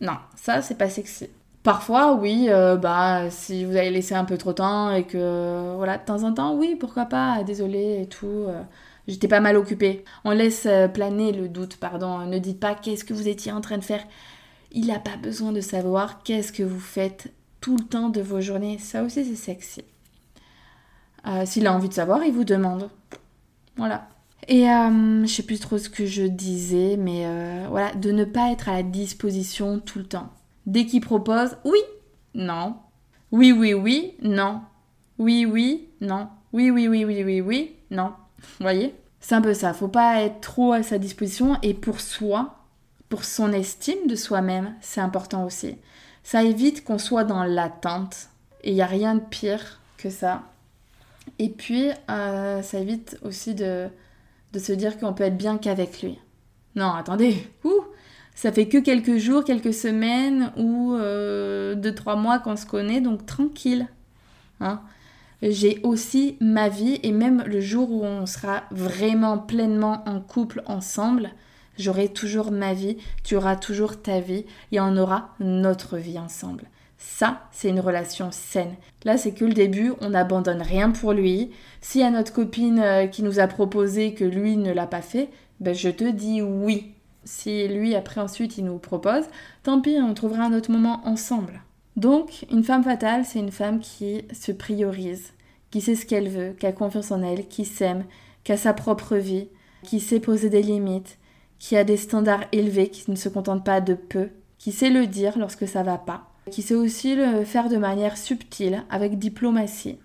non, 0.00 0.16
ça, 0.34 0.62
c'est 0.62 0.76
pas 0.76 0.88
sexy. 0.88 1.28
Parfois, 1.62 2.14
oui, 2.14 2.46
euh, 2.48 2.76
bah, 2.76 3.30
si 3.30 3.64
vous 3.64 3.76
avez 3.76 3.90
laissé 3.90 4.16
un 4.16 4.24
peu 4.24 4.36
trop 4.36 4.50
de 4.50 4.56
temps 4.56 4.90
et 4.90 5.04
que, 5.04 5.76
voilà, 5.76 5.98
de 5.98 6.04
temps 6.04 6.24
en 6.24 6.32
temps, 6.32 6.54
oui, 6.56 6.76
pourquoi 6.78 7.04
pas, 7.04 7.44
désolé 7.44 8.00
et 8.02 8.06
tout. 8.06 8.26
Euh, 8.26 8.62
j'étais 9.08 9.28
pas 9.28 9.40
mal 9.40 9.56
occupée. 9.56 10.04
On 10.24 10.30
laisse 10.30 10.66
euh, 10.66 10.88
planer 10.88 11.32
le 11.32 11.48
doute, 11.48 11.76
pardon. 11.76 12.18
Ne 12.26 12.38
dites 12.38 12.60
pas 12.60 12.74
qu'est-ce 12.74 13.04
que 13.04 13.14
vous 13.14 13.28
étiez 13.28 13.52
en 13.52 13.60
train 13.60 13.78
de 13.78 13.84
faire. 13.84 14.04
Il 14.72 14.86
n'a 14.86 14.98
pas 14.98 15.16
besoin 15.16 15.52
de 15.52 15.60
savoir 15.60 16.22
qu'est-ce 16.22 16.52
que 16.52 16.62
vous 16.62 16.80
faites 16.80 17.32
tout 17.60 17.76
le 17.76 17.84
temps 17.84 18.08
de 18.08 18.20
vos 18.20 18.40
journées. 18.40 18.78
Ça 18.78 19.02
aussi, 19.02 19.24
c'est 19.24 19.36
sexy. 19.36 19.84
S'il 21.44 21.66
a 21.66 21.72
envie 21.72 21.88
de 21.88 21.94
savoir, 21.94 22.24
il 22.24 22.32
vous 22.32 22.44
demande. 22.44 22.90
Voilà. 23.76 24.08
Et 24.48 24.62
je 24.64 25.26
sais 25.28 25.44
plus 25.44 25.60
trop 25.60 25.78
ce 25.78 25.88
que 25.88 26.04
je 26.04 26.24
disais, 26.24 26.96
mais 26.98 27.26
voilà, 27.68 27.92
de 27.94 28.10
ne 28.10 28.24
pas 28.24 28.50
être 28.50 28.68
à 28.68 28.72
la 28.72 28.82
disposition 28.82 29.78
tout 29.78 29.98
le 29.98 30.06
temps. 30.06 30.30
Dès 30.66 30.86
qu'il 30.86 31.00
propose, 31.00 31.56
oui, 31.64 31.78
non. 32.34 32.76
Oui, 33.30 33.52
oui, 33.52 33.74
oui, 33.74 34.14
non. 34.22 34.62
Oui, 35.18 35.46
oui, 35.46 35.88
non. 36.00 36.28
Oui, 36.52 36.70
oui, 36.70 36.88
oui, 36.88 37.04
oui, 37.04 37.22
oui, 37.22 37.40
oui, 37.40 37.76
non. 37.90 38.14
Vous 38.58 38.64
voyez? 38.64 38.94
C'est 39.20 39.34
un 39.34 39.40
peu 39.40 39.54
ça. 39.54 39.72
Faut 39.72 39.88
pas 39.88 40.22
être 40.22 40.40
trop 40.40 40.72
à 40.72 40.82
sa 40.82 40.98
disposition. 40.98 41.56
Et 41.62 41.74
pour 41.74 42.00
soi, 42.00 42.58
pour 43.08 43.24
son 43.24 43.52
estime 43.52 44.06
de 44.08 44.16
soi-même, 44.16 44.74
c'est 44.80 45.00
important 45.00 45.44
aussi. 45.44 45.76
Ça 46.22 46.42
évite 46.42 46.84
qu'on 46.84 46.98
soit 46.98 47.24
dans 47.24 47.44
l'attente. 47.44 48.28
Et 48.62 48.70
il 48.70 48.74
n'y 48.74 48.82
a 48.82 48.86
rien 48.86 49.14
de 49.14 49.20
pire 49.20 49.80
que 49.96 50.10
ça. 50.10 50.42
Et 51.38 51.48
puis, 51.48 51.90
euh, 52.10 52.62
ça 52.62 52.78
évite 52.78 53.18
aussi 53.22 53.54
de, 53.54 53.88
de 54.52 54.58
se 54.58 54.72
dire 54.72 54.98
qu'on 54.98 55.12
peut 55.12 55.24
être 55.24 55.36
bien 55.36 55.58
qu'avec 55.58 56.02
lui. 56.02 56.18
Non, 56.74 56.92
attendez. 56.92 57.48
Ouh 57.64 57.84
ça 58.34 58.50
fait 58.50 58.66
que 58.66 58.78
quelques 58.78 59.18
jours, 59.18 59.44
quelques 59.44 59.74
semaines 59.74 60.52
ou 60.56 60.94
euh, 60.94 61.74
deux, 61.74 61.94
trois 61.94 62.16
mois 62.16 62.38
qu'on 62.38 62.56
se 62.56 62.66
connaît, 62.66 63.00
donc 63.00 63.26
tranquille. 63.26 63.86
Hein? 64.60 64.80
J'ai 65.42 65.80
aussi 65.82 66.36
ma 66.40 66.68
vie 66.68 67.00
et 67.02 67.10
même 67.10 67.42
le 67.46 67.60
jour 67.60 67.90
où 67.90 68.04
on 68.04 68.26
sera 68.26 68.62
vraiment 68.70 69.38
pleinement 69.38 70.04
en 70.06 70.20
couple 70.20 70.62
ensemble, 70.66 71.30
j'aurai 71.76 72.08
toujours 72.08 72.52
ma 72.52 72.74
vie, 72.74 72.96
tu 73.24 73.34
auras 73.34 73.56
toujours 73.56 74.00
ta 74.00 74.20
vie 74.20 74.44
et 74.70 74.80
on 74.80 74.96
aura 74.96 75.30
notre 75.40 75.98
vie 75.98 76.18
ensemble. 76.18 76.64
Ça, 76.96 77.48
c'est 77.50 77.68
une 77.68 77.80
relation 77.80 78.30
saine. 78.30 78.76
Là, 79.04 79.18
c'est 79.18 79.32
que 79.32 79.44
le 79.44 79.52
début, 79.52 79.92
on 80.00 80.10
n'abandonne 80.10 80.62
rien 80.62 80.90
pour 80.90 81.12
lui. 81.12 81.50
Y 81.96 82.02
a 82.02 82.10
notre 82.10 82.32
copine 82.32 82.78
euh, 82.78 83.06
qui 83.08 83.24
nous 83.24 83.40
a 83.40 83.48
proposé 83.48 84.14
que 84.14 84.24
lui 84.24 84.56
ne 84.56 84.72
l'a 84.72 84.86
pas 84.86 85.02
fait, 85.02 85.28
ben 85.58 85.74
je 85.74 85.88
te 85.88 86.08
dis 86.08 86.40
oui, 86.40 86.94
si 87.24 87.66
lui, 87.66 87.96
après, 87.96 88.20
ensuite, 88.20 88.58
il 88.58 88.64
nous 88.64 88.78
propose, 88.78 89.24
tant 89.64 89.80
pis, 89.80 89.96
on 90.00 90.14
trouvera 90.14 90.44
un 90.44 90.52
autre 90.52 90.70
moment 90.70 91.00
ensemble. 91.04 91.62
Donc, 91.96 92.46
une 92.50 92.64
femme 92.64 92.84
fatale, 92.84 93.24
c'est 93.24 93.38
une 93.38 93.52
femme 93.52 93.80
qui 93.80 94.24
se 94.32 94.52
priorise, 94.52 95.32
qui 95.70 95.80
sait 95.80 95.94
ce 95.94 96.06
qu'elle 96.06 96.28
veut, 96.28 96.54
qui 96.58 96.66
a 96.66 96.72
confiance 96.72 97.10
en 97.10 97.22
elle, 97.22 97.46
qui 97.48 97.64
s'aime, 97.64 98.04
qui 98.44 98.52
a 98.52 98.56
sa 98.56 98.72
propre 98.72 99.16
vie, 99.16 99.48
qui 99.82 100.00
sait 100.00 100.20
poser 100.20 100.48
des 100.48 100.62
limites, 100.62 101.18
qui 101.58 101.76
a 101.76 101.84
des 101.84 101.96
standards 101.96 102.44
élevés, 102.52 102.88
qui 102.88 103.10
ne 103.10 103.16
se 103.16 103.28
contente 103.28 103.64
pas 103.64 103.80
de 103.80 103.94
peu, 103.94 104.30
qui 104.58 104.72
sait 104.72 104.90
le 104.90 105.06
dire 105.06 105.38
lorsque 105.38 105.68
ça 105.68 105.82
va 105.82 105.98
pas, 105.98 106.30
qui 106.50 106.62
sait 106.62 106.74
aussi 106.74 107.14
le 107.14 107.44
faire 107.44 107.68
de 107.68 107.76
manière 107.76 108.16
subtile, 108.16 108.84
avec 108.90 109.18
diplomatie, 109.18 109.98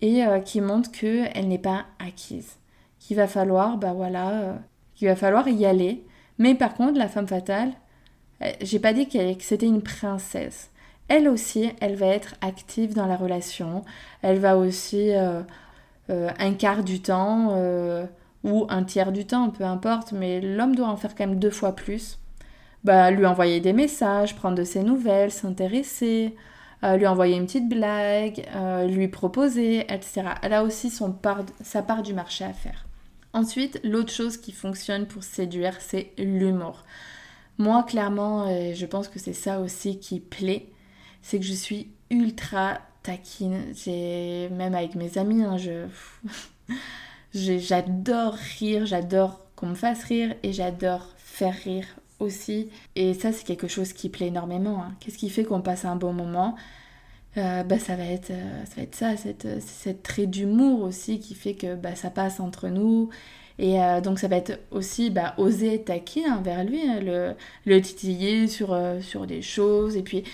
et 0.00 0.24
euh, 0.24 0.40
qui 0.40 0.60
montre 0.60 0.90
qu'elle 0.90 1.48
n'est 1.48 1.58
pas 1.58 1.86
acquise, 1.98 2.56
qu'il 2.98 3.16
va 3.16 3.28
falloir, 3.28 3.76
bah 3.76 3.92
voilà, 3.92 4.30
euh, 4.30 4.56
qu'il 4.94 5.08
va 5.08 5.16
falloir 5.16 5.46
y 5.48 5.66
aller, 5.66 6.04
mais 6.38 6.54
par 6.54 6.74
contre, 6.74 6.98
la 6.98 7.08
femme 7.08 7.28
fatale, 7.28 7.72
euh, 8.42 8.50
j'ai 8.60 8.78
pas 8.78 8.92
dit 8.92 9.08
que 9.08 9.18
c'était 9.40 9.66
une 9.66 9.82
princesse. 9.82 10.70
Elle 11.08 11.28
aussi, 11.28 11.70
elle 11.80 11.94
va 11.94 12.06
être 12.06 12.34
active 12.40 12.94
dans 12.94 13.06
la 13.06 13.16
relation. 13.16 13.84
Elle 14.22 14.38
va 14.38 14.56
aussi 14.56 15.14
euh, 15.14 15.42
euh, 16.10 16.30
un 16.38 16.54
quart 16.54 16.82
du 16.82 17.00
temps 17.00 17.56
ou 18.44 18.66
un 18.68 18.84
tiers 18.84 19.12
du 19.12 19.26
temps, 19.26 19.50
peu 19.50 19.64
importe, 19.64 20.12
mais 20.12 20.40
l'homme 20.40 20.74
doit 20.74 20.88
en 20.88 20.96
faire 20.96 21.14
quand 21.14 21.26
même 21.26 21.38
deux 21.38 21.50
fois 21.50 21.72
plus. 21.74 22.18
Bah, 22.84 23.10
lui 23.10 23.26
envoyer 23.26 23.60
des 23.60 23.72
messages, 23.72 24.36
prendre 24.36 24.56
de 24.56 24.64
ses 24.64 24.82
nouvelles, 24.82 25.32
s'intéresser, 25.32 26.36
lui 26.82 27.06
envoyer 27.06 27.36
une 27.36 27.46
petite 27.46 27.68
blague, 27.68 28.44
lui 28.88 29.08
proposer, 29.08 29.80
etc. 29.92 30.22
Elle 30.42 30.52
a 30.52 30.62
aussi 30.62 30.90
son 30.90 31.10
part, 31.10 31.42
sa 31.62 31.82
part 31.82 32.02
du 32.02 32.14
marché 32.14 32.44
à 32.44 32.52
faire. 32.52 32.86
Ensuite, 33.36 33.80
l'autre 33.84 34.12
chose 34.12 34.38
qui 34.38 34.50
fonctionne 34.50 35.04
pour 35.06 35.22
séduire, 35.22 35.76
c'est 35.80 36.12
l'humour. 36.16 36.84
Moi, 37.58 37.82
clairement, 37.82 38.48
euh, 38.48 38.72
je 38.74 38.86
pense 38.86 39.08
que 39.08 39.18
c'est 39.18 39.34
ça 39.34 39.60
aussi 39.60 39.98
qui 39.98 40.20
plaît, 40.20 40.70
c'est 41.22 41.38
que 41.38 41.44
je 41.44 41.52
suis 41.52 41.88
ultra 42.10 42.80
taquine. 43.02 43.72
J'ai 43.74 44.48
même 44.50 44.74
avec 44.74 44.94
mes 44.94 45.18
amis, 45.18 45.42
hein, 45.42 45.56
je 45.58 45.86
j'adore 47.32 48.34
rire, 48.58 48.86
j'adore 48.86 49.40
qu'on 49.56 49.68
me 49.68 49.74
fasse 49.74 50.04
rire 50.04 50.34
et 50.42 50.52
j'adore 50.52 51.08
faire 51.16 51.54
rire 51.54 51.86
aussi. 52.20 52.70
Et 52.94 53.14
ça, 53.14 53.32
c'est 53.32 53.44
quelque 53.44 53.68
chose 53.68 53.92
qui 53.92 54.08
plaît 54.08 54.28
énormément. 54.28 54.82
Hein. 54.82 54.94
Qu'est-ce 55.00 55.18
qui 55.18 55.30
fait 55.30 55.44
qu'on 55.44 55.60
passe 55.60 55.84
un 55.84 55.96
bon 55.96 56.12
moment? 56.12 56.56
Euh, 57.36 57.62
bah, 57.62 57.78
ça, 57.78 57.96
va 57.96 58.04
être, 58.04 58.30
euh, 58.30 58.64
ça 58.64 58.76
va 58.76 58.82
être 58.82 59.18
cette, 59.18 59.60
cette 59.60 60.02
trait 60.02 60.26
d'humour 60.26 60.82
aussi 60.82 61.20
qui 61.20 61.34
fait 61.34 61.54
que 61.54 61.74
bah, 61.74 61.94
ça 61.94 62.10
passe 62.10 62.40
entre 62.40 62.68
nous. 62.68 63.10
Et 63.58 63.80
euh, 63.82 64.00
donc 64.02 64.18
ça 64.18 64.28
va 64.28 64.36
être 64.36 64.58
aussi 64.70 65.10
bah, 65.10 65.34
oser 65.38 65.82
taquiner 65.82 66.30
envers 66.30 66.64
lui, 66.64 66.82
hein, 66.82 67.00
le, 67.00 67.34
le, 67.64 67.80
titiller 67.80 68.48
sur, 68.48 68.78
sur 69.00 69.26
des 69.26 69.42
choses. 69.42 69.96
Et 69.96 70.02
puis, 70.02 70.24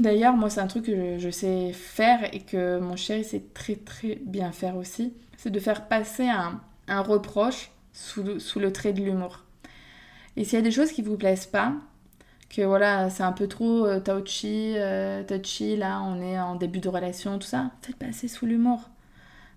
d'ailleurs, 0.00 0.34
moi 0.34 0.50
c'est 0.50 0.60
un 0.60 0.66
truc 0.66 0.86
que 0.86 1.18
je, 1.18 1.30
sais 1.30 1.72
faire 1.72 2.34
et 2.34 2.40
que 2.40 2.78
mon 2.78 2.96
chéri 2.96 3.24
sait 3.24 3.44
très 3.54 3.76
très 3.76 4.16
bien 4.24 4.52
faire 4.52 4.76
aussi. 4.76 5.14
C'est 5.36 5.50
de 5.50 5.60
faire 5.60 5.88
passer 5.88 6.28
un, 6.28 6.60
reproche 7.00 7.70
sous 7.92 8.22
le 8.22 8.72
trait 8.72 8.92
de 8.92 9.02
l'humour. 9.02 9.44
Et 10.36 10.44
s'il 10.44 10.54
y 10.54 10.62
a 10.62 10.62
des 10.62 10.70
choses 10.70 10.90
qui 10.90 11.02
vous 11.02 11.16
plaisent 11.16 11.46
pas, 11.46 11.74
que 12.54 12.62
voilà, 12.62 13.10
c'est 13.10 13.22
un 13.22 13.32
peu 13.32 13.46
trop 13.46 13.86
euh, 13.86 14.00
touchy, 14.00 14.74
euh, 14.76 15.22
touchy, 15.24 15.76
là, 15.76 16.00
on 16.02 16.20
est 16.20 16.38
en 16.38 16.56
début 16.56 16.80
de 16.80 16.88
relation, 16.88 17.38
tout 17.38 17.46
ça, 17.46 17.70
faites 17.82 17.96
passer 17.96 18.28
sous 18.28 18.46
l'humour. 18.46 18.90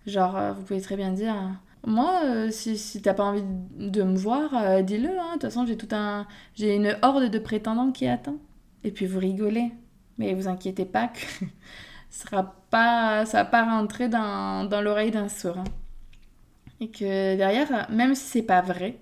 Genre, 0.06 0.38
euh, 0.38 0.54
vous 0.54 0.64
pouvez 0.64 0.82
très 0.82 0.96
bien 0.96 1.12
dire, 1.12 1.36
moi, 1.86 2.22
si, 2.52 2.78
si 2.78 3.02
t'as 3.02 3.14
pas 3.14 3.24
envie 3.24 3.44
de 3.78 4.04
me 4.04 4.18
voir, 4.18 4.84
dis-le, 4.84 5.10
hein. 5.10 5.28
de 5.28 5.32
toute 5.34 5.42
façon, 5.44 5.66
j'ai 5.66 5.78
tout 5.78 5.88
un... 5.92 6.26
J'ai 6.56 6.76
une 6.76 6.98
horde 7.02 7.30
de 7.30 7.40
prétendants 7.40 7.92
qui 7.92 8.08
attend. 8.08 8.38
Et 8.84 8.92
puis 8.92 9.06
vous 9.06 9.20
rigolez. 9.20 9.72
Mais 10.18 10.34
vous 10.34 10.48
inquiétez 10.48 10.86
pas 10.86 11.08
que 11.08 11.20
ça 12.10 12.26
sera 12.26 12.56
pas, 12.70 13.26
ça 13.26 13.44
va 13.44 13.46
pas 13.46 13.64
rentrer 13.64 14.10
dans, 14.10 14.68
dans 14.68 14.82
l'oreille 14.82 15.12
d'un 15.12 15.30
sourd. 15.30 15.58
Hein. 15.58 15.64
Et 16.80 16.90
que 16.90 17.36
derrière, 17.36 17.88
même 17.90 18.16
si 18.16 18.26
c'est 18.26 18.44
pas 18.44 18.62
vrai, 18.62 18.98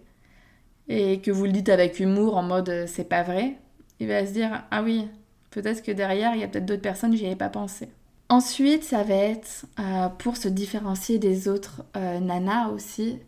et 0.88 1.20
que 1.22 1.32
vous 1.32 1.45
le 1.45 1.51
dites 1.51 1.70
avec 1.70 1.99
humour 1.99 2.38
en 2.38 2.43
mode 2.43 2.86
c'est 2.88 3.09
pas 3.09 3.24
vrai, 3.24 3.57
il 3.99 4.07
va 4.07 4.26
se 4.26 4.32
dire 4.32 4.63
ah 4.72 4.84
oui, 4.84 5.07
peut-être 5.51 5.84
que 5.84 5.91
derrière 5.91 6.36
il 6.36 6.41
y 6.41 6.43
a 6.43 6.47
peut-être 6.47 6.66
d'autres 6.66 6.82
personnes, 6.82 7.16
j'y 7.16 7.26
avais 7.26 7.36
pas 7.36 7.49
pensé. 7.49 7.89
Ensuite, 8.28 8.84
ça 8.84 9.03
va 9.03 9.13
être 9.13 9.66
euh, 9.80 10.09
pour 10.09 10.36
se 10.36 10.47
différencier 10.47 11.20
des 11.20 11.47
autres 11.47 11.84
euh, 11.95 12.20
nanas 12.20 12.70
aussi, 12.70 13.20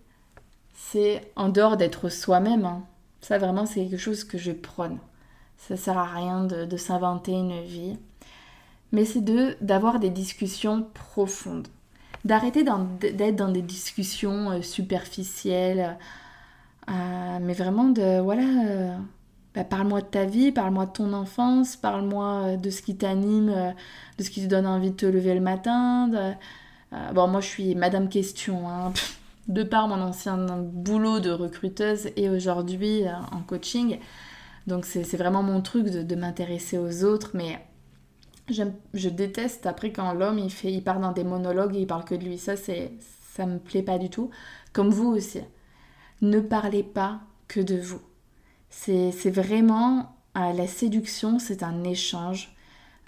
c'est 0.73 1.31
en 1.35 1.49
dehors 1.49 1.77
d'être 1.77 2.09
soi-même. 2.09 2.65
Hein. 2.65 2.83
Ça 3.21 3.37
vraiment 3.37 3.65
c'est 3.65 3.85
quelque 3.85 3.97
chose 3.97 4.23
que 4.23 4.37
je 4.37 4.51
prône. 4.51 4.97
Ça 5.57 5.75
sert 5.75 5.97
à 5.97 6.05
rien 6.05 6.43
de, 6.45 6.77
s'inventer 6.77 7.33
une 7.33 7.61
vie, 7.63 7.97
mais 8.91 9.05
c'est 9.05 9.21
de 9.21 9.57
d'avoir 9.61 9.99
des 9.99 10.09
discussions 10.09 10.87
profondes, 10.93 11.67
d'arrêter 12.25 12.63
d'être 12.63 13.35
dans 13.35 13.49
des 13.51 13.61
discussions 13.61 14.51
euh, 14.51 14.61
superficielles, 14.61 15.97
mais 16.87 17.53
vraiment 17.53 17.89
de 17.89 18.21
voilà 18.21 18.97
bah, 19.57 19.63
parle-moi 19.63 20.01
de 20.01 20.05
ta 20.05 20.25
vie, 20.25 20.51
parle-moi 20.51 20.85
de 20.85 20.91
ton 20.91 21.13
enfance, 21.13 21.75
parle-moi 21.75 22.43
euh, 22.43 22.57
de 22.57 22.69
ce 22.69 22.83
qui 22.83 22.95
t'anime, 22.95 23.49
euh, 23.49 23.71
de 24.19 24.23
ce 24.23 24.29
qui 24.29 24.43
te 24.43 24.45
donne 24.47 24.67
envie 24.67 24.91
de 24.91 24.95
te 24.95 25.07
lever 25.07 25.33
le 25.33 25.39
matin. 25.39 26.11
Euh, 26.13 27.11
bon, 27.15 27.27
moi 27.27 27.41
je 27.41 27.47
suis 27.47 27.73
Madame 27.73 28.07
Question, 28.07 28.69
hein. 28.69 28.93
de 29.47 29.63
par 29.63 29.87
mon 29.87 29.99
ancien 29.99 30.37
boulot 30.37 31.19
de 31.19 31.31
recruteuse 31.31 32.09
et 32.15 32.29
aujourd'hui 32.29 33.05
en 33.31 33.39
coaching. 33.39 33.97
Donc 34.67 34.85
c'est 34.85 35.15
vraiment 35.15 35.43
mon 35.43 35.61
truc 35.61 35.87
de, 35.87 36.15
m'intéresser 36.15 36.77
aux 36.77 37.05
autres, 37.05 37.31
mais 37.33 37.65
je 38.49 39.09
déteste 39.09 39.65
après 39.65 39.91
quand 39.91 40.13
l'homme 40.13 40.39
il, 40.39 40.51
fait, 40.51 40.71
il 40.71 40.83
part 40.83 40.99
dans 40.99 41.13
des 41.13 41.23
monologues 41.23 41.75
et 41.75 41.81
il 41.81 41.87
parle 41.87 42.03
que 42.03 42.15
de 42.15 42.25
lui. 42.25 42.37
Ça, 42.37 42.55
ça 42.57 43.45
me 43.45 43.59
plaît 43.59 43.81
pas 43.81 43.97
du 43.97 44.09
tout. 44.09 44.29
Comme 44.73 44.89
vous 44.89 45.07
aussi. 45.07 45.39
Ne 46.21 46.41
parlez 46.41 46.83
pas 46.83 47.21
que 47.47 47.61
de 47.61 47.77
vous. 47.77 48.01
C'est 48.69 49.29
vraiment 49.29 50.17
la 50.35 50.67
séduction, 50.67 51.39
c'est 51.39 51.63
un 51.63 51.83
échange. 51.83 52.53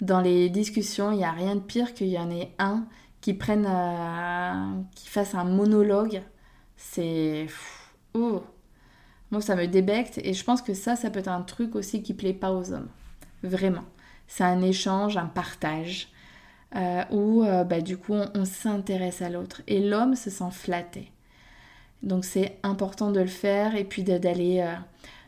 Dans 0.00 0.20
les 0.20 0.48
discussions, 0.48 1.12
il 1.12 1.18
n'y 1.18 1.24
a 1.24 1.32
rien 1.32 1.56
de 1.56 1.60
pire 1.60 1.92
qu'il 1.92 2.08
y 2.08 2.18
en 2.18 2.30
ait 2.30 2.54
un 2.58 2.86
qui 3.20 3.34
prenne, 3.34 3.66
euh, 3.68 4.82
qui 4.94 5.08
fasse 5.08 5.34
un 5.34 5.44
monologue. 5.44 6.22
C'est. 6.76 7.46
Oh 8.14 8.42
Moi, 9.30 9.40
ça 9.40 9.56
me 9.56 9.66
débecte 9.66 10.18
et 10.24 10.32
je 10.32 10.44
pense 10.44 10.62
que 10.62 10.74
ça, 10.74 10.96
ça 10.96 11.10
peut 11.10 11.20
être 11.20 11.28
un 11.28 11.42
truc 11.42 11.74
aussi 11.74 12.02
qui 12.02 12.14
plaît 12.14 12.32
pas 12.32 12.52
aux 12.52 12.72
hommes. 12.72 12.88
Vraiment. 13.42 13.84
C'est 14.26 14.44
un 14.44 14.62
échange, 14.62 15.16
un 15.16 15.26
partage. 15.26 16.08
Euh, 16.76 17.02
où 17.10 17.42
euh, 17.42 17.64
bah, 17.64 17.80
du 17.80 17.96
coup 17.96 18.14
on, 18.14 18.44
s'intéresse 18.44 19.22
à 19.22 19.28
l'autre 19.28 19.60
et 19.66 19.80
l'homme 19.80 20.14
se 20.14 20.30
sent 20.30 20.52
flatté. 20.52 21.10
Donc 22.04 22.24
c'est 22.24 22.58
important 22.62 23.10
de 23.10 23.18
le 23.18 23.26
faire 23.26 23.74
et 23.74 23.82
puis 23.82 24.04
d'aller 24.04 24.64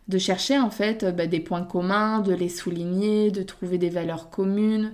de 0.08 0.18
chercher 0.18 0.58
en 0.58 0.70
fait 0.70 1.04
euh, 1.04 1.12
bah, 1.12 1.26
des 1.26 1.40
points 1.40 1.64
communs, 1.64 2.20
de 2.20 2.34
les 2.34 2.48
souligner, 2.48 3.30
de 3.30 3.42
trouver 3.42 3.78
des 3.78 3.90
valeurs 3.90 4.30
communes. 4.30 4.92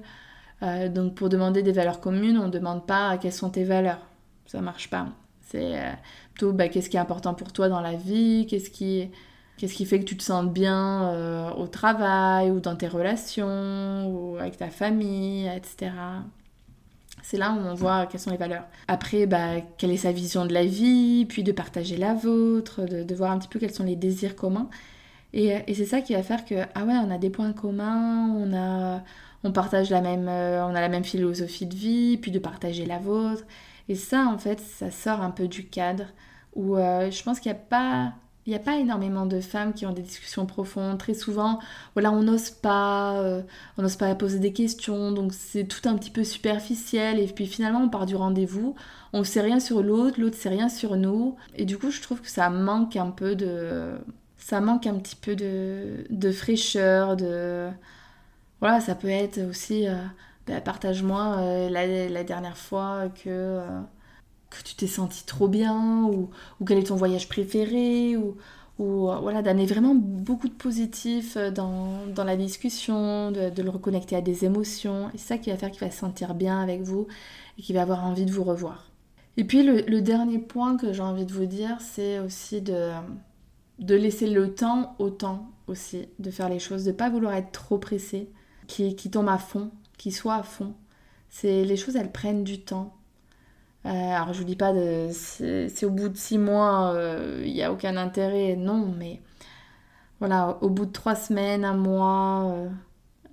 Euh, 0.63 0.89
donc 0.89 1.15
pour 1.15 1.29
demander 1.29 1.63
des 1.63 1.73
valeurs 1.73 2.01
communes, 2.01 2.39
on 2.39 2.47
ne 2.47 2.53
demande 2.53 2.87
pas 2.87 3.17
quelles 3.19 3.33
sont 3.33 3.51
tes 3.51 3.65
valeurs. 3.65 4.01
Ça 4.47 4.61
marche 4.61 4.91
pas. 4.91 5.09
C'est 5.43 5.79
euh, 5.79 5.93
plutôt 6.39 6.53
bah, 6.53 6.69
qu'est-ce 6.69 6.89
qui 6.89 6.97
est 6.97 7.01
important 7.01 7.35
pour 7.35 7.53
toi 7.53 7.69
dans 7.69 7.81
la 7.81 7.95
vie, 7.95 8.47
qu'est-ce 8.49 8.71
qui, 8.71 9.11
qu'est-ce 9.57 9.75
qui 9.75 9.85
fait 9.85 9.99
que 9.99 10.05
tu 10.05 10.17
te 10.17 10.23
sens 10.23 10.47
bien 10.47 11.53
au 11.57 11.67
travail 11.67 12.51
ou 12.53 12.61
dans 12.61 12.77
tes 12.77 12.87
relations 12.87 14.09
ou 14.09 14.37
avec 14.39 14.57
ta 14.57 14.71
famille, 14.71 15.49
etc. 15.49 15.91
C'est 17.23 17.39
là 17.39 17.53
où 17.53 17.59
on 17.59 17.75
voit 17.75 18.07
quelles 18.07 18.21
sont 18.21 18.31
les 18.31 18.37
valeurs. 18.37 18.65
Après, 18.87 19.27
bah, 19.27 19.61
quelle 19.77 19.91
est 19.91 19.97
sa 19.97 20.13
vision 20.13 20.47
de 20.47 20.55
la 20.55 20.65
vie, 20.65 21.27
puis 21.27 21.43
de 21.43 21.51
partager 21.51 21.97
la 21.97 22.15
vôtre, 22.15 22.87
de, 22.87 23.03
de 23.03 23.15
voir 23.15 23.33
un 23.33 23.39
petit 23.39 23.49
peu 23.49 23.59
quels 23.59 23.75
sont 23.75 23.85
les 23.85 23.97
désirs 23.97 24.37
communs. 24.37 24.71
Et, 25.33 25.75
c'est 25.75 25.85
ça 25.87 26.01
qui 26.01 26.15
va 26.15 26.23
faire 26.23 26.45
que, 26.45 26.55
ah 26.75 26.85
ouais, 26.85 26.95
on 26.95 27.11
a 27.11 27.19
des 27.19 27.31
points 27.31 27.53
communs, 27.53 28.29
on, 28.31 28.55
a, 28.55 29.03
on 29.45 29.53
partage 29.53 29.91
la 29.91 30.01
même, 30.01 30.29
euh, 30.29 30.65
on 30.65 30.75
a 30.75 30.81
la 30.81 30.89
même 30.89 31.05
philosophie 31.05 31.67
de 31.67 31.75
vie, 31.75 32.17
puis 32.17 32.31
de 32.31 32.39
partager 32.39 32.87
la 32.87 32.99
vôtre. 32.99 33.43
Et 33.89 33.95
ça, 33.95 34.27
en 34.29 34.39
fait, 34.39 34.61
ça 34.61 34.91
sort 34.91 35.21
un 35.21 35.31
peu 35.31 35.49
du 35.49 35.67
cadre 35.67 36.05
où 36.55 36.77
euh, 36.77 37.11
je 37.11 37.23
pense 37.23 37.41
qu'il 37.41 37.53
n'y 37.53 37.59
a 37.59 37.61
pas... 37.61 38.13
Il 38.47 38.53
n'y 38.53 38.57
a 38.57 38.61
pas 38.61 38.77
énormément 38.77 39.27
de 39.27 39.41
femmes 39.41 39.75
qui 39.75 39.85
ont 39.85 39.93
des 39.93 40.01
discussions 40.01 40.47
profondes. 40.47 40.97
Très 40.97 41.13
souvent, 41.13 41.59
voilà, 41.95 42.11
on 42.11 42.23
n'ose 42.23 42.49
pas, 42.49 43.21
euh, 43.21 43.43
on 43.77 43.83
n'ose 43.83 43.97
pas 43.97 44.15
poser 44.15 44.39
des 44.39 44.55
questions, 44.55 45.13
donc 45.13 45.35
c'est 45.35 45.65
tout 45.65 45.87
un 45.87 45.95
petit 45.99 46.11
peu 46.11 46.25
superficiel. 46.25 47.19
Et 47.19 47.27
puis 47.27 47.47
finalement, 47.47 47.81
on 47.83 47.91
part 47.91 48.07
du 48.07 48.17
rendez-vous, 48.17 48.75
on 49.13 49.19
ne 49.19 49.25
sait 49.25 49.43
rien 49.43 49.61
sur 49.61 49.83
l'autre, 49.83 50.19
l'autre 50.19 50.39
sait 50.39 50.49
rien 50.49 50.71
sur 50.71 50.97
nous. 50.97 51.37
Et 51.57 51.67
du 51.67 51.77
coup, 51.77 51.91
je 51.91 52.01
trouve 52.01 52.23
que 52.23 52.31
ça 52.31 52.49
manque 52.49 52.97
un 52.97 53.11
peu 53.11 53.35
de, 53.35 53.99
ça 54.39 54.63
manque 54.63 54.87
un 54.87 54.95
petit 54.95 55.17
peu 55.17 55.37
de, 55.37 56.33
fraîcheur, 56.33 57.17
de... 57.17 57.69
Voilà, 58.61 58.81
ça 58.81 58.95
peut 58.95 59.09
être 59.09 59.39
aussi, 59.49 59.87
euh, 59.87 59.95
bah, 60.47 60.61
partage-moi 60.63 61.37
euh, 61.41 61.69
la, 61.69 62.25
dernière 62.25 62.57
fois 62.57 63.11
que, 63.23 63.61
que 64.51 64.63
tu 64.63 64.75
t'es 64.75 64.87
senti 64.87 65.25
trop 65.25 65.49
bien, 65.49 66.05
ou, 66.05 66.31
quel 66.67 66.79
est 66.79 66.89
ton 66.89 66.97
voyage 66.97 67.29
préféré, 67.29 68.17
ou, 68.17 68.37
ou 68.79 69.11
voilà, 69.21 69.43
d'amener 69.43 69.67
vraiment 69.67 69.95
beaucoup 69.95 70.49
de 70.49 70.55
positif 70.55 71.37
dans, 71.37 72.05
la 72.17 72.37
discussion, 72.37 73.31
de, 73.31 73.63
le 73.63 73.71
reconnecter 73.71 74.17
à 74.17 74.21
des 74.21 74.45
émotions. 74.45 75.09
Et 75.15 75.19
c'est 75.19 75.29
ça 75.29 75.39
qui 75.39 75.51
va 75.51 75.57
faire 75.57 75.71
qu'il 75.71 75.81
va 75.81 75.91
se 75.91 75.99
sentir 75.99 76.35
bien 76.35 76.61
avec 76.61 76.83
vous 76.83 77.07
et 77.59 77.63
qu'il 77.63 77.75
va 77.75 77.83
avoir 77.83 78.05
envie 78.05 78.25
de 78.25 78.33
vous 78.33 78.45
revoir. 78.45 78.91
Et 79.37 79.45
puis 79.45 79.63
le 79.63 80.01
dernier 80.01 80.39
point 80.39 80.77
que 80.77 80.93
j'ai 80.93 81.03
envie 81.03 81.27
de 81.27 81.33
vous 81.33 81.47
dire, 81.47 81.77
c'est 81.81 82.19
aussi 82.19 82.61
de 82.61 82.93
de 83.79 83.95
laisser 83.95 84.29
le 84.29 84.55
temps 84.55 84.97
au 84.99 85.11
temps 85.11 85.51
aussi, 85.67 86.09
de 86.19 86.31
faire 86.31 86.49
les 86.49 86.59
choses, 86.59 86.85
de 86.85 86.93
pas 86.93 87.11
vouloir 87.11 87.35
être 87.35 87.53
trop 87.53 87.79
pressé, 87.79 88.31
qui, 88.67 88.97
qui 88.97 89.11
tombe 89.11 89.29
à 89.29 89.39
fond, 89.39 89.71
qui 89.97 90.13
soit 90.13 90.35
à 90.35 90.43
fond. 90.43 90.75
C'est 91.29 91.65
les 91.65 91.77
choses, 91.77 91.97
elles 91.97 92.13
prennent 92.13 92.45
du 92.45 92.61
temps. 92.61 92.97
Euh, 93.87 93.91
alors 93.91 94.33
je 94.33 94.39
vous 94.39 94.45
dis 94.45 94.57
pas 94.57 94.73
de 94.73 95.09
c'est 95.13 95.87
au 95.87 95.91
bout 95.91 96.09
de 96.09 96.17
six 96.17 96.39
mois, 96.39 96.93
il 96.95 96.99
euh, 96.99 97.45
n'y 97.47 97.63
a 97.63 97.73
aucun 97.73 97.97
intérêt, 97.97 98.57
non, 98.57 98.93
mais 98.99 99.21
voilà, 100.21 100.59
au 100.63 100.69
bout 100.69 100.87
de 100.87 100.93
trois 100.93 101.15
semaines, 101.15 101.65
un 101.65 101.77
mois, 101.77 102.53
euh, 102.53 102.69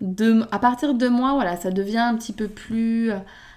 deux, 0.02 0.46
à 0.52 0.60
partir 0.60 0.94
de 0.94 1.00
deux 1.00 1.10
mois, 1.10 1.34
voilà, 1.34 1.58
ça 1.58 1.72
devient 1.72 1.98
un 1.98 2.16
petit 2.16 2.34
peu 2.34 2.48
plus, 2.48 3.12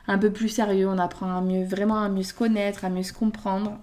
un 0.08 0.18
peu 0.18 0.32
plus 0.32 0.48
sérieux. 0.48 0.88
On 0.88 0.98
apprend 0.98 1.36
à 1.36 1.40
mieux, 1.42 1.64
vraiment 1.64 2.00
à 2.02 2.08
mieux 2.08 2.22
se 2.22 2.34
connaître, 2.34 2.84
à 2.84 2.90
mieux 2.90 3.02
se 3.02 3.12
comprendre. 3.12 3.78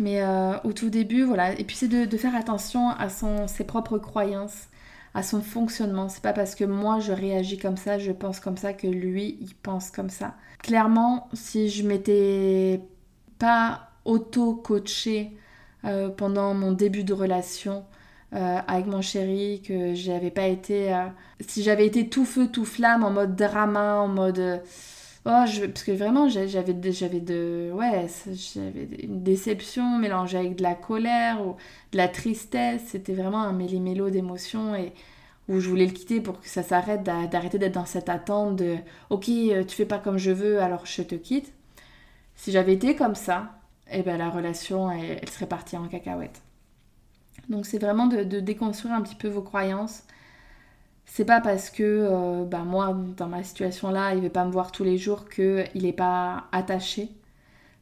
Mais 0.00 0.22
au 0.64 0.72
tout 0.72 0.90
début, 0.90 1.24
voilà. 1.24 1.58
Et 1.58 1.64
puis 1.64 1.76
c'est 1.76 1.88
de, 1.88 2.16
faire 2.16 2.34
attention 2.36 2.90
à 2.90 3.08
son, 3.08 3.48
ses 3.48 3.64
propres 3.64 3.98
croyances, 3.98 4.68
à 5.14 5.22
son 5.22 5.40
fonctionnement. 5.40 6.08
C'est 6.08 6.22
pas 6.22 6.32
parce 6.32 6.54
que 6.54 6.64
moi 6.64 7.00
je 7.00 7.12
réagis 7.12 7.58
comme 7.58 7.76
ça, 7.76 7.98
je 7.98 8.12
pense 8.12 8.40
comme 8.40 8.56
ça 8.56 8.72
que 8.72 8.86
lui 8.86 9.38
il 9.40 9.54
pense 9.54 9.90
comme 9.90 10.10
ça. 10.10 10.34
Clairement, 10.62 11.28
si 11.32 11.68
je 11.68 11.86
m'étais 11.86 12.80
pas 13.38 13.90
auto-coachée 14.04 15.32
euh, 15.84 16.08
pendant 16.08 16.54
mon 16.54 16.72
début 16.72 17.04
de 17.04 17.12
relation 17.12 17.84
euh, 18.34 18.58
avec 18.66 18.86
mon 18.86 19.00
chéri, 19.00 19.62
que 19.66 19.94
j'avais 19.94 20.30
pas 20.30 20.46
été. 20.46 20.94
si 21.40 21.62
j'avais 21.62 21.86
été 21.86 22.08
tout 22.08 22.24
feu, 22.24 22.48
tout 22.48 22.64
flamme, 22.64 23.04
en 23.04 23.10
mode 23.10 23.36
drama, 23.36 23.96
en 23.96 24.08
mode 24.08 24.62
Oh, 25.30 25.44
je, 25.46 25.66
parce 25.66 25.84
que 25.84 25.92
vraiment, 25.92 26.28
j'avais 26.30 26.48
j'avais 26.48 27.20
de, 27.20 27.70
ouais, 27.74 28.06
j'avais 28.54 28.88
une 29.02 29.22
déception 29.22 29.98
mélangée 29.98 30.38
avec 30.38 30.56
de 30.56 30.62
la 30.62 30.74
colère 30.74 31.46
ou 31.46 31.56
de 31.92 31.98
la 31.98 32.08
tristesse. 32.08 32.82
C'était 32.86 33.12
vraiment 33.12 33.42
un 33.42 33.52
méli-mélo 33.52 34.08
d'émotions 34.08 34.74
et 34.74 34.94
où 35.48 35.60
je 35.60 35.68
voulais 35.68 35.84
le 35.86 35.92
quitter 35.92 36.22
pour 36.22 36.40
que 36.40 36.48
ça 36.48 36.62
s'arrête, 36.62 37.02
d'arrêter 37.02 37.58
d'être 37.58 37.74
dans 37.74 37.84
cette 37.84 38.08
attente 38.08 38.56
de, 38.56 38.76
ok, 39.10 39.28
euh, 39.28 39.64
tu 39.64 39.76
fais 39.76 39.84
pas 39.86 39.98
comme 39.98 40.18
je 40.18 40.30
veux, 40.30 40.62
alors 40.62 40.86
je 40.86 41.02
te 41.02 41.14
quitte. 41.14 41.52
Si 42.34 42.50
j'avais 42.50 42.74
été 42.74 42.96
comme 42.96 43.14
ça, 43.14 43.60
eh 43.92 44.02
ben 44.02 44.16
la 44.18 44.30
relation, 44.30 44.90
elle, 44.90 45.28
serait 45.28 45.46
partie 45.46 45.76
en 45.76 45.88
cacahuète. 45.88 46.42
Donc 47.50 47.66
c'est 47.66 47.78
vraiment 47.78 48.06
de 48.06 48.40
déconstruire 48.40 48.94
un 48.94 49.02
petit 49.02 49.14
peu 49.14 49.28
vos 49.28 49.42
croyances 49.42 50.04
c'est 51.10 51.24
pas 51.24 51.40
parce 51.40 51.70
que 51.70 51.82
euh, 51.82 52.44
bah, 52.44 52.64
moi, 52.64 52.96
dans 53.16 53.28
ma 53.28 53.42
situation 53.42 53.90
là, 53.90 54.14
il 54.14 54.22
veut 54.22 54.28
pas 54.30 54.44
me 54.44 54.52
voir 54.52 54.70
tous 54.72 54.84
les 54.84 54.98
jours 54.98 55.28
qu'il 55.28 55.66
n'est 55.74 55.92
pas 55.92 56.44
attaché, 56.52 57.08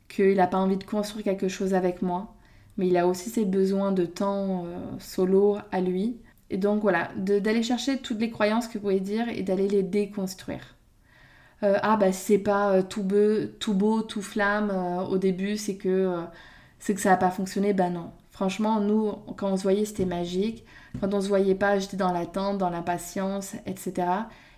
qu'il 0.09 0.37
n'a 0.37 0.47
pas 0.47 0.59
envie 0.59 0.77
de 0.79 0.85
construire 0.85 1.25
quelque 1.25 1.49
chose 1.49 1.75
avec 1.75 2.03
moi, 2.03 2.35
mais 2.79 2.89
il 2.89 2.97
a 2.97 3.07
aussi 3.07 3.31
ses 3.31 3.45
besoins 3.45 3.93
de 3.93 4.07
temps 4.07 4.65
euh, 4.67 4.79
solo 5.01 5.59
à 5.73 5.81
lui. 5.81 6.19
Et 6.51 6.57
donc 6.59 6.83
voilà, 6.83 7.11
d'aller 7.17 7.63
chercher 7.65 7.99
toutes 7.99 8.21
les 8.21 8.31
croyances 8.31 8.69
que 8.69 8.75
vous 8.75 8.83
pouvez 8.83 9.01
dire 9.01 9.29
et 9.29 9.43
d'aller 9.43 9.69
les 9.69 9.83
déconstruire. 9.83 10.77
Euh, 11.63 11.79
ah 11.83 11.97
bah 11.97 12.13
c'est 12.13 12.39
pas 12.39 12.83
tout, 12.83 13.03
beau, 13.03 13.47
tout 13.61 13.75
beau, 13.75 14.03
tout 14.03 14.23
flamme 14.23 14.71
au 15.11 15.19
début, 15.19 15.57
c'est 15.57 15.77
que, 15.77 16.23
c'est 16.79 16.95
que 16.95 17.01
ça 17.01 17.11
n'a 17.11 17.17
pas 17.17 17.31
fonctionné, 17.31 17.73
bah 17.75 17.91
non. 17.91 18.13
Franchement, 18.31 18.81
nous, 18.81 19.13
quand 19.37 19.51
on 19.53 19.57
se 19.57 19.63
voyait, 19.63 19.87
c'était 19.87 20.05
magique. 20.05 20.65
Quand 21.01 21.13
on 21.13 21.21
se 21.21 21.29
voyait 21.29 21.55
pas, 21.55 21.79
j'étais 21.79 21.97
dans 21.97 22.13
l'attente, 22.13 22.59
dans 22.59 22.71
l'impatience, 22.71 23.55
etc. 23.67 24.09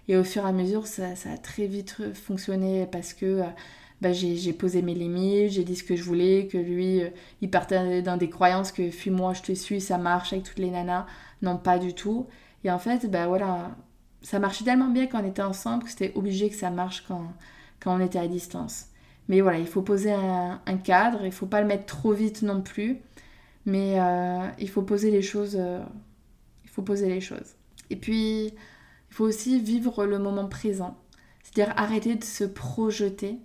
Et 0.08 0.16
au 0.16 0.24
fur 0.24 0.44
et 0.44 0.48
à 0.48 0.52
mesure, 0.52 0.86
ça, 0.86 1.08
a 1.10 1.38
très 1.38 1.66
vite 1.66 2.14
fonctionné 2.14 2.86
parce 2.90 3.12
que 3.12 3.26
euh, 3.26 3.44
bah, 4.00 4.12
j'ai 4.12 4.52
posé 4.52 4.82
mes 4.82 4.94
limites, 4.94 5.50
j'ai 5.50 5.64
dit 5.64 5.76
ce 5.76 5.84
que 5.84 5.96
je 5.96 6.02
voulais, 6.02 6.46
que 6.46 6.56
lui, 6.58 7.02
euh, 7.02 7.10
il 7.42 7.50
partait 7.50 8.02
dans 8.02 8.16
des 8.16 8.30
croyances 8.30 8.72
que 8.72 8.90
fuis-moi, 8.90 9.34
je 9.34 9.42
te 9.42 9.52
suis, 9.52 9.80
ça 9.80 9.98
marche 9.98 10.32
avec 10.32 10.44
toutes 10.46 10.58
les 10.58 10.70
nanas. 10.70 11.06
Non, 11.42 11.56
pas 11.58 11.78
du 11.78 11.94
tout. 11.94 12.26
Et 12.64 12.70
en 12.70 12.78
fait, 12.78 13.10
bah 13.10 13.26
voilà, 13.26 13.70
ça 14.22 14.38
marchait 14.38 14.64
tellement 14.64 14.88
bien 14.88 15.06
quand 15.06 15.22
on 15.22 15.26
était 15.26 15.42
ensemble 15.42 15.84
que 15.84 15.90
c'était 15.90 16.12
obligé 16.14 16.48
que 16.48 16.56
ça 16.56 16.70
marche 16.70 17.04
quand, 17.06 17.32
quand 17.80 17.96
on 17.96 18.00
était 18.00 18.18
à 18.18 18.28
distance. 18.28 18.86
Mais 19.28 19.40
voilà, 19.42 19.58
il 19.58 19.66
faut 19.66 19.82
poser 19.82 20.12
un, 20.12 20.58
cadre, 20.84 21.24
il 21.24 21.32
faut 21.32 21.46
pas 21.46 21.60
le 21.60 21.66
mettre 21.66 21.84
trop 21.84 22.12
vite 22.12 22.42
non 22.42 22.62
plus, 22.62 22.98
mais 23.66 24.00
euh, 24.00 24.48
il 24.58 24.70
faut 24.70 24.82
poser 24.82 25.10
les 25.10 25.22
choses. 25.22 25.58
Faut 26.78 26.82
poser 26.82 27.08
les 27.08 27.20
choses. 27.20 27.56
Et 27.90 27.96
puis, 27.96 28.46
il 28.46 29.14
faut 29.14 29.24
aussi 29.24 29.60
vivre 29.60 30.04
le 30.04 30.18
moment 30.20 30.46
présent, 30.46 30.96
c'est-à-dire 31.42 31.74
arrêter 31.76 32.14
de 32.14 32.22
se 32.22 32.44
projeter 32.44 33.38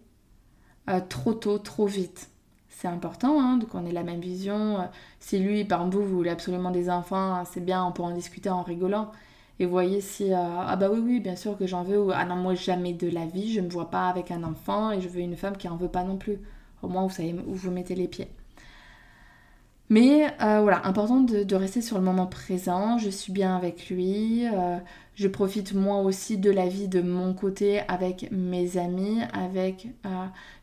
euh, 0.89 0.99
trop 1.09 1.34
tôt, 1.34 1.57
trop 1.57 1.88
vite. 1.88 2.29
C'est 2.69 2.88
important 2.88 3.41
hein, 3.41 3.59
qu'on 3.71 3.88
ait 3.88 3.91
la 3.91 4.03
même 4.03 4.19
vision. 4.19 4.88
Si 5.19 5.39
lui, 5.39 5.65
par 5.65 5.79
exemple, 5.79 5.97
vous 5.97 6.17
voulez 6.17 6.29
absolument 6.29 6.69
des 6.69 6.91
enfants, 6.91 7.43
c'est 7.45 7.63
bien, 7.63 7.84
on 7.84 7.91
peut 7.91 8.03
en 8.03 8.11
discuter 8.11 8.49
en 8.49 8.61
rigolant 8.61 9.11
et 9.59 9.65
voyez 9.65 10.01
si 10.01 10.34
euh, 10.34 10.38
ah 10.38 10.75
bah 10.75 10.89
oui 10.91 10.99
oui 10.99 11.19
bien 11.19 11.36
sûr 11.36 11.55
que 11.55 11.67
j'en 11.67 11.84
veux 11.84 12.01
ou 12.01 12.11
ah 12.11 12.25
non 12.25 12.36
moi 12.36 12.55
jamais 12.55 12.91
de 12.93 13.07
la 13.07 13.27
vie 13.27 13.53
je 13.53 13.61
me 13.61 13.69
vois 13.69 13.91
pas 13.91 14.09
avec 14.09 14.31
un 14.31 14.43
enfant 14.43 14.89
et 14.89 14.99
je 14.99 15.07
veux 15.07 15.19
une 15.19 15.36
femme 15.36 15.57
qui 15.57 15.69
en 15.69 15.77
veut 15.77 15.89
pas 15.89 16.03
non 16.03 16.17
plus 16.17 16.39
au 16.81 16.88
moins 16.88 17.03
vous 17.03 17.13
savez 17.13 17.36
où 17.45 17.53
vous 17.53 17.69
mettez 17.69 17.93
les 17.93 18.07
pieds 18.07 18.29
mais 19.89 20.34
euh, 20.41 20.61
voilà 20.61 20.86
important 20.88 21.21
de, 21.21 21.55
rester 21.55 21.81
sur 21.81 21.97
le 21.97 22.03
moment 22.03 22.25
présent. 22.25 22.97
Je 22.97 23.09
suis 23.09 23.31
bien 23.31 23.55
avec 23.55 23.89
lui 23.89 24.45
euh, 24.47 24.77
je 25.15 25.27
profite 25.27 25.73
moi 25.73 25.97
aussi 25.99 26.38
de 26.38 26.49
la 26.49 26.67
vie 26.67 26.88
de 26.88 27.01
mon 27.01 27.34
côté 27.34 27.81
avec 27.88 28.29
mes 28.31 28.77
amis 28.77 29.19
avec 29.34 29.88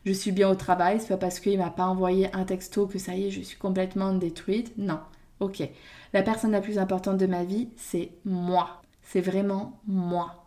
je 0.05 0.11
suis 0.11 0.31
bien 0.31 0.49
au 0.49 0.55
travail. 0.55 0.99
C'est 0.99 1.07
pas 1.07 1.17
parce 1.17 1.39
qu'il 1.39 1.57
m'a 1.57 1.69
pas 1.69 1.85
envoyé 1.85 2.33
un 2.35 2.43
texto 2.43 2.87
que 2.87 2.99
ça 2.99 3.15
y 3.15 3.27
est 3.27 3.31
je 3.31 3.41
suis 3.41 3.57
complètement 3.57 4.13
détruite. 4.13 4.73
Non. 4.77 4.99
Ok. 5.39 5.63
La 6.13 6.23
personne 6.23 6.51
la 6.51 6.61
plus 6.61 6.77
importante 6.79 7.17
de 7.17 7.27
ma 7.27 7.43
vie 7.43 7.69
c'est 7.77 8.11
moi. 8.25 8.81
C'est 9.03 9.21
vraiment 9.21 9.79
moi. 9.87 10.41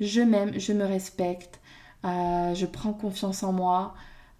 Je 0.00 0.20
m'aime, 0.20 0.58
je 0.58 0.72
me 0.72 0.84
respecte, 0.84 1.60
euh, 2.04 2.54
je 2.54 2.66
prends 2.66 2.92
confiance 2.92 3.42
en 3.42 3.52
moi. 3.52 3.94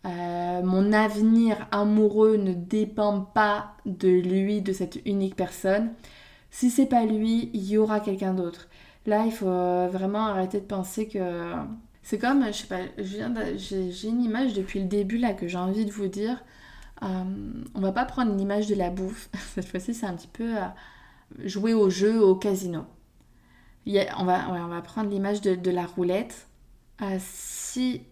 Euh, 0.04 0.62
mon 0.62 0.92
avenir 0.92 1.66
amoureux 1.70 2.36
ne 2.36 2.52
dépend 2.52 3.20
pas 3.20 3.74
de 3.86 4.08
lui, 4.08 4.62
de 4.62 4.72
cette 4.72 4.98
unique 5.06 5.36
personne. 5.36 5.92
Si 6.50 6.70
c'est 6.70 6.86
pas 6.86 7.04
lui, 7.04 7.50
il 7.54 7.64
y 7.64 7.78
aura 7.78 8.00
quelqu'un 8.00 8.34
d'autre. 8.34 8.68
Là, 9.06 9.24
il 9.26 9.32
faut 9.32 9.46
vraiment 9.46 10.26
arrêter 10.26 10.60
de 10.60 10.66
penser 10.66 11.08
que 11.08 11.52
c'est 12.02 12.18
comme, 12.18 12.46
je 12.46 12.52
sais 12.52 12.66
pas, 12.66 12.80
j'ai 12.98 14.08
une 14.08 14.22
image 14.22 14.54
depuis 14.54 14.80
le 14.80 14.86
début 14.86 15.18
là 15.18 15.32
que 15.34 15.48
j'ai 15.48 15.58
envie 15.58 15.84
de 15.84 15.90
vous 15.90 16.08
dire. 16.08 16.44
Euh, 17.02 17.24
on 17.74 17.80
va 17.80 17.92
pas 17.92 18.04
prendre 18.04 18.32
une 18.32 18.40
image 18.40 18.66
de 18.66 18.74
la 18.74 18.90
bouffe. 18.90 19.28
Cette 19.54 19.66
fois-ci, 19.66 19.94
c'est 19.94 20.06
un 20.06 20.14
petit 20.14 20.28
peu 20.28 20.54
jouer 21.44 21.74
au 21.74 21.90
jeu 21.90 22.22
au 22.22 22.34
casino 22.34 22.84
on, 23.86 24.24
va, 24.24 24.50
on 24.50 24.68
va 24.68 24.82
prendre 24.82 25.10
l'image 25.10 25.40
de, 25.40 25.70
la 25.70 25.86
roulette. 25.86 26.46
Euh, 27.02 27.18
si, 27.20 28.02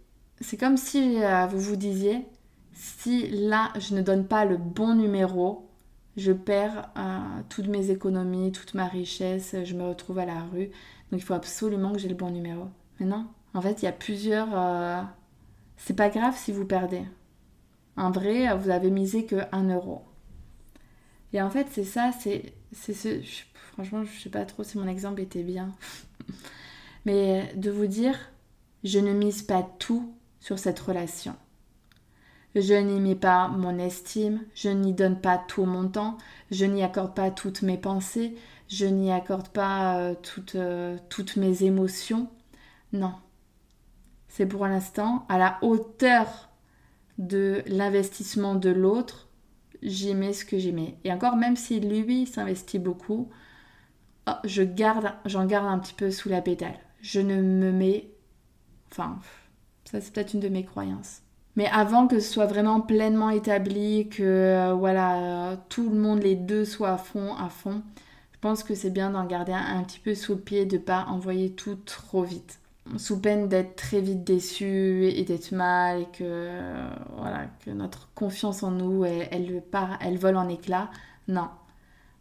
c'est 0.42 0.56
comme 0.56 0.76
si 0.76 1.22
euh, 1.22 1.46
vous 1.46 1.58
vous 1.58 1.76
disiez, 1.76 2.26
si 2.74 3.28
là 3.30 3.72
je 3.78 3.94
ne 3.94 4.02
donne 4.02 4.26
pas 4.26 4.44
le 4.44 4.56
bon 4.56 4.94
numéro, 4.94 5.68
je 6.16 6.32
perds 6.32 6.90
euh, 6.96 7.18
toutes 7.48 7.68
mes 7.68 7.90
économies, 7.90 8.52
toute 8.52 8.74
ma 8.74 8.86
richesse, 8.86 9.56
je 9.64 9.74
me 9.74 9.84
retrouve 9.84 10.18
à 10.18 10.26
la 10.26 10.42
rue. 10.52 10.70
Donc 11.10 11.20
il 11.20 11.22
faut 11.22 11.34
absolument 11.34 11.92
que 11.92 11.98
j'ai 11.98 12.08
le 12.08 12.14
bon 12.14 12.30
numéro. 12.30 12.68
Mais 13.00 13.06
non, 13.06 13.26
en 13.54 13.60
fait 13.60 13.82
il 13.82 13.86
y 13.86 13.88
a 13.88 13.92
plusieurs... 13.92 14.48
C'est 15.76 15.96
pas 15.96 16.10
grave 16.10 16.36
si 16.36 16.52
vous 16.52 16.64
perdez. 16.64 17.02
En 17.96 18.10
vrai, 18.10 18.56
vous 18.56 18.70
avez 18.70 18.90
misé 18.90 19.26
que 19.26 19.36
1 19.50 19.74
euro. 19.74 20.02
Et 21.32 21.40
en 21.42 21.50
fait, 21.50 21.66
c'est 21.70 21.84
ça, 21.84 22.12
c'est 22.12 22.54
ce, 22.72 23.20
Franchement, 23.72 24.04
je 24.04 24.20
sais 24.20 24.30
pas 24.30 24.44
trop 24.44 24.64
si 24.64 24.78
mon 24.78 24.86
exemple 24.86 25.20
était 25.20 25.42
bien. 25.42 25.72
Mais 27.04 27.52
de 27.56 27.70
vous 27.70 27.86
dire, 27.86 28.18
je 28.84 28.98
ne 28.98 29.12
mise 29.12 29.42
pas 29.42 29.62
tout 29.78 30.14
sur 30.42 30.58
cette 30.58 30.80
relation. 30.80 31.34
Je 32.54 32.74
n'y 32.74 33.00
mets 33.00 33.14
pas 33.14 33.48
mon 33.48 33.78
estime, 33.78 34.42
je 34.54 34.68
n'y 34.68 34.92
donne 34.92 35.18
pas 35.18 35.38
tout 35.38 35.64
mon 35.64 35.88
temps, 35.88 36.18
je 36.50 36.66
n'y 36.66 36.82
accorde 36.82 37.14
pas 37.14 37.30
toutes 37.30 37.62
mes 37.62 37.78
pensées, 37.78 38.34
je 38.68 38.84
n'y 38.84 39.10
accorde 39.10 39.48
pas 39.48 39.96
euh, 39.98 40.14
toutes, 40.22 40.56
euh, 40.56 40.98
toutes 41.08 41.36
mes 41.36 41.62
émotions. 41.62 42.28
Non. 42.92 43.14
C'est 44.28 44.44
pour 44.44 44.66
l'instant 44.66 45.24
à 45.30 45.38
la 45.38 45.58
hauteur 45.62 46.50
de 47.16 47.62
l'investissement 47.66 48.54
de 48.54 48.68
l'autre, 48.68 49.28
j'y 49.80 50.14
mets 50.14 50.34
ce 50.34 50.44
que 50.44 50.58
j'y 50.58 50.72
mets. 50.72 50.98
Et 51.04 51.12
encore, 51.12 51.36
même 51.36 51.56
si 51.56 51.80
lui 51.80 52.26
s'investit 52.26 52.78
beaucoup, 52.78 53.30
Oh, 54.28 54.32
je 54.44 54.62
garde, 54.62 55.12
j'en 55.26 55.46
garde 55.46 55.66
un 55.66 55.78
petit 55.78 55.94
peu 55.94 56.10
sous 56.12 56.28
la 56.28 56.40
pétale. 56.40 56.78
Je 57.00 57.20
ne 57.20 57.42
me 57.42 57.72
mets, 57.72 58.12
enfin, 58.92 59.18
ça 59.92 60.00
c'est 60.00 60.12
peut-être 60.12 60.34
une 60.34 60.40
de 60.40 60.48
mes 60.48 60.64
croyances. 60.64 61.22
Mais 61.54 61.66
avant 61.66 62.06
que 62.08 62.18
ce 62.18 62.32
soit 62.32 62.46
vraiment 62.46 62.80
pleinement 62.80 63.30
établi, 63.30 64.08
que 64.08 64.22
euh, 64.22 64.72
voilà, 64.72 65.58
tout 65.68 65.88
le 65.88 65.96
monde, 65.96 66.22
les 66.22 66.34
deux 66.34 66.64
soient 66.64 66.92
à 66.92 66.96
fond, 66.96 67.34
à 67.36 67.50
fond, 67.50 67.82
je 68.32 68.38
pense 68.40 68.64
que 68.64 68.74
c'est 68.74 68.90
bien 68.90 69.10
d'en 69.10 69.26
garder 69.26 69.52
un, 69.52 69.82
petit 69.84 70.00
peu 70.00 70.14
sous 70.14 70.34
le 70.34 70.40
pied, 70.40 70.64
de 70.64 70.78
pas 70.78 71.04
envoyer 71.08 71.52
tout 71.52 71.76
trop 71.76 72.22
vite. 72.22 72.58
Sous 72.96 73.20
peine 73.20 73.48
d'être 73.48 73.76
très 73.76 74.00
vite 74.00 74.24
déçu 74.24 75.04
et 75.04 75.22
d'être 75.24 75.52
mal 75.52 76.00
et 76.00 76.08
que, 76.18 76.48
voilà, 77.16 77.46
que 77.64 77.70
notre 77.70 78.08
confiance 78.14 78.64
en 78.64 78.72
nous, 78.72 79.04
elle, 79.04 79.28
elle, 79.30 79.62
part, 79.62 79.98
elle 80.00 80.18
vole 80.18 80.36
en 80.36 80.48
éclats. 80.48 80.90
Non, 81.28 81.48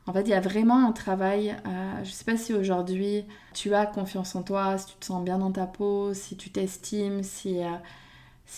en 0.08 0.14
fait, 0.14 0.22
il 0.22 0.30
y 0.30 0.34
a 0.34 0.42
vraiment 0.42 0.86
un 0.86 0.92
travail. 0.92 1.56
Euh, 1.68 1.96
je 2.04 2.10
ne 2.10 2.14
sais 2.14 2.24
pas 2.26 2.38
si 2.38 2.54
aujourd'hui 2.54 3.26
tu 3.54 3.74
as 3.74 3.86
confiance 3.86 4.36
en 4.36 4.44
toi, 4.44 4.78
si 4.78 4.88
tu 4.88 4.96
te 4.96 5.06
sens 5.06 5.24
bien 5.24 5.38
dans 5.38 5.52
ta 5.52 5.68
peau, 5.68 6.14
si 6.14 6.36
tu 6.38 6.50
t'estimes, 6.50 7.24
si, 7.24 7.64
euh, 7.64 7.70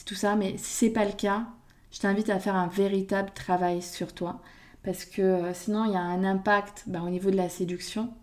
tout 0.06 0.16
ça. 0.16 0.36
Mais 0.36 0.58
si 0.58 0.74
c'est 0.74 0.90
pas 0.90 1.06
le 1.06 1.12
cas, 1.12 1.44
je 1.92 2.00
t'invite 2.00 2.30
à 2.30 2.40
faire 2.40 2.56
un 2.56 2.68
véritable 2.68 3.32
travail 3.34 3.82
sur 3.82 4.14
toi. 4.14 4.40
Parce 4.84 5.06
que 5.06 5.22
euh, 5.22 5.54
sinon, 5.54 5.86
il 5.86 5.94
y 5.94 5.96
a 5.96 6.02
un 6.02 6.24
impact 6.24 6.84
bah, 6.88 7.02
au 7.06 7.10
niveau 7.10 7.30
de 7.32 7.38
la 7.38 7.50
séduction 7.50 8.14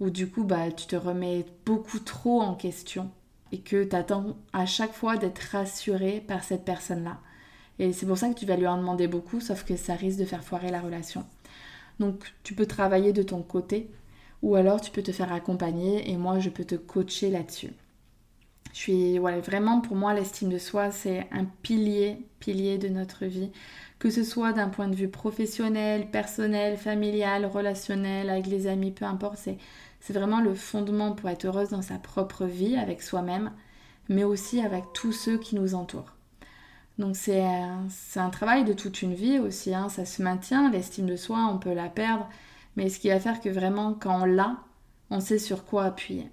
où 0.00 0.10
du 0.10 0.28
coup, 0.28 0.44
bah, 0.44 0.70
tu 0.70 0.86
te 0.86 0.96
remets 0.96 1.46
beaucoup 1.66 1.98
trop 2.00 2.42
en 2.42 2.54
question 2.54 3.10
et 3.52 3.60
que 3.60 3.84
tu 3.84 3.94
attends 3.94 4.36
à 4.52 4.66
chaque 4.66 4.92
fois 4.92 5.16
d'être 5.16 5.40
rassuré 5.52 6.24
par 6.26 6.42
cette 6.44 6.64
personne-là. 6.64 7.18
Et 7.78 7.92
c'est 7.92 8.06
pour 8.06 8.18
ça 8.18 8.28
que 8.28 8.38
tu 8.38 8.46
vas 8.46 8.56
lui 8.56 8.66
en 8.66 8.78
demander 8.78 9.08
beaucoup, 9.08 9.40
sauf 9.40 9.64
que 9.64 9.76
ça 9.76 9.94
risque 9.94 10.18
de 10.18 10.24
faire 10.24 10.44
foirer 10.44 10.70
la 10.70 10.80
relation. 10.80 11.24
Donc 11.98 12.32
tu 12.42 12.54
peux 12.54 12.66
travailler 12.66 13.12
de 13.12 13.22
ton 13.22 13.42
côté 13.42 13.90
ou 14.42 14.56
alors 14.56 14.80
tu 14.80 14.90
peux 14.90 15.02
te 15.02 15.12
faire 15.12 15.32
accompagner 15.32 16.10
et 16.10 16.16
moi 16.16 16.38
je 16.40 16.50
peux 16.50 16.64
te 16.64 16.74
coacher 16.74 17.30
là-dessus. 17.30 17.72
Je 18.72 18.78
suis 18.78 19.18
vraiment 19.18 19.80
pour 19.80 19.96
moi 19.96 20.14
l'estime 20.14 20.48
de 20.48 20.58
soi 20.58 20.90
c'est 20.90 21.26
un 21.30 21.44
pilier 21.44 22.26
pilier 22.40 22.78
de 22.78 22.88
notre 22.88 23.26
vie 23.26 23.50
que 23.98 24.10
ce 24.10 24.24
soit 24.24 24.52
d'un 24.52 24.68
point 24.68 24.88
de 24.88 24.96
vue 24.96 25.08
professionnel, 25.08 26.10
personnel, 26.10 26.76
familial, 26.76 27.46
relationnel 27.46 28.30
avec 28.30 28.48
les 28.48 28.66
amis, 28.66 28.90
peu 28.90 29.04
importe, 29.04 29.38
c'est 29.38 29.58
c'est 30.00 30.12
vraiment 30.12 30.40
le 30.40 30.54
fondement 30.54 31.12
pour 31.12 31.28
être 31.30 31.44
heureuse 31.44 31.68
dans 31.68 31.82
sa 31.82 31.98
propre 31.98 32.44
vie 32.46 32.76
avec 32.76 33.02
soi-même 33.02 33.52
mais 34.08 34.24
aussi 34.24 34.60
avec 34.60 34.84
tous 34.92 35.12
ceux 35.12 35.38
qui 35.38 35.54
nous 35.54 35.74
entourent. 35.74 36.14
Donc 36.98 37.16
c'est 37.16 37.42
un 37.42 38.30
travail 38.30 38.64
de 38.64 38.72
toute 38.72 39.02
une 39.02 39.14
vie 39.14 39.38
aussi, 39.38 39.74
hein. 39.74 39.88
ça 39.88 40.04
se 40.04 40.22
maintient, 40.22 40.70
l'estime 40.70 41.06
de 41.06 41.16
soi, 41.16 41.48
on 41.50 41.58
peut 41.58 41.72
la 41.72 41.88
perdre, 41.88 42.28
mais 42.76 42.90
ce 42.90 42.98
qui 42.98 43.08
va 43.08 43.18
faire 43.18 43.40
que 43.40 43.48
vraiment 43.48 43.94
quand 43.94 44.22
on 44.22 44.24
l'a, 44.24 44.58
on 45.10 45.20
sait 45.20 45.38
sur 45.38 45.64
quoi 45.64 45.84
appuyer 45.84 46.30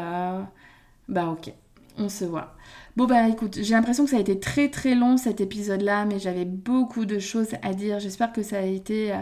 bah 1.08 1.28
ok. 1.28 1.52
on 1.98 2.10
se 2.10 2.26
voit. 2.26 2.56
Bon 2.96 3.06
bah 3.06 3.28
écoute, 3.28 3.60
j'ai 3.62 3.74
l'impression 3.74 4.04
que 4.04 4.12
ça 4.12 4.18
a 4.18 4.20
été 4.20 4.40
très 4.40 4.70
très 4.70 4.94
long 4.94 5.18
cet 5.18 5.42
épisode-là, 5.42 6.06
mais 6.06 6.20
j'avais 6.20 6.46
beaucoup 6.46 7.06
de 7.06 7.18
choses 7.18 7.50
à 7.62 7.74
dire. 7.74 8.00
J'espère 8.00 8.34
que 8.34 8.44
ça 8.44 8.58
a 8.58 8.64
été 8.64 9.14
euh, 9.14 9.18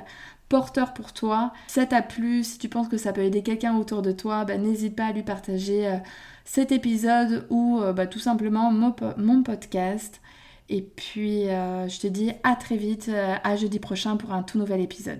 porteur 0.49 0.93
pour 0.93 1.13
toi. 1.13 1.53
Si 1.67 1.75
ça 1.75 1.85
t'a 1.85 2.01
plu, 2.01 2.43
si 2.43 2.57
tu 2.57 2.69
penses 2.69 2.87
que 2.87 2.97
ça 2.97 3.13
peut 3.13 3.21
aider 3.21 3.43
quelqu'un 3.43 3.77
autour 3.77 4.01
de 4.01 4.11
toi, 4.11 4.45
bah, 4.45 4.57
n'hésite 4.57 4.95
pas 4.95 5.05
à 5.05 5.11
lui 5.11 5.23
partager 5.23 5.87
euh, 5.87 5.97
cet 6.43 6.71
épisode 6.71 7.45
ou 7.49 7.81
bah, 7.95 8.07
tout 8.07 8.19
simplement 8.19 8.71
mon, 8.71 9.43
podcast. 9.43 10.21
Et 10.69 10.81
puis, 10.81 11.47
euh, 11.47 11.87
je 11.87 11.99
te 11.99 12.07
dis 12.07 12.31
à 12.43 12.55
très 12.55 12.75
vite, 12.75 13.09
euh, 13.09 13.35
à 13.43 13.55
jeudi 13.55 13.79
prochain 13.79 14.17
pour 14.17 14.33
un 14.33 14.43
tout 14.43 14.57
nouvel 14.57 14.81
épisode. 14.81 15.19